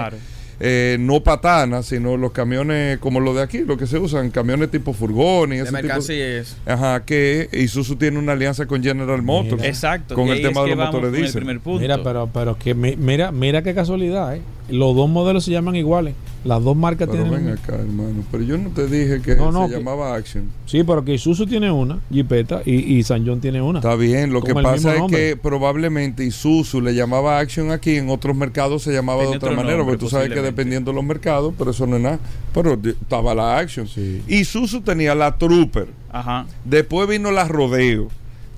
[0.63, 4.71] Eh, no patanas, sino los camiones como los de aquí, lo que se usan, camiones
[4.71, 6.59] tipo furgón y ese mercancías.
[6.67, 9.65] Ajá, que Isuzu tiene una alianza con General Motors.
[9.65, 10.15] Exacto.
[10.15, 11.61] Con el tema de los motores diésel.
[11.65, 14.43] Mira, pero, pero que mira, mira qué casualidad, ¿eh?
[14.71, 16.15] Los dos modelos se llaman iguales.
[16.43, 17.45] Las dos marcas pero tienen.
[17.45, 18.25] Ven acá, hermano.
[18.31, 20.51] Pero yo no te dije que se llamaba Action.
[20.65, 23.81] Sí, pero que Isuzu tiene una, Jeepeta, y, y San John tiene una.
[23.81, 24.33] Está bien.
[24.33, 28.93] Lo que pasa es que probablemente Isuzu le llamaba Action aquí, en otros mercados se
[28.93, 31.97] llamaba de otra manera, porque tú sabes que dependiendo de los mercados, pero eso no
[31.97, 32.19] es nada.
[32.55, 33.87] Pero estaba la Action.
[33.87, 34.23] Sí.
[34.27, 35.89] Isuzu tenía la Trooper.
[36.11, 36.47] Ajá.
[36.65, 38.09] Después vino la Rodeo,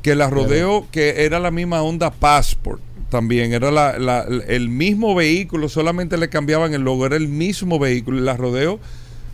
[0.02, 2.80] que la Rodeo, que era la misma onda Passport
[3.12, 3.52] también.
[3.52, 8.20] Era la, el mismo vehículo, solamente le cambiaban el logo, era el mismo vehículo.
[8.20, 8.80] La Rodeo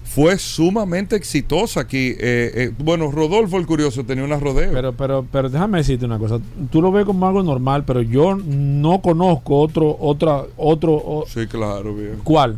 [0.05, 2.09] fue sumamente exitosa aquí.
[2.19, 4.73] Eh, eh, bueno, Rodolfo el Curioso tenía una Rodeo.
[4.73, 6.41] Pero, pero, pero déjame decirte una cosa.
[6.71, 11.25] Tú lo ves como algo normal, pero yo no conozco otro, otra, otro.
[11.29, 12.19] sí, claro, bien.
[12.25, 12.57] ¿Cuál?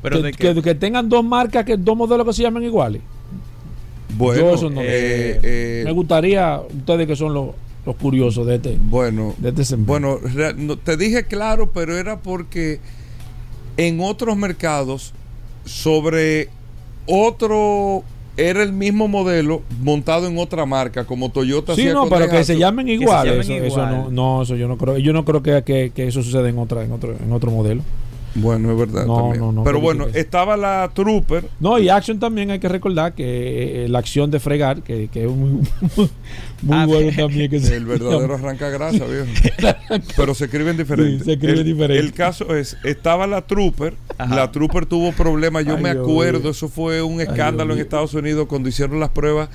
[0.00, 3.02] Pero que, que, tengan dos marcas, que dos modelos que se llamen iguales.
[4.16, 7.48] Bueno, no, eh, me gustaría, ustedes que son los
[7.86, 8.78] los curiosos de este.
[8.80, 10.18] Bueno, de este bueno
[10.84, 12.80] te dije claro, pero era porque
[13.76, 15.12] en otros mercados
[15.64, 16.48] sobre
[17.06, 18.02] otro
[18.36, 22.56] era el mismo modelo montado en otra marca como Toyota sí no pero que se
[22.56, 26.06] llamen igual, eso, no, no, eso yo no creo yo no creo que, que, que,
[26.06, 27.82] eso suceda en otra en otro en otro modelo
[28.40, 29.06] bueno, es verdad.
[29.06, 29.64] también.
[29.64, 31.48] Pero bueno, estaba la Trooper.
[31.60, 35.24] No, y Action también hay que recordar que eh, la acción de fregar, que, que
[35.24, 35.50] es muy,
[36.62, 37.50] muy ah, bueno también.
[37.50, 39.26] Que el verdadero arranca grasa, viejo.
[40.16, 41.24] Pero se escriben diferentes.
[41.24, 42.04] se escriben diferentes.
[42.04, 43.94] El caso es, estaba la Trooper.
[44.18, 45.64] La Trooper tuvo problemas.
[45.64, 49.48] Yo me acuerdo, eso fue un escándalo en Estados Unidos cuando hicieron las pruebas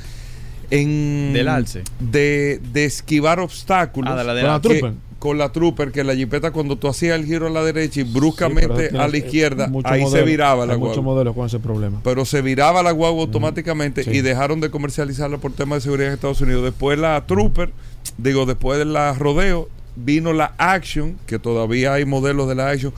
[0.70, 4.94] en del alce de, de esquivar obstáculos ah, de la, de la Trooper
[5.24, 8.04] con la Trooper que la jipeta cuando tú hacías el giro a la derecha y
[8.04, 10.90] bruscamente a la izquierda, ahí se viraba la guagua.
[10.90, 12.02] muchos modelos con ese problema.
[12.04, 16.16] Pero se viraba la guagua automáticamente y dejaron de comercializarla por temas de seguridad en
[16.16, 16.66] Estados Unidos.
[16.66, 17.72] Después la Trooper,
[18.18, 22.92] digo, después de la Rodeo, vino la Action, que todavía hay modelos de la Action.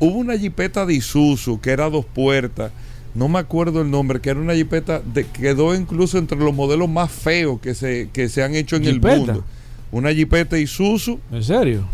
[0.00, 2.72] Hubo una jipeta de Isuzu que era dos puertas
[3.14, 6.88] no me acuerdo el nombre, que era una jipeta, de, quedó incluso entre los modelos
[6.88, 9.44] más feos que se, que se han hecho en el mundo.
[9.92, 11.18] Una jipeta Isuzu.
[11.32, 11.84] ¿En serio?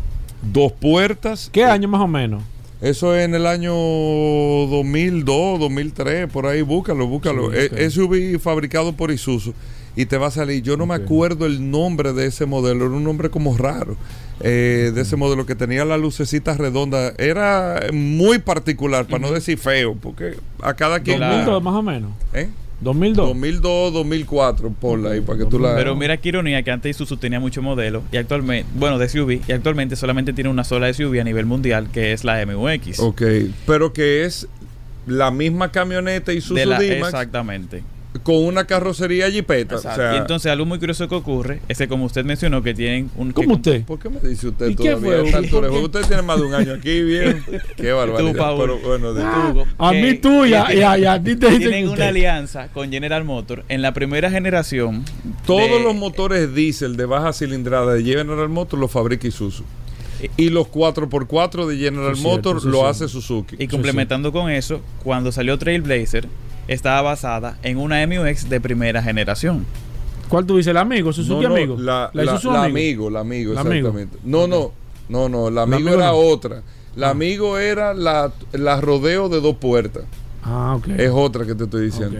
[0.42, 1.48] Dos puertas.
[1.52, 2.42] ¿Qué año más o menos?
[2.80, 7.50] Eso es en el año 2002, 2003, por ahí, búscalo, búscalo.
[7.50, 9.54] Sí, SUV fabricado por Isuzu
[9.96, 10.62] y te va a salir.
[10.62, 13.96] Yo no me acuerdo el nombre de ese modelo, era un nombre como raro.
[14.40, 19.56] Eh, de ese modelo que tenía la lucecita redonda era muy particular, para no decir
[19.56, 21.18] feo, porque a cada quien.
[21.18, 22.10] 2002 más o menos.
[22.34, 22.48] ¿Eh?
[22.80, 23.28] 2002.
[23.28, 25.74] 2002, 2004, ponla ahí para que tú la.
[25.74, 29.40] Pero mira qué ironía que antes Isuzu tenía muchos modelos y actualmente, bueno, de SUV,
[29.48, 33.00] y actualmente solamente tiene una sola SUV a nivel mundial que es la MUX.
[33.00, 33.22] Ok,
[33.66, 34.46] pero que es
[35.06, 37.14] la misma camioneta Isuzu de D-Max.
[37.14, 37.82] Exactamente
[38.22, 39.76] con una carrocería jipeta.
[40.14, 43.32] y entonces algo muy curioso que ocurre es que como usted mencionó que tienen un...
[43.32, 43.84] ¿Cómo usted?
[43.84, 45.70] ¿Por qué me dice usted todavía?
[45.70, 47.42] Usted tiene más de un año aquí, bien.
[47.76, 48.56] qué barbaridad.
[48.58, 52.90] Pero bueno, de ah, a mí tú y a, ti te Tienen una alianza con
[52.90, 55.04] General Motors en la primera generación.
[55.46, 59.64] Todos los motores diésel de baja cilindrada de General Motors los fabrica Isuzu.
[60.36, 63.56] Y los 4x4 de General Motors lo hace Suzuki.
[63.58, 66.28] Y complementando con eso, cuando salió Trailblazer,
[66.68, 69.66] estaba basada en una MUX de primera generación.
[70.28, 70.70] ¿Cuál tú dices?
[70.70, 71.12] ¿El amigo?
[71.12, 71.76] ¿Suzuki amigo?
[71.78, 73.10] La, la, la, amigo?
[73.10, 74.18] La amigo, exactamente.
[74.24, 74.72] No, no,
[75.08, 76.62] no, no, la amigo era otra.
[76.96, 77.10] La ah.
[77.10, 80.04] amigo era la, la rodeo de dos puertas.
[80.42, 80.88] Ah, ok.
[80.96, 82.18] Es otra que te estoy diciendo.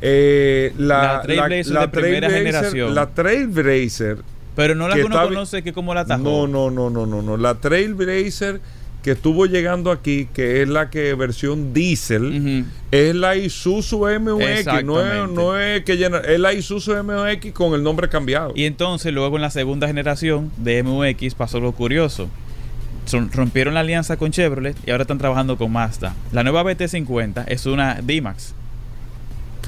[0.00, 2.94] Eh, la, Trailblazer de primera generación.
[2.94, 4.18] La Trailblazer.
[4.54, 6.22] Pero no la que uno conoce que como la Tahoe.
[6.22, 7.36] No, no, no, no, no, no.
[7.36, 8.60] La Trailblazer
[9.02, 15.58] que estuvo llegando aquí, que es la que versión diésel, es la Isuzu MUX, no
[15.58, 18.52] es, que llena, es la Isuzu MUX con el nombre cambiado.
[18.54, 22.28] Y entonces luego en la segunda generación de MUX pasó lo curioso.
[23.32, 26.14] rompieron la alianza con Chevrolet y ahora están trabajando con Mazda.
[26.32, 28.54] La nueva BT50 es una D-Max.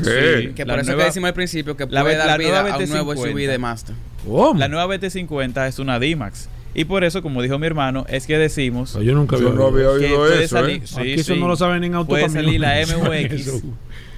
[0.03, 0.53] ¿Qué?
[0.57, 3.15] que por eso que decimos al principio que puede la, dar vida a un nuevo
[3.15, 3.95] SUV de Mazda.
[4.57, 6.49] La nueva BT50 es una D-Max.
[6.75, 8.95] Y por eso, como dijo mi hermano, es que decimos.
[8.95, 10.67] yo nunca yo no había oído eso.
[10.67, 10.83] ¿eh?
[10.97, 12.09] Aquí eso no lo saben en auto.
[12.09, 13.63] Puede salir la MUX.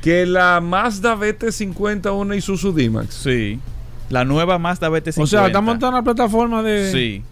[0.02, 3.14] que la Mazda BT50 una Isuzu D-Max.
[3.14, 3.58] Sí.
[4.10, 5.22] La nueva Mazda BT50.
[5.22, 6.92] O sea, está montada la plataforma de.
[6.92, 7.22] Sí.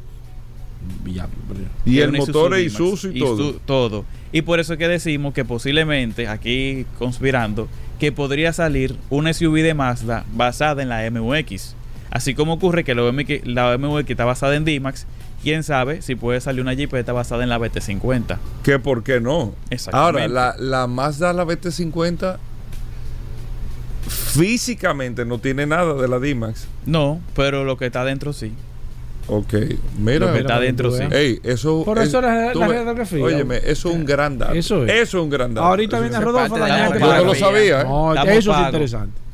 [1.84, 3.52] Y el motor es Isuzu y, todo.
[3.66, 4.04] todo.
[4.32, 7.68] Y por eso es que decimos que posiblemente, aquí conspirando,
[7.98, 11.74] que podría salir una SUV de Mazda basada en la MUX.
[12.10, 15.06] Así como ocurre que la BMW está basada en D-Max,
[15.42, 18.38] quién sabe si puede salir una Jeepeta basada en la BT50.
[18.62, 19.54] ¿Qué por qué no?
[19.92, 22.38] Ahora, la, la Mazda, la BT50,
[24.08, 26.66] físicamente no tiene nada de la D-Max.
[26.86, 28.52] No, pero lo que está dentro sí.
[29.28, 29.54] Ok,
[29.98, 30.26] mira.
[30.26, 31.04] Lo que está dentro sí.
[31.10, 31.84] Ey, eso.
[31.84, 34.54] Por eso es, la, la Óyeme, eso es un gran dato.
[34.54, 34.90] Eso es.
[34.90, 35.66] Eso es un gran dato.
[35.68, 36.66] Ahorita viene Rodolfo Yo
[36.98, 37.82] no lo sabía.
[37.82, 37.84] ¿eh?
[37.84, 39.29] No, eso es interesante.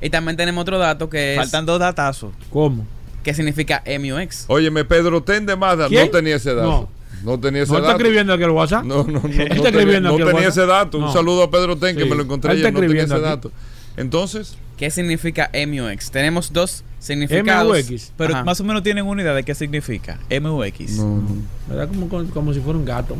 [0.00, 1.38] Y también tenemos otro dato que es.
[1.38, 2.32] Faltan dos datazos.
[2.50, 2.86] ¿Cómo?
[3.22, 4.44] ¿Qué significa MUX?
[4.48, 6.68] Óyeme, Pedro Ten de Mazda no tenía ese dato.
[6.68, 6.98] No.
[7.24, 7.90] No tenía ese ¿No dato.
[7.90, 8.84] está escribiendo aquí el WhatsApp?
[8.84, 9.22] No, no, no.
[9.22, 10.98] no, está escribiendo no tenía ese dato.
[10.98, 12.72] Un saludo a Pedro Ten, que me lo encontré ayer.
[12.72, 13.50] No tenía ese dato.
[13.96, 14.56] Entonces.
[14.76, 16.12] ¿Qué significa MUX?
[16.12, 17.90] Tenemos dos significados.
[17.90, 18.12] MUX.
[18.16, 20.92] Pero más o menos tienen una idea de qué significa MUX.
[20.92, 21.28] No, no.
[21.68, 21.88] ¿Verdad?
[21.88, 23.16] Como, como, si fuera un gato.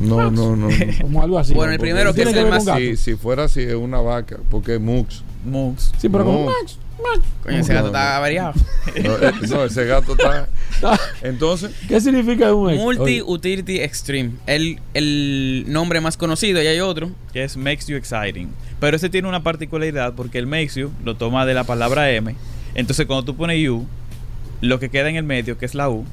[0.00, 0.68] No, no, no,
[1.00, 1.54] como algo así.
[1.54, 2.64] Bueno, el primero que es el más.
[2.64, 4.38] Si, si fuera así, es una vaca.
[4.50, 5.22] Porque es MUX.
[5.44, 5.92] MUX.
[5.98, 6.78] Sí, pero como Max.
[7.42, 8.54] Coño, ese gato está variado.
[8.94, 10.48] Eh, no, ese gato está.
[11.22, 11.70] Entonces.
[11.86, 14.32] ¿Qué significa un Multi Utility Extreme.
[14.46, 17.10] El, el nombre más conocido, y hay otro.
[17.32, 18.50] Que es Makes You Exciting.
[18.80, 22.34] Pero ese tiene una particularidad porque el Makes You lo toma de la palabra M.
[22.74, 23.86] Entonces, cuando tú pones U,
[24.62, 26.04] lo que queda en el medio, que es la U,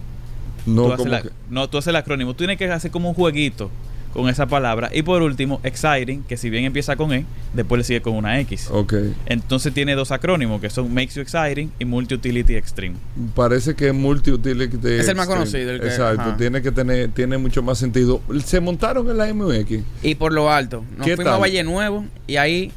[0.66, 2.34] no, tú, haces no, tú haces el acrónimo.
[2.34, 3.72] Tú tienes que hacer como un jueguito
[4.16, 4.90] con esa palabra.
[4.94, 8.40] Y por último, exciting, que si bien empieza con E, después le sigue con una
[8.40, 8.70] X.
[8.72, 8.94] Ok.
[9.26, 12.96] Entonces tiene dos acrónimos que son Makes You Exciting y Multi Utility Extreme.
[13.36, 15.70] Parece que es Multi Utility Es el más conocido.
[15.72, 18.22] El Exacto, tiene que tener, tiene mucho más sentido.
[18.46, 19.84] Se montaron en la MX.
[20.02, 20.86] Y por lo alto.
[20.98, 22.72] Nos fuimos a Valle Nuevo y ahí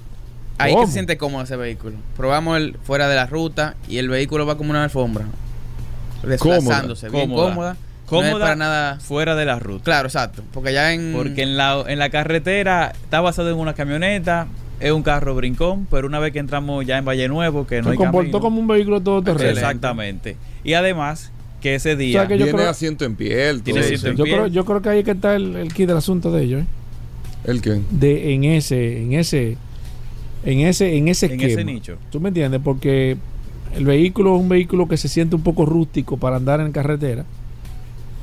[0.60, 1.94] Ahí que se siente cómodo ese vehículo.
[2.16, 5.24] Probamos el fuera de la ruta y el vehículo va como una alfombra.
[6.24, 7.76] Desplazándose, bien cómoda cómoda
[8.08, 9.84] para nada fuera de la ruta.
[9.84, 10.42] Claro, exacto.
[10.52, 11.12] Porque ya en.
[11.12, 14.46] Porque en la, en la carretera está basado en una camioneta,
[14.80, 17.90] es un carro brincón, pero una vez que entramos ya en Valle Nuevo, que no
[17.90, 19.50] Se comportó como un vehículo todoterreno.
[19.50, 20.36] Exactamente.
[20.64, 23.62] Y además, que ese día o tiene asiento en piel.
[23.62, 24.36] Tiene asiento en yo, piel.
[24.36, 26.62] Creo, yo creo que ahí que está el, el kit del asunto de ellos.
[26.62, 26.66] ¿eh?
[27.44, 27.80] ¿El qué?
[27.90, 29.56] De, en ese, en ese,
[30.44, 31.96] en ese, en ese en ese nicho.
[32.10, 32.60] ¿Tú me entiendes?
[32.62, 33.16] Porque
[33.74, 37.24] el vehículo es un vehículo que se siente un poco rústico para andar en carretera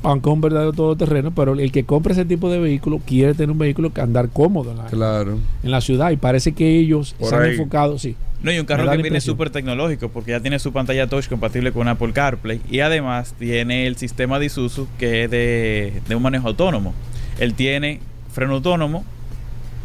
[0.02, 3.50] aunque es un verdadero todoterreno, pero el que compra ese tipo de vehículo quiere tener
[3.50, 5.38] un vehículo que andar cómodo en la, claro.
[5.62, 8.16] en la ciudad y parece que ellos se han enfocado, sí.
[8.42, 11.72] No, y un carro que viene súper tecnológico porque ya tiene su pantalla touch compatible
[11.72, 16.22] con Apple CarPlay y además tiene el sistema de Isuzu que es de, de un
[16.22, 16.94] manejo autónomo.
[17.38, 18.00] Él tiene
[18.32, 19.04] freno autónomo,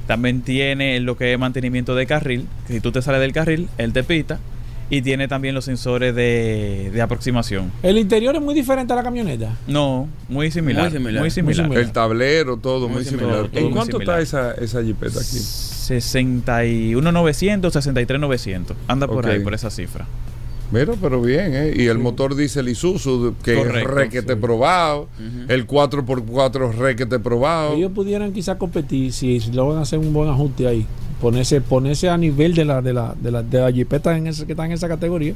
[0.07, 3.69] también tiene lo que es mantenimiento de carril, que si tú te sales del carril,
[3.77, 4.39] él te pita
[4.91, 7.71] y tiene también los sensores de, aproximación.
[7.81, 9.55] ¿El interior es muy diferente a la camioneta?
[9.65, 10.91] No, muy similar.
[10.99, 11.71] Muy similar.
[11.77, 13.49] El tablero, todo muy, similar.
[13.53, 15.39] ¿En cuánto está esa, esa jipeta aquí?
[15.39, 18.75] 61,900, 63,900.
[18.89, 20.05] Anda por ahí, por esa cifra.
[20.71, 21.71] Mira, pero bien, ¿eh?
[21.73, 25.07] Y el motor dice el Isuzu, que es requete probado.
[25.47, 27.75] El 4x4 requete probado.
[27.75, 30.85] Ellos pudieran quizás competir si, si van a hacer un buen ajuste ahí
[31.21, 34.45] ponerse, ponerse a nivel de la de la, de la, de la jipeta en ese,
[34.45, 35.35] que está en esa categoría.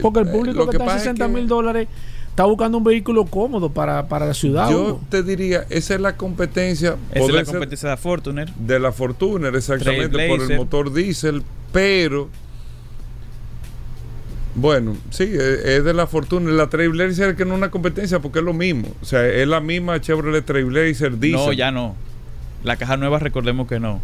[0.00, 1.88] Porque el eh, público que, está en 60 mil dólares
[2.30, 4.70] está buscando un vehículo cómodo para, para la ciudad.
[4.70, 6.96] Yo te diría, esa es la competencia.
[7.12, 8.54] Esa es la competencia de la Fortuner.
[8.54, 12.28] De la Fortuner, exactamente, por el motor diésel, pero...
[14.56, 16.52] Bueno, sí, es de la Fortuner.
[16.52, 18.86] La Trailblazer que no es una competencia porque es lo mismo.
[19.02, 21.46] O sea, es la misma Chevrolet Trailblazer diésel.
[21.46, 21.96] No, ya no.
[22.62, 24.00] La caja nueva recordemos que no.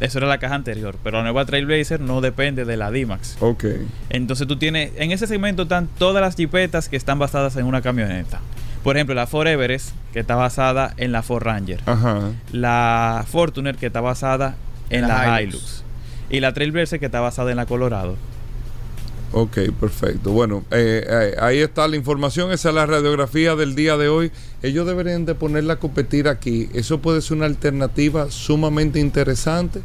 [0.00, 3.38] Eso era la caja anterior, pero la nueva Trailblazer no depende de la D-Max.
[3.40, 3.64] Ok.
[4.10, 7.80] Entonces tú tienes, en ese segmento están todas las jipetas que están basadas en una
[7.80, 8.40] camioneta.
[8.82, 11.80] Por ejemplo, la Ford Everest, que está basada en la Ford Ranger.
[11.86, 12.30] Ajá.
[12.52, 14.56] La Fortuner, que está basada
[14.90, 15.82] en la, Hilux.
[16.30, 18.16] Y la Trailblazer, que está basada en la Colorado.
[19.38, 20.30] Ok, perfecto.
[20.30, 24.32] Bueno, eh, eh, ahí está la información, esa es la radiografía del día de hoy.
[24.62, 26.70] Ellos deberían de ponerla a competir aquí.
[26.72, 29.82] Eso puede ser una alternativa sumamente interesante.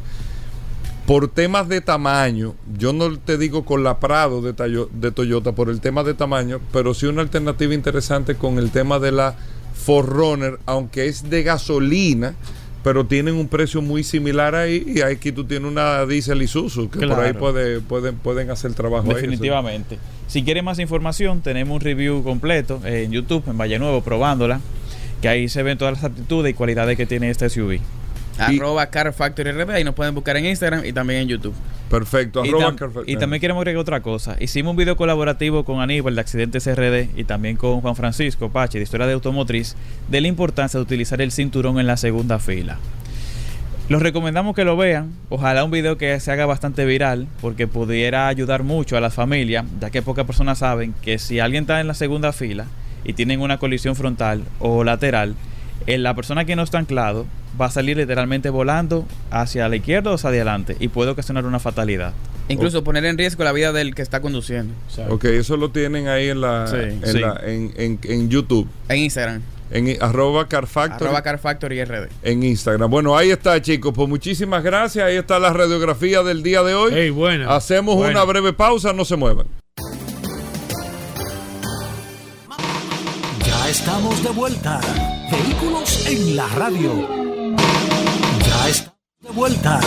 [1.06, 4.54] Por temas de tamaño, yo no te digo con la Prado de,
[4.90, 9.00] de Toyota por el tema de tamaño, pero sí una alternativa interesante con el tema
[9.00, 9.36] de la
[9.74, 12.34] Forerunner, aunque es de gasolina
[12.82, 17.06] pero tienen un precio muy similar ahí y aquí tú tienes una diesel Isuzu que
[17.06, 19.98] por ahí puede, pueden, pueden hacer trabajo definitivamente.
[20.26, 24.60] Si quieren más información tenemos un review completo en YouTube en Valle Nuevo probándola
[25.20, 27.78] que ahí se ven todas las aptitudes y cualidades que tiene este SUV
[28.38, 31.54] arroba Car Factory RD y nos pueden buscar en Instagram y también en YouTube
[31.92, 32.42] Perfecto.
[33.06, 34.36] Y, también queremos agregar otra cosa.
[34.40, 38.78] Hicimos un video colaborativo con Aníbal de Accidentes RD y también con Juan Francisco Pache
[38.78, 39.76] de Historia de Automotriz
[40.08, 42.78] de la importancia de utilizar el cinturón en la segunda fila.
[43.90, 45.12] Los recomendamos que lo vean.
[45.28, 49.66] Ojalá un video que se haga bastante viral porque pudiera ayudar mucho a las familias,
[49.78, 52.64] ya que pocas personas saben que si alguien está en la segunda fila
[53.04, 55.34] y tienen una colisión frontal o lateral,
[55.86, 57.26] en eh, la persona que no está anclado
[57.62, 61.60] va a salir literalmente volando hacia la izquierda o hacia adelante y puede ocasionar una
[61.60, 62.12] fatalidad.
[62.48, 64.74] Incluso poner en riesgo la vida del que está conduciendo.
[65.08, 66.66] Ok, eso lo tienen ahí en la,
[67.44, 68.68] en, en, YouTube.
[68.88, 69.42] En Instagram.
[69.70, 71.04] En arroba carfactory.
[71.04, 72.08] Arroba carfactory RD.
[72.24, 72.90] En Instagram.
[72.90, 73.94] Bueno, ahí está, chicos.
[73.94, 75.06] Pues muchísimas gracias.
[75.06, 77.10] Ahí está la radiografía del día de hoy.
[77.10, 79.46] bueno, Hacemos una breve pausa, no se muevan.
[83.46, 84.80] Ya estamos de vuelta.
[85.32, 87.08] Vehículos en la radio.
[88.46, 89.80] Ya está de vuelta.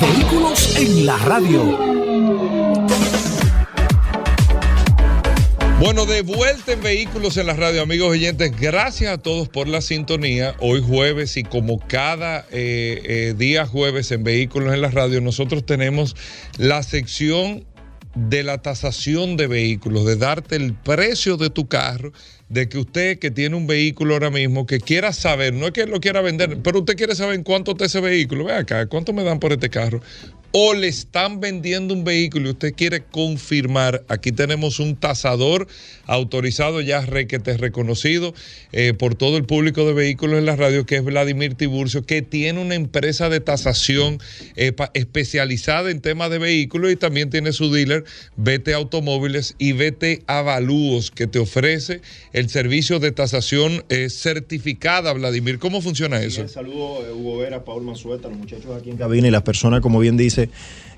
[0.00, 1.76] Vehículos en la radio.
[5.80, 8.52] Bueno, de vuelta en Vehículos en la Radio, amigos oyentes.
[8.56, 10.54] Gracias a todos por la sintonía.
[10.60, 15.66] Hoy jueves y como cada eh, eh, día jueves en Vehículos en la Radio, nosotros
[15.66, 16.14] tenemos
[16.58, 17.64] la sección
[18.14, 22.12] de la tasación de vehículos, de darte el precio de tu carro
[22.48, 25.86] de que usted que tiene un vehículo ahora mismo, que quiera saber, no es que
[25.86, 29.14] lo quiera vender, pero usted quiere saber en cuánto está ese vehículo, ve acá, cuánto
[29.14, 30.02] me dan por este carro
[30.52, 35.66] o le están vendiendo un vehículo y usted quiere confirmar, aquí tenemos un tasador
[36.12, 38.34] autorizado ya requete reconocido
[38.72, 42.22] eh, por todo el público de vehículos en la radio, que es Vladimir Tiburcio, que
[42.22, 44.18] tiene una empresa de tasación
[44.56, 48.04] eh, especializada en temas de vehículos y también tiene su dealer
[48.36, 52.02] Vete Automóviles y Vete Avalúos, que te ofrece
[52.32, 55.58] el servicio de tasación eh, certificada, Vladimir.
[55.58, 56.46] ¿Cómo funciona eso?
[56.48, 60.16] saludo, Hugo Vera, Paul Manzueta, los muchachos aquí en cabina y las personas, como bien
[60.16, 60.50] dice,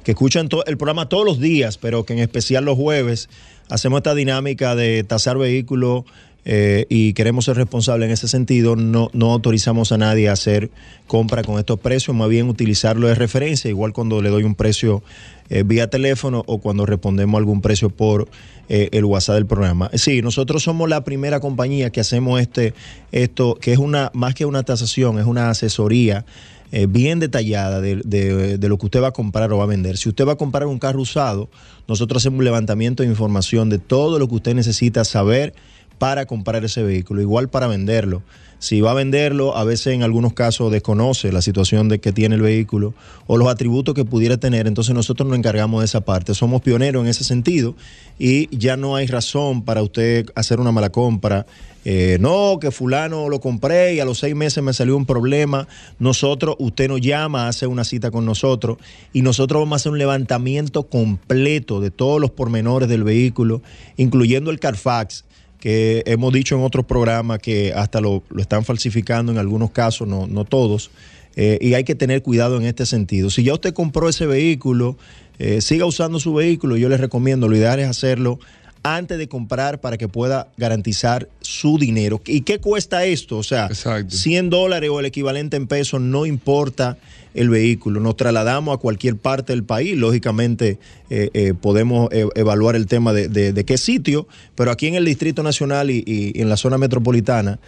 [0.02, 3.28] que escuchan el programa todos los días, pero que en especial los jueves
[3.68, 6.04] hacemos esta dinámica de tasar vehículos
[6.46, 10.70] eh, y queremos ser responsables en ese sentido, no, no autorizamos a nadie a hacer
[11.06, 15.02] compra con estos precios, más bien utilizarlo de referencia, igual cuando le doy un precio
[15.48, 18.28] eh, vía teléfono o cuando respondemos algún precio por
[18.68, 19.90] eh, el WhatsApp del programa.
[19.94, 22.74] Sí, nosotros somos la primera compañía que hacemos este,
[23.12, 26.24] esto, que es una, más que una tasación, es una asesoría.
[26.88, 29.96] Bien detallada de, de, lo que usted va a comprar o va a vender.
[29.96, 31.48] Si usted va a comprar un carro usado,
[31.86, 35.54] nosotros hacemos un levantamiento de información de todo lo que usted necesita saber
[36.04, 38.22] para comprar ese vehículo, igual para venderlo.
[38.58, 42.34] Si va a venderlo, a veces en algunos casos desconoce la situación de que tiene
[42.34, 42.92] el vehículo
[43.26, 46.34] o los atributos que pudiera tener, entonces nosotros nos encargamos de esa parte.
[46.34, 47.74] Somos pioneros en ese sentido
[48.18, 51.46] y ya no hay razón para usted hacer una mala compra.
[51.86, 55.68] Eh, no, que fulano lo compré y a los seis meses me salió un problema.
[55.98, 58.76] Nosotros, usted nos llama, hace una cita con nosotros
[59.14, 63.62] y nosotros vamos a hacer un levantamiento completo de todos los pormenores del vehículo,
[63.96, 65.24] incluyendo el Carfax
[65.64, 70.26] que hemos dicho en otros programas que hasta lo, están falsificando en algunos casos, no,
[70.26, 70.90] no todos,
[71.36, 73.30] eh, y hay que tener cuidado en este sentido.
[73.30, 74.98] Si ya usted compró ese vehículo,
[75.38, 78.38] eh, siga usando su vehículo, yo les recomiendo, lo ideal es hacerlo
[78.82, 82.20] antes de comprar para que pueda garantizar su dinero.
[82.26, 83.38] ¿Y qué cuesta esto?
[83.38, 83.70] O sea,
[84.06, 86.98] 100 dólares o el equivalente en pesos, no importa
[87.34, 88.00] el vehículo.
[88.00, 89.96] Nos trasladamos a cualquier parte del país.
[89.96, 90.78] Lógicamente
[91.10, 95.42] eh, eh, podemos eh, evaluar el tema de, qué sitio, pero aquí en el Distrito
[95.42, 97.58] Nacional y en la zona metropolitana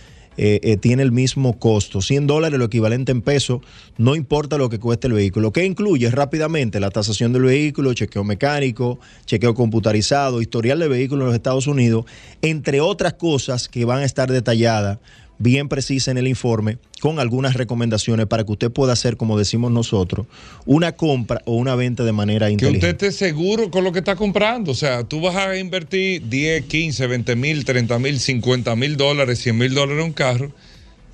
[0.83, 2.03] tiene el mismo costo.
[2.03, 3.61] 100 dólares, lo equivalente en pesos,
[3.97, 5.51] no importa lo que cueste el vehículo.
[5.51, 6.79] ¿Qué incluye rápidamente?
[6.79, 12.05] La tasación del vehículo, chequeo mecánico, chequeo computarizado, historial de vehículos en los Estados Unidos,
[12.43, 14.99] entre otras cosas que van a estar detalladas
[15.39, 19.71] bien precisa en el informe con algunas recomendaciones para que usted pueda hacer, como decimos
[19.71, 20.27] nosotros,
[20.65, 22.87] una compra o una venta de manera inteligente.
[22.87, 24.73] Que usted esté seguro con lo que está comprando.
[24.73, 29.39] O sea, tú vas a invertir 10, 15, 20 mil, 30 mil, 50 mil dólares,
[29.41, 30.53] 100 mil dólares en un carro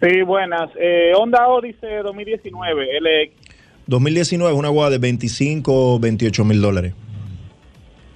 [0.00, 0.70] Sí, buenas.
[0.80, 3.32] Eh, Honda Odyssey 2019, LX.
[3.86, 6.94] 2019 una guada de 25 o 28 mil dólares.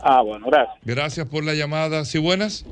[0.01, 0.77] Ah, bueno, gracias.
[0.85, 2.05] Gracias por la llamada.
[2.05, 2.65] ¿Sí buenas?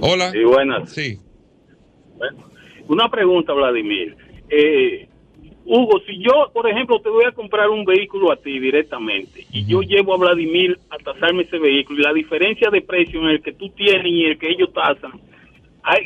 [0.00, 0.30] Hola.
[0.32, 0.90] Sí, buenas.
[0.90, 1.18] Sí
[2.88, 4.16] una pregunta, Vladimir.
[4.50, 5.08] Eh,
[5.64, 9.66] Hugo, si yo, por ejemplo, te voy a comprar un vehículo a ti directamente y
[9.66, 13.42] yo llevo a Vladimir a tasarme ese vehículo y la diferencia de precio en el
[13.42, 15.12] que tú tienes y el que ellos tasan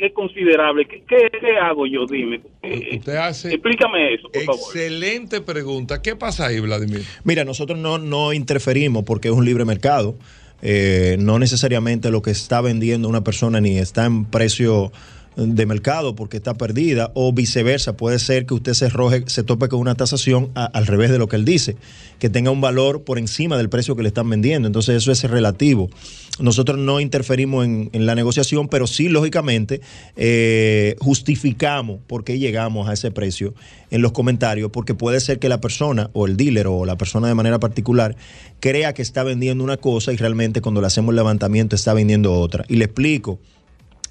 [0.01, 0.87] es considerable.
[0.87, 2.07] ¿Qué, hago yo?
[2.07, 2.41] Dime.
[2.63, 4.61] Eh, Usted hace explícame eso, por favor.
[4.61, 6.03] Excelente pregunta.
[6.03, 7.03] ¿Qué pasa ahí, Vladimir?
[7.25, 10.17] Mira, nosotros no, no interferimos porque es un libre mercado.
[10.63, 14.93] Eh, no necesariamente lo que está vendiendo una persona ni está en precio
[15.37, 17.97] de mercado porque está perdida o viceversa.
[17.97, 21.29] Puede ser que usted se, roje, se tope con una tasación al revés de lo
[21.29, 21.77] que él dice,
[22.19, 24.67] que tenga un valor por encima del precio que le están vendiendo.
[24.67, 25.91] Entonces eso es relativo.
[26.39, 29.83] Nosotros no interferimos en, la negociación, pero sí, lógicamente,
[30.17, 33.55] eh, justificamos por qué llegamos a ese precio
[33.91, 37.29] en los comentarios, porque puede ser que la persona o el dealer o la persona
[37.29, 38.17] de manera particular
[38.61, 42.33] crea que está vendiendo una cosa y realmente cuando le hacemos el levantamiento está vendiendo
[42.33, 42.65] otra.
[42.67, 43.39] Y le explico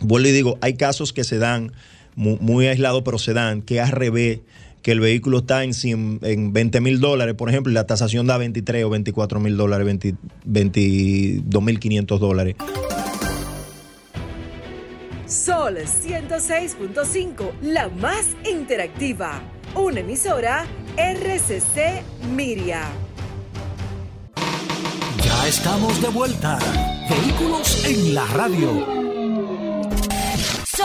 [0.01, 1.71] vuelvo y digo, hay casos que se dan
[2.15, 4.39] muy, aislados, pero se dan, que al revés
[4.81, 5.71] que el vehículo está en,
[6.23, 9.99] en 20 mil dólares, por ejemplo, y la tasación da 23 o 24 mil dólares,
[10.45, 12.55] 22 mil 500 dólares.
[15.31, 19.41] Sol 106.5, la más interactiva.
[19.75, 20.65] Una emisora
[20.97, 22.03] RCC
[22.35, 22.81] Miria.
[25.23, 26.59] Ya estamos de vuelta.
[27.09, 29.00] Vehículos en la radio.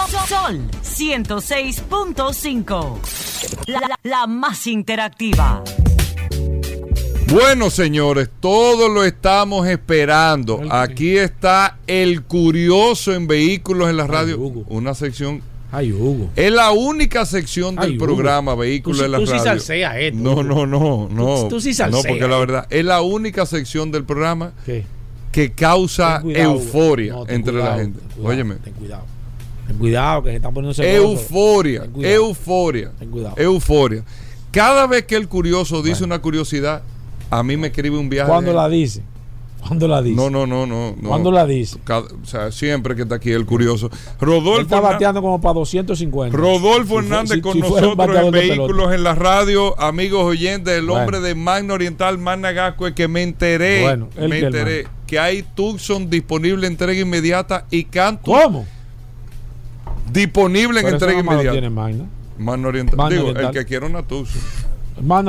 [0.06, 2.98] Sol, 106.5.
[4.04, 5.64] La, más interactiva.
[7.32, 10.62] Bueno, señores, todos lo estamos esperando.
[10.70, 14.38] Aquí está el curioso en vehículos en la radio.
[14.38, 15.42] Una sección
[15.72, 16.30] Ay, Hugo.
[16.36, 19.32] Es la única sección del programa Vehículos en la Radio.
[19.32, 20.18] Tú sí esto.
[20.18, 21.48] No, no, no, no.
[21.48, 24.52] Tú, sí No, porque la verdad, es la única sección del programa
[25.32, 27.98] que causa euforia entre la gente.
[28.22, 28.54] Óyeme.
[28.56, 29.15] Ten cuidado.
[29.76, 32.92] Ten cuidado, que se están poniendo Euforia, euforia,
[33.36, 34.04] euforia.
[34.50, 36.82] Cada vez que el curioso dice una curiosidad,
[37.30, 38.28] a mí me escribe un viaje.
[38.30, 39.02] ¿Cuándo la dice?
[39.60, 40.16] ¿Cuándo la dice?
[40.16, 40.94] No, no, no, no.
[41.06, 41.78] ¿Cuándo la dice?
[41.88, 43.90] o sea, siempre que está aquí el curioso.
[44.20, 44.60] Rodolfo.
[44.60, 46.36] está bateando como para 250.
[46.36, 49.78] Rodolfo Hernández con nosotros en Vehículos en la Radio.
[49.80, 53.82] Amigos oyentes, el hombre de Magna Oriental, Magna Gasco, que me enteré.
[53.82, 58.32] Bueno, me enteré que hay Tucson disponible en entrega inmediata y Canto.
[58.32, 58.66] ¿Cómo?
[60.12, 61.52] Disponible en entrega inmediata.
[61.52, 62.04] tiene Magna.
[62.38, 63.10] Magna Oriental.
[63.10, 64.40] Digo, el que quiera una Tucson.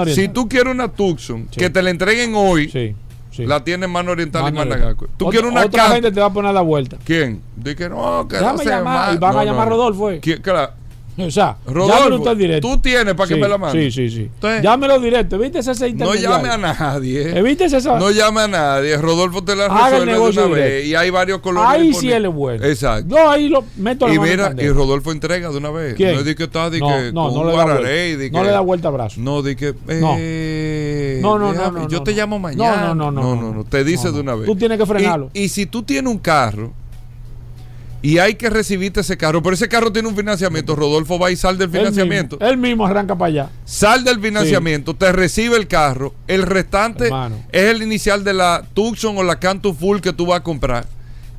[0.07, 2.95] Si tú quieres una Tucson, que te la entreguen hoy,
[3.37, 5.07] la tiene Mano Oriental y Managaco.
[5.17, 6.97] Tú quieres una Otra gente te va a poner la vuelta.
[7.03, 7.41] ¿Quién?
[7.55, 10.11] Dice que no, que Déjame llamar, y van a llamar a Rodolfo.
[10.11, 10.21] Eh.
[10.41, 10.73] Claro.
[11.27, 12.67] O sea, Rodolfo, directo.
[12.67, 13.91] Tú tienes para que me la mande.
[13.91, 14.21] Sí, sí, sí.
[14.33, 15.35] Entonces, Llámelo directo.
[15.35, 17.35] ¿Evítese ese No llame a nadie.
[17.37, 17.97] Evítese esa.
[17.97, 18.97] No llame a nadie.
[18.97, 20.85] Rodolfo te la resuelve de una vez.
[20.85, 21.69] Y hay varios colores.
[21.69, 22.63] Ahí sí él es bueno.
[22.63, 23.15] Exacto.
[23.15, 25.95] No, ahí lo meto la Y mira, y Rodolfo entrega de una vez.
[25.95, 26.15] ¿Quién?
[26.15, 27.43] No es que está de no, que no, no,
[27.81, 29.19] le no le da vuelta a brazo.
[29.19, 29.73] No, de que.
[29.87, 31.87] Eh, no, no, no, no.
[31.87, 32.93] Yo te llamo mañana.
[32.93, 33.21] No, no, no.
[33.21, 33.63] No, no, no.
[33.63, 34.45] Te dice de una vez.
[34.45, 35.29] Tú tienes que frenarlo.
[35.33, 36.73] Y si tú tienes un carro
[38.07, 39.43] y hay que recibirte ese carro.
[39.43, 40.77] Pero ese carro tiene un financiamiento.
[40.77, 42.37] Rodolfo va y sal del financiamiento.
[42.39, 43.49] Él mismo, arranca para allá.
[43.65, 46.13] Sal del financiamiento, te recibe el carro.
[46.25, 47.09] El restante
[47.51, 50.85] es el inicial de la Tucson o la Canto Full que tú vas a comprar.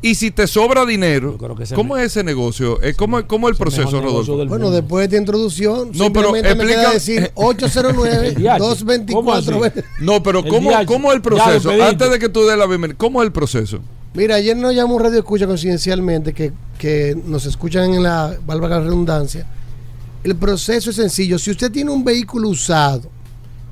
[0.03, 1.39] Y si te sobra dinero,
[1.75, 2.79] ¿cómo es ese negocio?
[2.99, 4.47] ¿Cómo, cómo es el proceso, Rodolfo?
[4.47, 9.85] Bueno, después de esta introducción, no, simplemente me queda decir 809-224.
[10.01, 11.71] no, pero ¿cómo, ¿cómo es el proceso?
[11.83, 13.81] Antes de que tú des la bienvenida, ¿cómo es el proceso?
[14.15, 18.81] Mira, ayer nos llamó un radio escucha coincidencialmente que, que nos escuchan en la válvula
[18.81, 19.47] redundancia.
[20.25, 21.39] El proceso es sencillo.
[21.39, 23.09] Si usted tiene un vehículo usado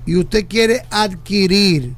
[0.04, 1.94] y usted quiere adquirir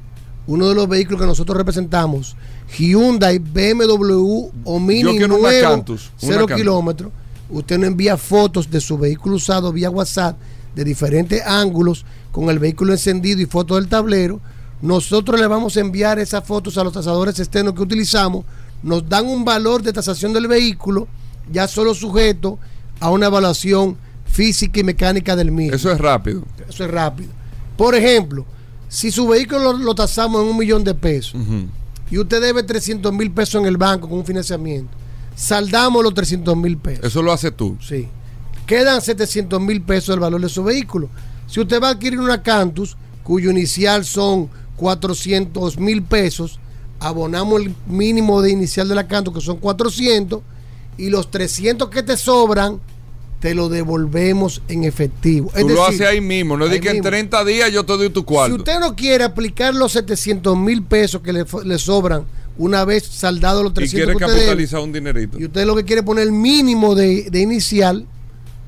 [0.47, 2.35] uno de los vehículos que nosotros representamos,
[2.77, 5.85] Hyundai, BMW o Mini nuevo,
[6.17, 7.11] cero kilómetros,
[7.49, 10.37] usted nos envía fotos de su vehículo usado vía WhatsApp
[10.75, 14.39] de diferentes ángulos con el vehículo encendido y fotos del tablero
[14.81, 18.45] nosotros le vamos a enviar esas fotos a los tasadores externos que utilizamos,
[18.81, 21.07] nos dan un valor de tasación del vehículo,
[21.51, 22.59] ya solo sujeto
[22.99, 25.75] a una evaluación física y mecánica del mismo.
[25.75, 26.43] Eso es rápido.
[26.67, 27.29] Eso es rápido.
[27.75, 28.45] Por ejemplo,
[28.87, 31.39] si su vehículo lo, tasamos en un millón de pesos
[32.09, 34.91] y usted debe 300 mil pesos en el banco con un financiamiento,
[35.35, 37.05] saldamos los 300 mil pesos.
[37.05, 37.77] Eso lo hace tú.
[37.81, 38.07] Sí.
[38.65, 41.09] Quedan 700 mil pesos el valor de su vehículo.
[41.47, 44.49] Si usted va a adquirir una Cantus, cuyo inicial son
[44.79, 46.57] 400 mil pesos,
[47.01, 50.41] abonamos el mínimo de inicial de la canto, que son 400,
[50.97, 52.79] y los 300 que te sobran,
[53.41, 55.51] te lo devolvemos en efectivo.
[55.57, 58.23] Tú lo haces ahí mismo, no es que en 30 días yo te doy tu
[58.23, 58.55] cuarto.
[58.55, 62.23] Si usted no quiere aplicar los 700 mil pesos que le, sobran
[62.57, 65.37] una vez saldado los 300 y quiere capitalizar un dinerito.
[65.37, 68.05] Y usted lo que quiere poner el mínimo de, de inicial,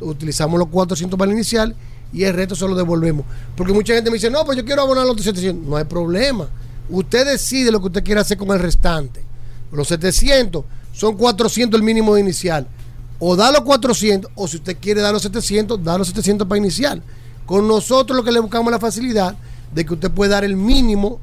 [0.02, 1.76] utilizamos los 400 para el inicial
[2.14, 3.26] y el resto se lo devolvemos.
[3.56, 5.68] Porque mucha gente me dice, no, pues yo quiero abonar los 700.
[5.68, 6.48] No hay problema.
[6.90, 9.24] Usted decide lo que usted quiere hacer con el restante.
[9.72, 10.64] Los 700
[10.94, 12.68] son 400 el mínimo inicial.
[13.20, 16.58] O da los 400, o si usted quiere dar los 700, da los 700 para
[16.58, 17.02] inicial.
[17.46, 19.36] Con nosotros lo que le buscamos la facilidad
[19.74, 21.20] de que usted puede dar el mínimo,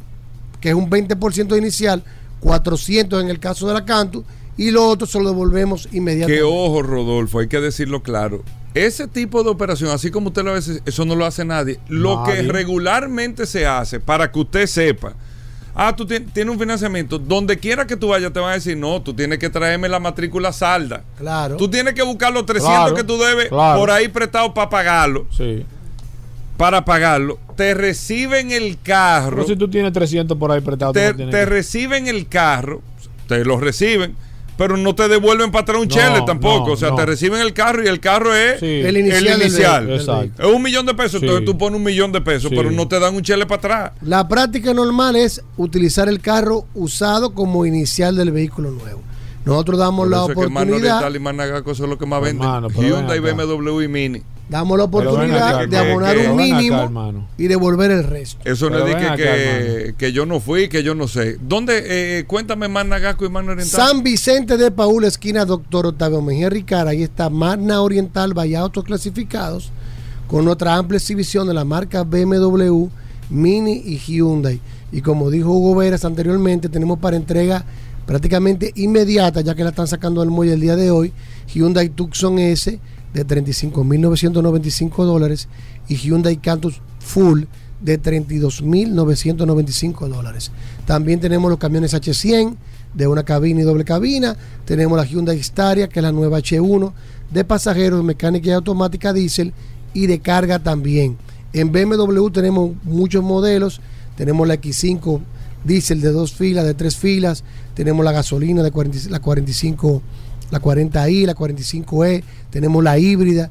[0.60, 2.02] que es un 20% inicial,
[2.40, 4.24] 400 en el caso de la Cantu,
[4.56, 6.40] y lo otro se lo devolvemos inmediatamente.
[6.40, 8.42] Que ojo, Rodolfo, hay que decirlo claro.
[8.86, 11.80] Ese tipo de operación, así como usted lo hace, eso no lo hace nadie.
[11.88, 15.14] Lo que regularmente se hace, para que usted sepa,
[15.74, 19.02] ah, tú tienes un financiamiento, donde quiera que tú vayas te van a decir, no,
[19.02, 21.02] tú tienes que traerme la matrícula salda.
[21.16, 21.56] Claro.
[21.56, 25.26] Tú tienes que buscar los 300 que tú debes por ahí prestado para pagarlo.
[25.36, 25.66] Sí.
[26.56, 27.40] Para pagarlo.
[27.56, 29.38] Te reciben el carro.
[29.38, 30.92] Pero si tú tienes 300 por ahí prestado.
[30.92, 32.80] Te, te reciben el carro,
[33.26, 34.14] te lo reciben
[34.58, 36.72] pero no te devuelven para atrás un chele tampoco.
[36.72, 39.90] o sea, te reciben el carro y el carro es el inicial.
[39.90, 42.98] Es un millón de pesos, entonces tú pones un millón de pesos, pero no te
[42.98, 43.92] dan un chele para atrás.
[44.02, 49.00] La práctica normal es utilizar el carro usado como inicial del vehículo nuevo.
[49.44, 51.14] Nosotros damos la oportunidad.
[51.14, 52.46] y Managaco eso es lo que más venden.
[52.76, 54.22] Hyundai, BMW y Mini.
[54.48, 58.40] Damos la oportunidad de abonar un mínimo y devolver el resto.
[58.44, 61.36] Eso no es que, que, yo no fui, que yo no sé.
[61.40, 61.82] ¿Dónde?
[62.18, 63.88] Eh, cuéntame Managaco y Magna Oriental.
[63.88, 66.90] San Vicente de Paúl, esquina Doctor Octavio Mejía Ricara.
[66.90, 69.70] Ahí está Magna Oriental, vaya autos clasificados,
[70.26, 72.86] con otra amplia exhibición de la marca BMW,
[73.28, 74.60] Mini y Hyundai.
[74.92, 77.66] Y como dijo Hugo Veras anteriormente, tenemos para entrega
[78.06, 81.12] prácticamente inmediata, ya que la están sacando del muelle el día de hoy,
[81.52, 82.80] Hyundai Tucson S
[83.18, 85.48] de 35.995 dólares
[85.88, 87.46] y Hyundai Cantus Full
[87.80, 90.52] de 32.995 dólares.
[90.86, 92.54] También tenemos los camiones H100
[92.94, 94.36] de una cabina y doble cabina.
[94.64, 96.92] Tenemos la Hyundai Staria, que es la nueva H1
[97.32, 99.52] de pasajeros, mecánica y automática diésel
[99.92, 101.16] y de carga también.
[101.52, 103.80] En BMW tenemos muchos modelos.
[104.16, 105.20] Tenemos la X5
[105.64, 107.42] diésel de dos filas, de tres filas.
[107.74, 108.70] Tenemos la gasolina de
[109.10, 110.02] la 45
[110.50, 113.50] la 40i, la 45e, tenemos la híbrida.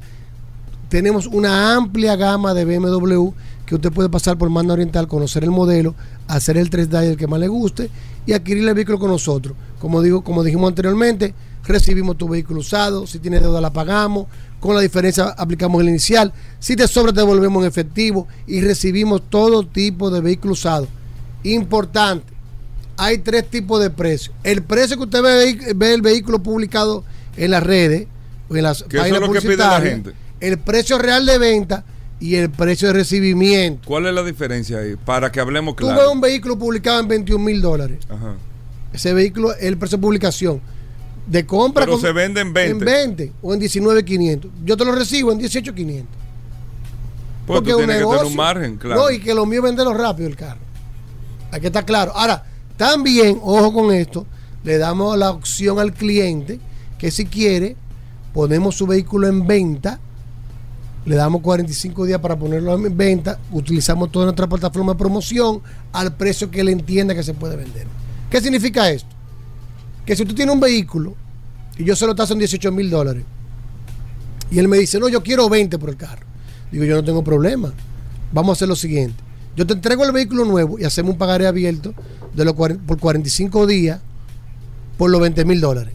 [0.88, 3.30] Tenemos una amplia gama de BMW
[3.66, 5.94] que usted puede pasar por Manda Oriental, conocer el modelo,
[6.26, 7.90] hacer el 3D el que más le guste
[8.26, 9.54] y adquirir el vehículo con nosotros.
[9.78, 11.34] Como digo, como dijimos anteriormente,
[11.64, 14.26] recibimos tu vehículo usado, si tiene deuda la pagamos,
[14.58, 19.22] con la diferencia aplicamos el inicial, si te sobra te devolvemos en efectivo y recibimos
[19.28, 20.88] todo tipo de vehículo usado.
[21.44, 22.32] Importante,
[22.98, 24.34] hay tres tipos de precios.
[24.42, 27.04] El precio que usted ve, ve el vehículo publicado
[27.36, 28.06] en las redes,
[28.50, 30.00] en las páginas publicitarias,
[30.40, 31.84] el precio real de venta
[32.20, 33.86] y el precio de recibimiento.
[33.86, 34.96] ¿Cuál es la diferencia ahí?
[34.96, 35.94] Para que hablemos claro.
[35.94, 37.98] Tú ves un vehículo publicado en 21 mil dólares.
[38.92, 40.60] Ese vehículo es el precio de publicación.
[41.26, 41.84] De compra.
[41.84, 42.72] Pero se vende en 20.
[42.72, 44.50] En 20 o en 19.500.
[44.64, 46.04] Yo te lo recibo en 18.500.
[47.46, 49.02] Pues Porque tú un negocio, que tener un margen, claro.
[49.02, 50.60] No, y que lo mío es venderlo rápido el carro.
[51.52, 52.12] Hay que estar claro.
[52.14, 52.44] Ahora,
[52.78, 54.24] también, ojo con esto,
[54.62, 56.60] le damos la opción al cliente
[56.96, 57.76] que si quiere,
[58.32, 59.98] ponemos su vehículo en venta,
[61.04, 65.60] le damos 45 días para ponerlo en venta, utilizamos toda nuestra plataforma de promoción
[65.92, 67.88] al precio que él entienda que se puede vender.
[68.30, 69.10] ¿Qué significa esto?
[70.06, 71.16] Que si tú tienes un vehículo
[71.76, 73.24] y yo se lo taso en 18 mil dólares
[74.52, 76.26] y él me dice, no, yo quiero 20 por el carro,
[76.70, 77.72] digo, yo no tengo problema,
[78.32, 79.27] vamos a hacer lo siguiente
[79.58, 81.92] yo te entrego el vehículo nuevo y hacemos un pagaré abierto
[82.32, 84.00] de los por 45 días
[84.96, 85.94] por los 20 mil dólares.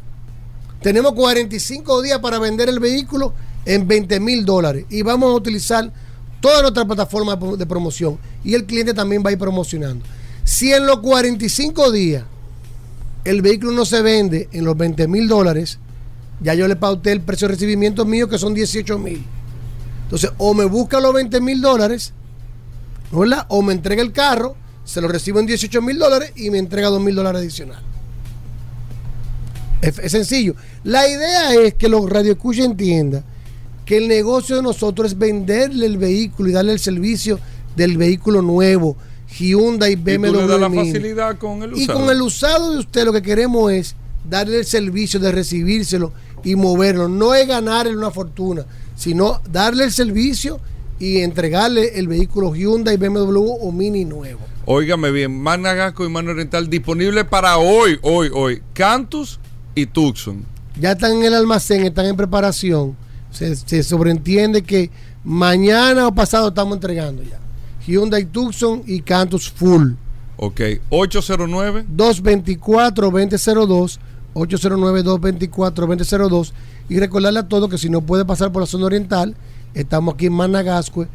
[0.82, 3.34] Tenemos 45 días para vender el vehículo
[3.64, 5.94] en 20 mil dólares y vamos a utilizar
[6.42, 10.04] toda nuestra plataforma de promoción y el cliente también va a ir promocionando.
[10.44, 12.26] Si en los 45 días
[13.24, 15.80] el vehículo no se vende en los 20 mil dólares,
[16.42, 19.24] ya yo le pauté el precio de recibimiento mío que son 18 mil.
[20.04, 22.14] Entonces, o me busca los 20 mil dólares
[23.14, 26.90] o me entrega el carro, se lo recibo en 18 mil dólares y me entrega
[26.90, 27.82] 2 mil dólares adicional.
[29.82, 30.56] Es, sencillo.
[30.84, 33.24] La idea es que los radioescuchas entiendan
[33.86, 37.40] que el negocio de nosotros es venderle el vehículo y darle el servicio
[37.76, 38.96] del vehículo nuevo,
[39.38, 40.28] Hyundai, BMW.
[40.28, 41.84] Y la facilidad con el usado.
[41.84, 43.96] Y con el usado de usted lo que queremos es
[44.30, 46.14] darle el servicio de recibírselo
[46.44, 47.10] y moverlo.
[47.10, 48.66] No es ganarle una fortuna,
[48.96, 50.62] sino darle el servicio
[51.00, 54.40] y entregarle el vehículo Hyundai, BMW o Mini nuevo.
[54.66, 58.62] Óigame bien, Managasco y Mano Oriental disponible para hoy, hoy, hoy.
[58.74, 59.40] Cantus
[59.76, 60.46] y Tucson.
[60.80, 62.96] Ya están en el almacén, están en preparación.
[63.32, 64.90] Se, sobreentiende que
[65.24, 67.40] mañana o pasado estamos entregando ya.
[67.86, 69.94] Hyundai Tucson y Cantus Full.
[70.38, 74.00] Ok, 809 224 2002
[74.34, 76.54] 809 224 2002
[76.90, 79.36] y recordarle a todos que si no puede pasar por la zona oriental
[79.74, 81.08] Estamos aquí en Managascue,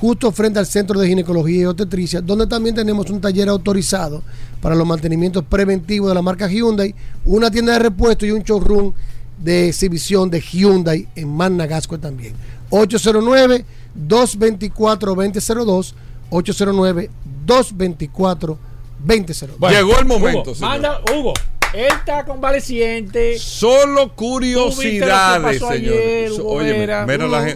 [0.00, 4.22] justo frente al Centro de Ginecología y Obstetricia, donde también tenemos un taller autorizado
[4.60, 6.94] para los mantenimientos preventivos de la marca Hyundai,
[7.24, 8.92] una tienda de repuesto y un showroom
[9.38, 12.34] de exhibición de Hyundai en Managascue también.
[12.70, 13.64] 809
[13.94, 15.94] 224 2002
[16.30, 17.10] 809
[17.44, 18.58] 224
[18.98, 19.72] 2002.
[19.72, 20.52] Llegó el momento.
[20.60, 21.34] manda, Hugo.
[21.74, 23.38] Él está convaleciente.
[23.38, 26.40] Solo curiosidades, señor.
[26.44, 27.06] Oye, mira,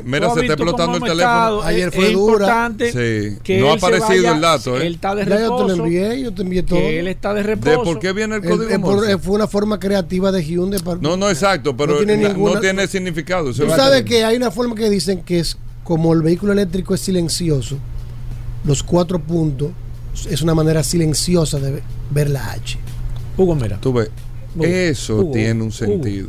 [0.05, 1.63] mira, se está explotando el teléfono.
[1.63, 2.73] Ayer fue dura.
[2.79, 3.59] Sí.
[3.61, 4.79] no ha aparecido el dato.
[4.79, 4.87] ¿eh?
[4.87, 5.59] Él está de reposo.
[5.59, 6.79] yo te lo envié, yo te envié todo.
[6.79, 7.71] Que él está de reposo.
[7.71, 10.81] ¿De por qué viene el código el, Fue una forma creativa de Hyundai.
[10.81, 13.53] Para, no, no, exacto, pero no tiene, ninguna, no tiene significado.
[13.53, 17.01] Tú sabes que hay una forma que dicen que es como el vehículo eléctrico es
[17.01, 17.77] silencioso,
[18.65, 19.71] los cuatro puntos
[20.29, 22.79] es una manera silenciosa de ver la H.
[23.41, 23.57] Hugo.
[23.81, 24.11] Tú ves.
[24.61, 26.29] Eso tiene un sentido.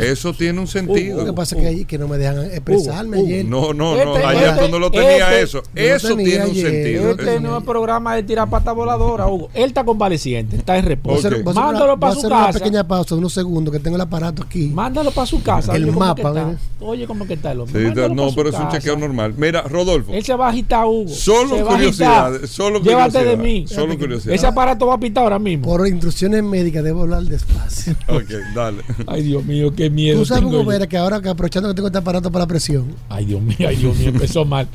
[0.00, 1.18] Eso tiene un sentido.
[1.18, 3.44] lo que pasa es que, que no me dejan expresarme ayer.
[3.44, 4.16] No, no, no.
[4.16, 5.62] Este, ayer tú no lo tenías este, eso.
[5.74, 7.10] Eso tiene un sentido.
[7.10, 9.50] Este no es programa de tirar pata voladora, Hugo.
[9.54, 11.28] Él está convaleciente, está en reposo.
[11.54, 12.36] Mándalo para su casa.
[12.36, 14.68] una pequeña pausa de unos segundos que tengo el aparato aquí.
[14.68, 15.74] Mándalo para su casa.
[15.74, 16.56] El mapa.
[16.80, 17.94] Oye, ¿cómo que está el hombre?
[18.10, 19.34] no, pero es un chequeo normal.
[19.36, 20.12] Mira, Rodolfo.
[20.12, 21.08] Él se va a agitar, Hugo.
[21.08, 22.40] Solo curiosidad.
[22.46, 23.66] Solo Llévate de mí.
[23.66, 24.34] Solo curiosidad.
[24.34, 25.66] Ese aparato va a pitar ahora mismo.
[25.66, 27.94] Por instrucciones médicas debo hablar despacio.
[28.08, 28.82] ok, dale.
[29.06, 30.18] Ay, Dios mío, qué miedo.
[30.20, 32.94] Tú sabes cómo era que ahora que aprovechando que tengo este aparato para la presión.
[33.08, 34.68] Ay, Dios mío, ay, Dios mío, empezó mal.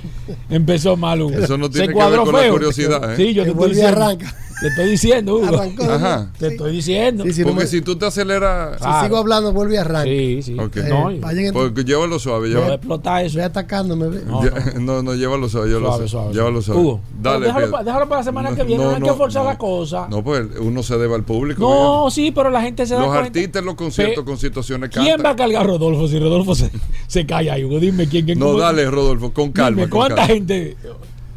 [0.50, 1.38] Empezó mal, Hugo.
[1.38, 3.14] Eso no tiene que ver con la curiosidad.
[3.14, 3.18] ¿eh?
[3.18, 4.02] Sí, yo te estoy diciendo.
[4.02, 4.36] arranca.
[4.61, 5.48] Te estoy diciendo, Hugo.
[5.48, 6.32] Arrancó, Ajá.
[6.38, 7.23] Te estoy diciendo.
[7.44, 8.80] Porque si tú te aceleras.
[8.82, 10.03] Si sigo hablando, vuelve y arranca.
[10.03, 10.60] Sí, sí.
[10.60, 10.84] Okay.
[10.84, 12.49] Eh, no, Porque llévalo suave.
[12.49, 12.68] Llévalo.
[12.68, 13.38] No explotar eso.
[13.38, 14.22] Ve atacándome.
[14.26, 14.41] No,
[14.80, 15.72] no, no, llévalo suave.
[15.72, 16.07] Yo suave.
[16.07, 16.82] Suave, llévalo suave.
[16.82, 17.48] Hugo, Dale.
[17.48, 18.84] Déjalo, déjalo, para la semana que viene.
[18.84, 20.07] No, hay que forzar la cosa.
[20.10, 21.61] No, pues uno se debe al público.
[21.61, 25.22] No, sí, pero la gente se da Los artistas en los conciertos con situaciones ¿Quién
[25.23, 26.72] va a cargar a Rodolfo si Rodolfo se,
[27.07, 27.80] se calla, Hugo?
[27.80, 28.26] Dime quién.
[28.26, 29.90] quién no, dale, Rodolfo, con calma.
[29.90, 30.77] ¿Cuánta gente.?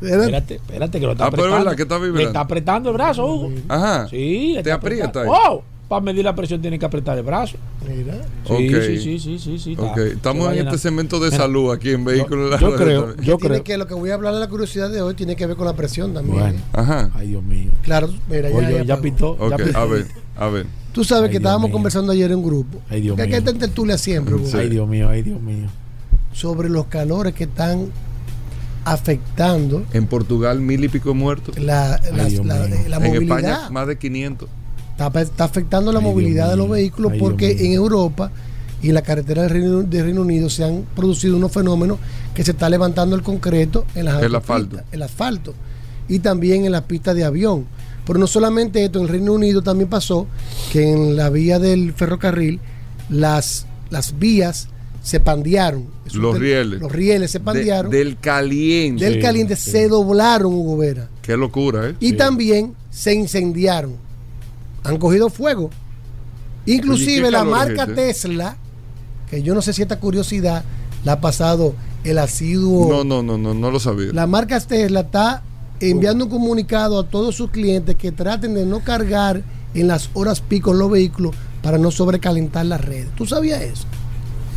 [0.00, 1.76] Espérate, espérate, que lo está ah, apretando.
[1.76, 3.52] Que está Le está apretando el brazo, Hugo.
[3.68, 4.08] Ajá.
[4.08, 5.24] Sí, te aprieta.
[5.24, 5.62] ¡Wow!
[5.88, 7.56] Para medir la presión tiene que apretar el brazo.
[7.88, 8.20] Mira.
[8.46, 8.98] Sí, okay.
[8.98, 10.10] sí, sí, sí, sí, okay.
[10.10, 13.64] Estamos en este segmento de salud aquí en Vehículos Yo, yo creo, yo creo.
[13.64, 15.66] que lo que voy a hablar de la curiosidad de hoy tiene que ver con
[15.66, 16.38] la presión también.
[16.38, 16.58] Bueno.
[16.74, 17.10] Ajá.
[17.14, 17.72] Ay, Dios mío.
[17.82, 19.30] Claro, mira, ya, ya, ya, pitó.
[19.30, 19.50] Okay.
[19.50, 19.78] Ya pitó.
[19.78, 20.06] A ver,
[20.36, 20.66] a ver.
[20.92, 22.82] Tú sabes que estábamos conversando ayer en un grupo.
[22.90, 23.36] Ay, Dios que mío.
[23.36, 24.36] Que te tertulia siempre.
[24.44, 24.56] Sí.
[24.58, 25.68] Ay, Dios mío, ay, Dios mío.
[26.32, 27.90] Sobre los calores que están
[28.93, 29.85] afectando.
[29.93, 31.59] En Portugal, mil y pico muertos.
[31.59, 33.05] La, la, la, la movilidad.
[33.05, 34.48] En España, más de 500.
[34.93, 38.31] Está, está afectando la Ay, movilidad de los vehículos Ay, porque en Europa
[38.82, 41.98] y en la carretera del Reino, del Reino, Unido se han producido unos fenómenos
[42.35, 44.81] que se está levantando el concreto en las el asfalto.
[44.93, 45.55] el asfalto
[46.09, 47.66] y también en las pistas de avión.
[48.06, 50.27] Pero no solamente esto, en el Reino Unido también pasó
[50.73, 52.59] que en la vía del ferrocarril
[53.10, 54.69] las, las vías
[55.02, 55.86] se pandearon.
[56.14, 56.80] Los del, rieles.
[56.80, 57.90] Los rieles se pandearon.
[57.90, 59.05] De, del caliente.
[59.05, 61.09] Del caliente sí, se doblaron, Hugo Vera.
[61.22, 61.97] Qué locura, ¿eh?
[62.01, 62.16] Y sí.
[62.16, 63.97] también se incendiaron.
[64.85, 65.70] Han cogido fuego.
[66.66, 68.56] Inclusive la marca es, Tesla,
[69.30, 70.64] que yo no sé si esta curiosidad
[71.05, 71.74] la ha pasado
[72.05, 72.89] el asiduo.
[72.89, 74.12] No, no, no, no, no lo sabía.
[74.12, 75.43] La marca Tesla está
[75.80, 79.43] enviando un comunicado a todos sus clientes que traten de no cargar
[79.74, 83.06] en las horas pico los vehículos para no sobrecalentar la red.
[83.16, 83.85] ¿Tú sabías eso?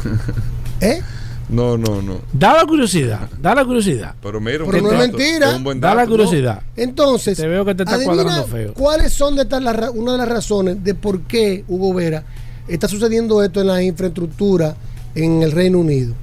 [0.82, 1.02] ¿Eh?
[1.49, 2.22] No, no, no.
[2.31, 4.15] Da la curiosidad, da la curiosidad.
[4.22, 5.55] Pero mira, Pero no es mentira.
[5.55, 6.61] Es da la curiosidad.
[6.61, 6.84] No.
[6.84, 8.73] Entonces, te veo que te está cuadrando feo.
[8.73, 12.23] ¿Cuáles son de estas la, una de las razones de por qué Hugo Vera
[12.68, 14.76] está sucediendo esto en la infraestructura
[15.13, 16.13] en el Reino Unido?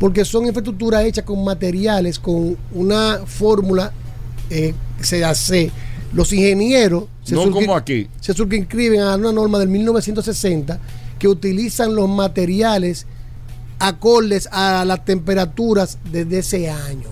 [0.00, 3.92] Porque son infraestructuras hechas con materiales, con una fórmula
[4.50, 5.70] eh, se hace.
[6.12, 8.08] Los ingenieros se no como aquí.
[8.20, 10.78] se suscriben a una norma del 1960
[11.18, 13.06] que utilizan los materiales
[13.82, 17.08] acordes a las temperaturas desde ese año.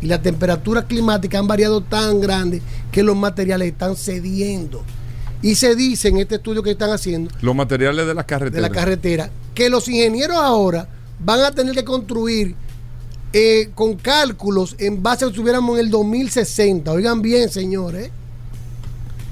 [0.00, 2.62] Y las temperaturas climáticas han variado tan grandes
[2.92, 4.84] que los materiales están cediendo.
[5.42, 7.30] Y se dice en este estudio que están haciendo.
[7.40, 8.54] Los materiales de la carretera.
[8.54, 9.30] De la carretera.
[9.54, 10.88] Que los ingenieros ahora
[11.18, 12.54] van a tener que construir
[13.32, 16.92] eh, con cálculos en base a que estuviéramos en el 2060.
[16.92, 18.10] Oigan bien, señores.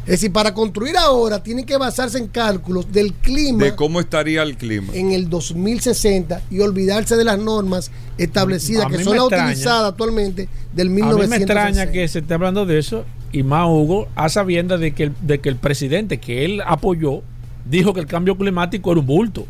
[0.04, 3.64] Es decir, para construir ahora tienen que basarse en cálculos del clima.
[3.64, 4.92] De cómo estaría el clima.
[4.94, 10.90] En el 2060 y olvidarse de las normas establecidas que son las utilizadas actualmente del
[10.90, 11.22] 1960.
[11.22, 14.80] A mí me extraña que se esté hablando de eso y más Hugo, a sabiendas
[14.80, 17.22] de que, el, de que el presidente que él apoyó
[17.64, 19.46] dijo que el cambio climático era un bulto.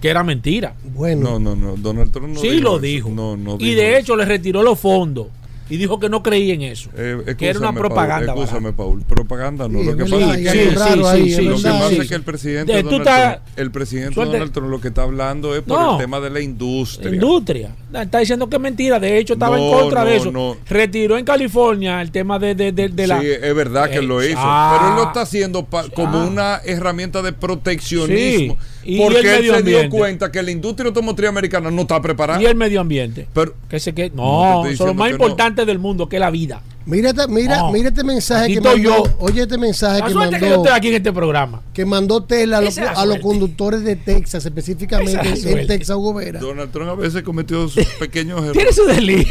[0.00, 0.74] Que era mentira.
[0.94, 1.38] Bueno.
[1.38, 1.76] No, no, no.
[1.76, 2.80] Donald Trump no sí dijo lo eso.
[2.80, 3.10] dijo.
[3.10, 5.26] No, no y de hecho le retiró los fondos
[5.70, 6.90] y dijo que no creía en eso.
[6.96, 8.34] Eh, que era una propaganda.
[8.34, 9.02] Paul, escúchame, Paul.
[9.04, 9.78] Propaganda no.
[9.80, 11.96] Sí, lo que pasa sí, es que, sí, raro ahí, lo que pasa sí.
[11.96, 14.88] es que el presidente, De- Donald estás- Trump, el presidente Suerte- Donald Trump lo que
[14.88, 15.92] está hablando es por No.
[15.92, 17.14] el tema de la industria.
[17.14, 17.70] Industria.
[17.94, 18.98] Está diciendo que es mentira.
[19.00, 20.30] De hecho, estaba No, en contra de eso.
[20.32, 20.56] no.
[20.68, 23.20] Retiró en California el tema de, de, de, de la.
[23.20, 24.34] Sí, es verdad que Eh, lo hizo.
[24.38, 24.76] ah.
[24.78, 26.26] pero él lo está haciendo pa- como Ah.
[26.26, 28.56] una herramienta de proteccionismo.
[28.82, 32.40] Y Porque el él se dio cuenta que la industria automotriz americana no está preparada.
[32.42, 33.26] Y el medio ambiente.
[33.34, 35.16] Pero Que se que, No, no, son lo más no.
[35.16, 36.62] importante del mundo, que es la vida.
[36.86, 38.78] Mira, este- mira, mira este mensaje Aquí que mandó.
[38.78, 39.02] yo.
[39.18, 41.62] Oye, este mensaje La que mandó, que yo estoy aquí en este programa.
[41.74, 45.28] que mandó Tesla a, los- a conductores de Texas, específicamente
[45.60, 45.66] en.
[45.66, 46.40] Texas, Hugo Vera.
[46.40, 48.54] Donald Trump a veces cometió sus pequeños errores.
[48.54, 49.30] Tiene su delito.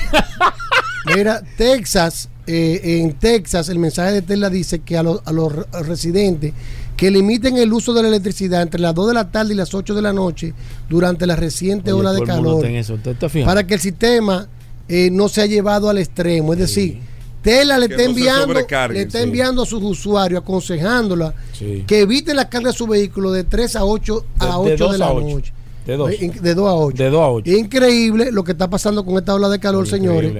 [1.15, 5.51] Mira, Texas, eh, en Texas, el mensaje de Tesla dice que a, los- a los
[5.53, 6.53] re- residentes
[6.99, 9.73] que limiten el uso de la electricidad entre las 2 de la tarde y las
[9.73, 10.53] 8 de la noche
[10.89, 12.97] durante la reciente ola de calor, Eso.
[12.97, 13.47] ¿Te, te fijas?
[13.47, 14.49] para que el sistema
[14.89, 16.51] eh, no se ha llevado al extremo.
[16.51, 16.99] Es decir,
[17.41, 21.33] Tesla le está enviando, le está enviando a sus usuarios, aconsejándola
[21.87, 25.13] que eviten la carga de su vehículo de 3 a 8 a 8 de, la
[25.13, 25.53] noche.
[25.85, 26.11] De 2.
[26.41, 26.97] De 2 a 8.
[27.01, 27.51] De 2 a 8.
[27.51, 30.33] Increíble lo que está pasando con esta ola de calor, señores,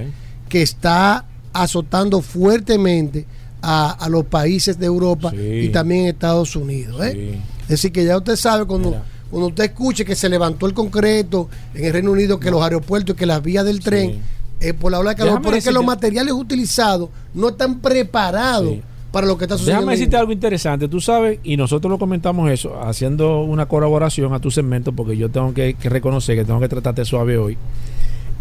[0.50, 1.24] que está
[1.54, 3.26] azotando fuertemente
[3.62, 7.06] a, los países de Europa y también Estados Unidos.
[7.06, 7.40] ¿eh?
[7.64, 8.96] Es decir, que ya usted sabe cuando,
[9.30, 13.16] cuando usted escuche que se levantó el concreto en el Reino Unido, que los aeropuertos,
[13.16, 14.20] que las vías del tren
[14.60, 18.78] eh, por la ola de calor, porque es que los materiales utilizados no están preparados
[19.12, 19.82] para lo que está sucediendo.
[19.82, 20.88] Déjame decirte algo interesante.
[20.88, 25.30] Tú sabes, y nosotros lo comentamos eso, haciendo una colaboración a tu segmento, porque yo
[25.30, 27.58] tengo que, reconocer que tengo que tratarte suave hoy.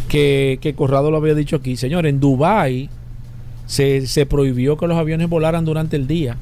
[0.09, 1.77] Que, que Corrado lo había dicho aquí.
[1.77, 2.89] Señor, en Dubái
[3.69, 6.37] se, se prohibió que los aviones volaran durante el día.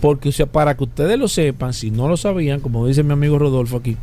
[0.00, 3.12] Porque, o sea, para que ustedes lo sepan, si no lo sabían, como dice mi
[3.12, 3.96] amigo Rodolfo aquí,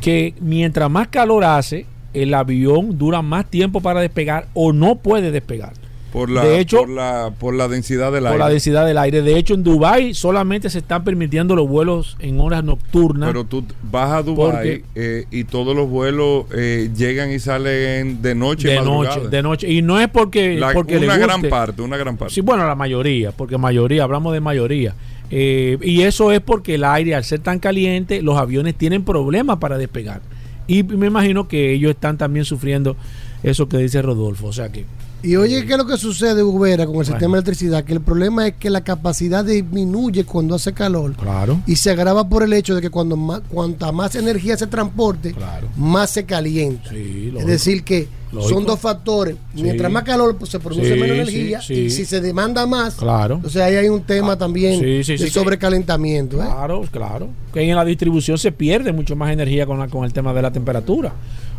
[0.00, 5.30] que mientras más calor hace, el avión dura más tiempo para despegar o no puede
[5.30, 5.72] despegar.
[6.16, 8.38] Por la, de hecho, por la, por la densidad del aire.
[8.38, 9.20] Por la densidad del aire.
[9.20, 13.28] De hecho, en Dubai solamente se están permitiendo los vuelos en horas nocturnas.
[13.28, 18.34] Pero tú vas a Dubai eh, y todos los vuelos eh, llegan y salen de
[18.34, 18.68] noche.
[18.68, 19.70] De noche, de noche.
[19.70, 22.32] Y no es porque, porque una gran parte, una gran parte.
[22.32, 24.94] Sí, bueno, la mayoría, porque mayoría, hablamos de mayoría.
[25.30, 29.58] Eh, y eso es porque el aire, al ser tan caliente, los aviones tienen problemas
[29.58, 30.22] para despegar.
[30.66, 32.96] Y me imagino que ellos están también sufriendo
[33.42, 34.46] eso que dice Rodolfo.
[34.46, 34.86] O sea que.
[35.22, 37.84] Y oye, ¿qué es lo que sucede, Ubera, con el sistema de electricidad?
[37.84, 41.14] Que el problema es que la capacidad disminuye cuando hace calor.
[41.14, 41.60] Claro.
[41.66, 45.34] Y se agrava por el hecho de que cuando más, cuanta más energía se transporte,
[45.76, 46.90] más se calienta.
[46.94, 48.08] es decir, que
[48.40, 49.36] son dos factores.
[49.54, 53.36] Mientras más calor pues, se produce menos energía y si se demanda más, claro.
[53.36, 56.36] entonces ahí hay un tema ah, también de sobrecalentamiento.
[56.36, 56.46] ¿eh?
[56.46, 57.28] Claro, claro.
[57.52, 60.52] Que en la distribución se pierde mucho más energía con, con el tema de la
[60.52, 61.12] temperatura.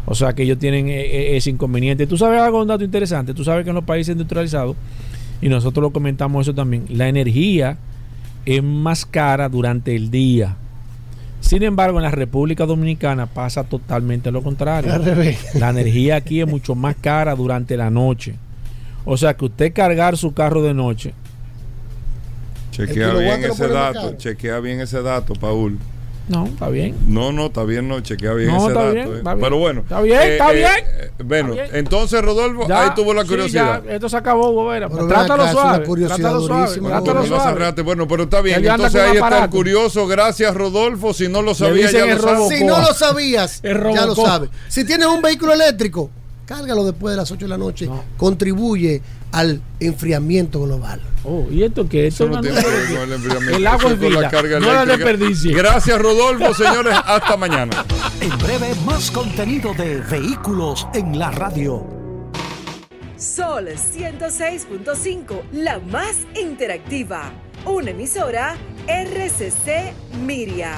[0.07, 2.07] O sea que ellos tienen eh, eh, ese inconveniente.
[2.07, 3.35] Tú sabes algo, un dato interesante.
[3.35, 4.75] Tú sabes que en los países industrializados,
[5.41, 7.77] y nosotros lo comentamos eso también, la energía
[8.45, 10.57] es más cara durante el día
[11.39, 14.91] sin embargo, en la República Dominicana pasa totalmente lo contrario.
[15.53, 18.35] La energía aquí es mucho más cara durante la noche.
[19.05, 21.13] O sea que usted cargar su carro de noche.
[22.71, 25.79] Chequea bien ese dato, chequea bien ese dato, Paul.
[26.27, 26.95] No, está bien.
[27.07, 29.15] No, no, está bien, no, chequea bien ese dato.
[29.15, 29.21] eh.
[29.23, 29.81] Pero bueno.
[29.81, 30.71] Está bien, eh, está eh, bien.
[30.75, 33.81] Eh, bueno, entonces Rodolfo, ahí tuvo la curiosidad.
[33.81, 34.89] Sí, ya, esto se acabó, Bobera.
[34.89, 35.85] Trátalo suave.
[36.07, 36.79] Trátalo suave.
[36.79, 37.81] Trátalo suave.
[37.83, 38.65] Bueno, pero está bien.
[38.65, 40.05] Entonces ahí está el curioso.
[40.07, 41.13] Gracias, Rodolfo.
[41.13, 42.49] Si no lo sabías, ya lo sabes.
[42.49, 44.49] Si no lo sabías, ya lo sabes.
[44.67, 46.09] Si tienes un vehículo eléctrico,
[46.45, 47.89] cárgalo después de las 8 de la noche.
[48.17, 49.01] Contribuye
[49.31, 51.01] al enfriamiento global.
[51.23, 52.07] Oh, ¿y esto qué?
[52.07, 53.57] Esto no tiene que ver con el enfriamiento.
[53.57, 55.53] El agua es vida, no la desperdicie.
[55.53, 56.95] Gracias, Rodolfo, señores.
[57.05, 57.85] Hasta mañana.
[58.21, 61.85] En breve, más contenido de Vehículos en la Radio.
[63.17, 67.31] Sol 106.5, la más interactiva.
[67.65, 68.55] Una emisora
[68.87, 69.91] RCC
[70.25, 70.77] Miria.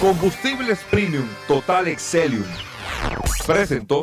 [0.00, 2.44] Combustibles Premium Total Excelium.
[3.46, 4.02] Presentó.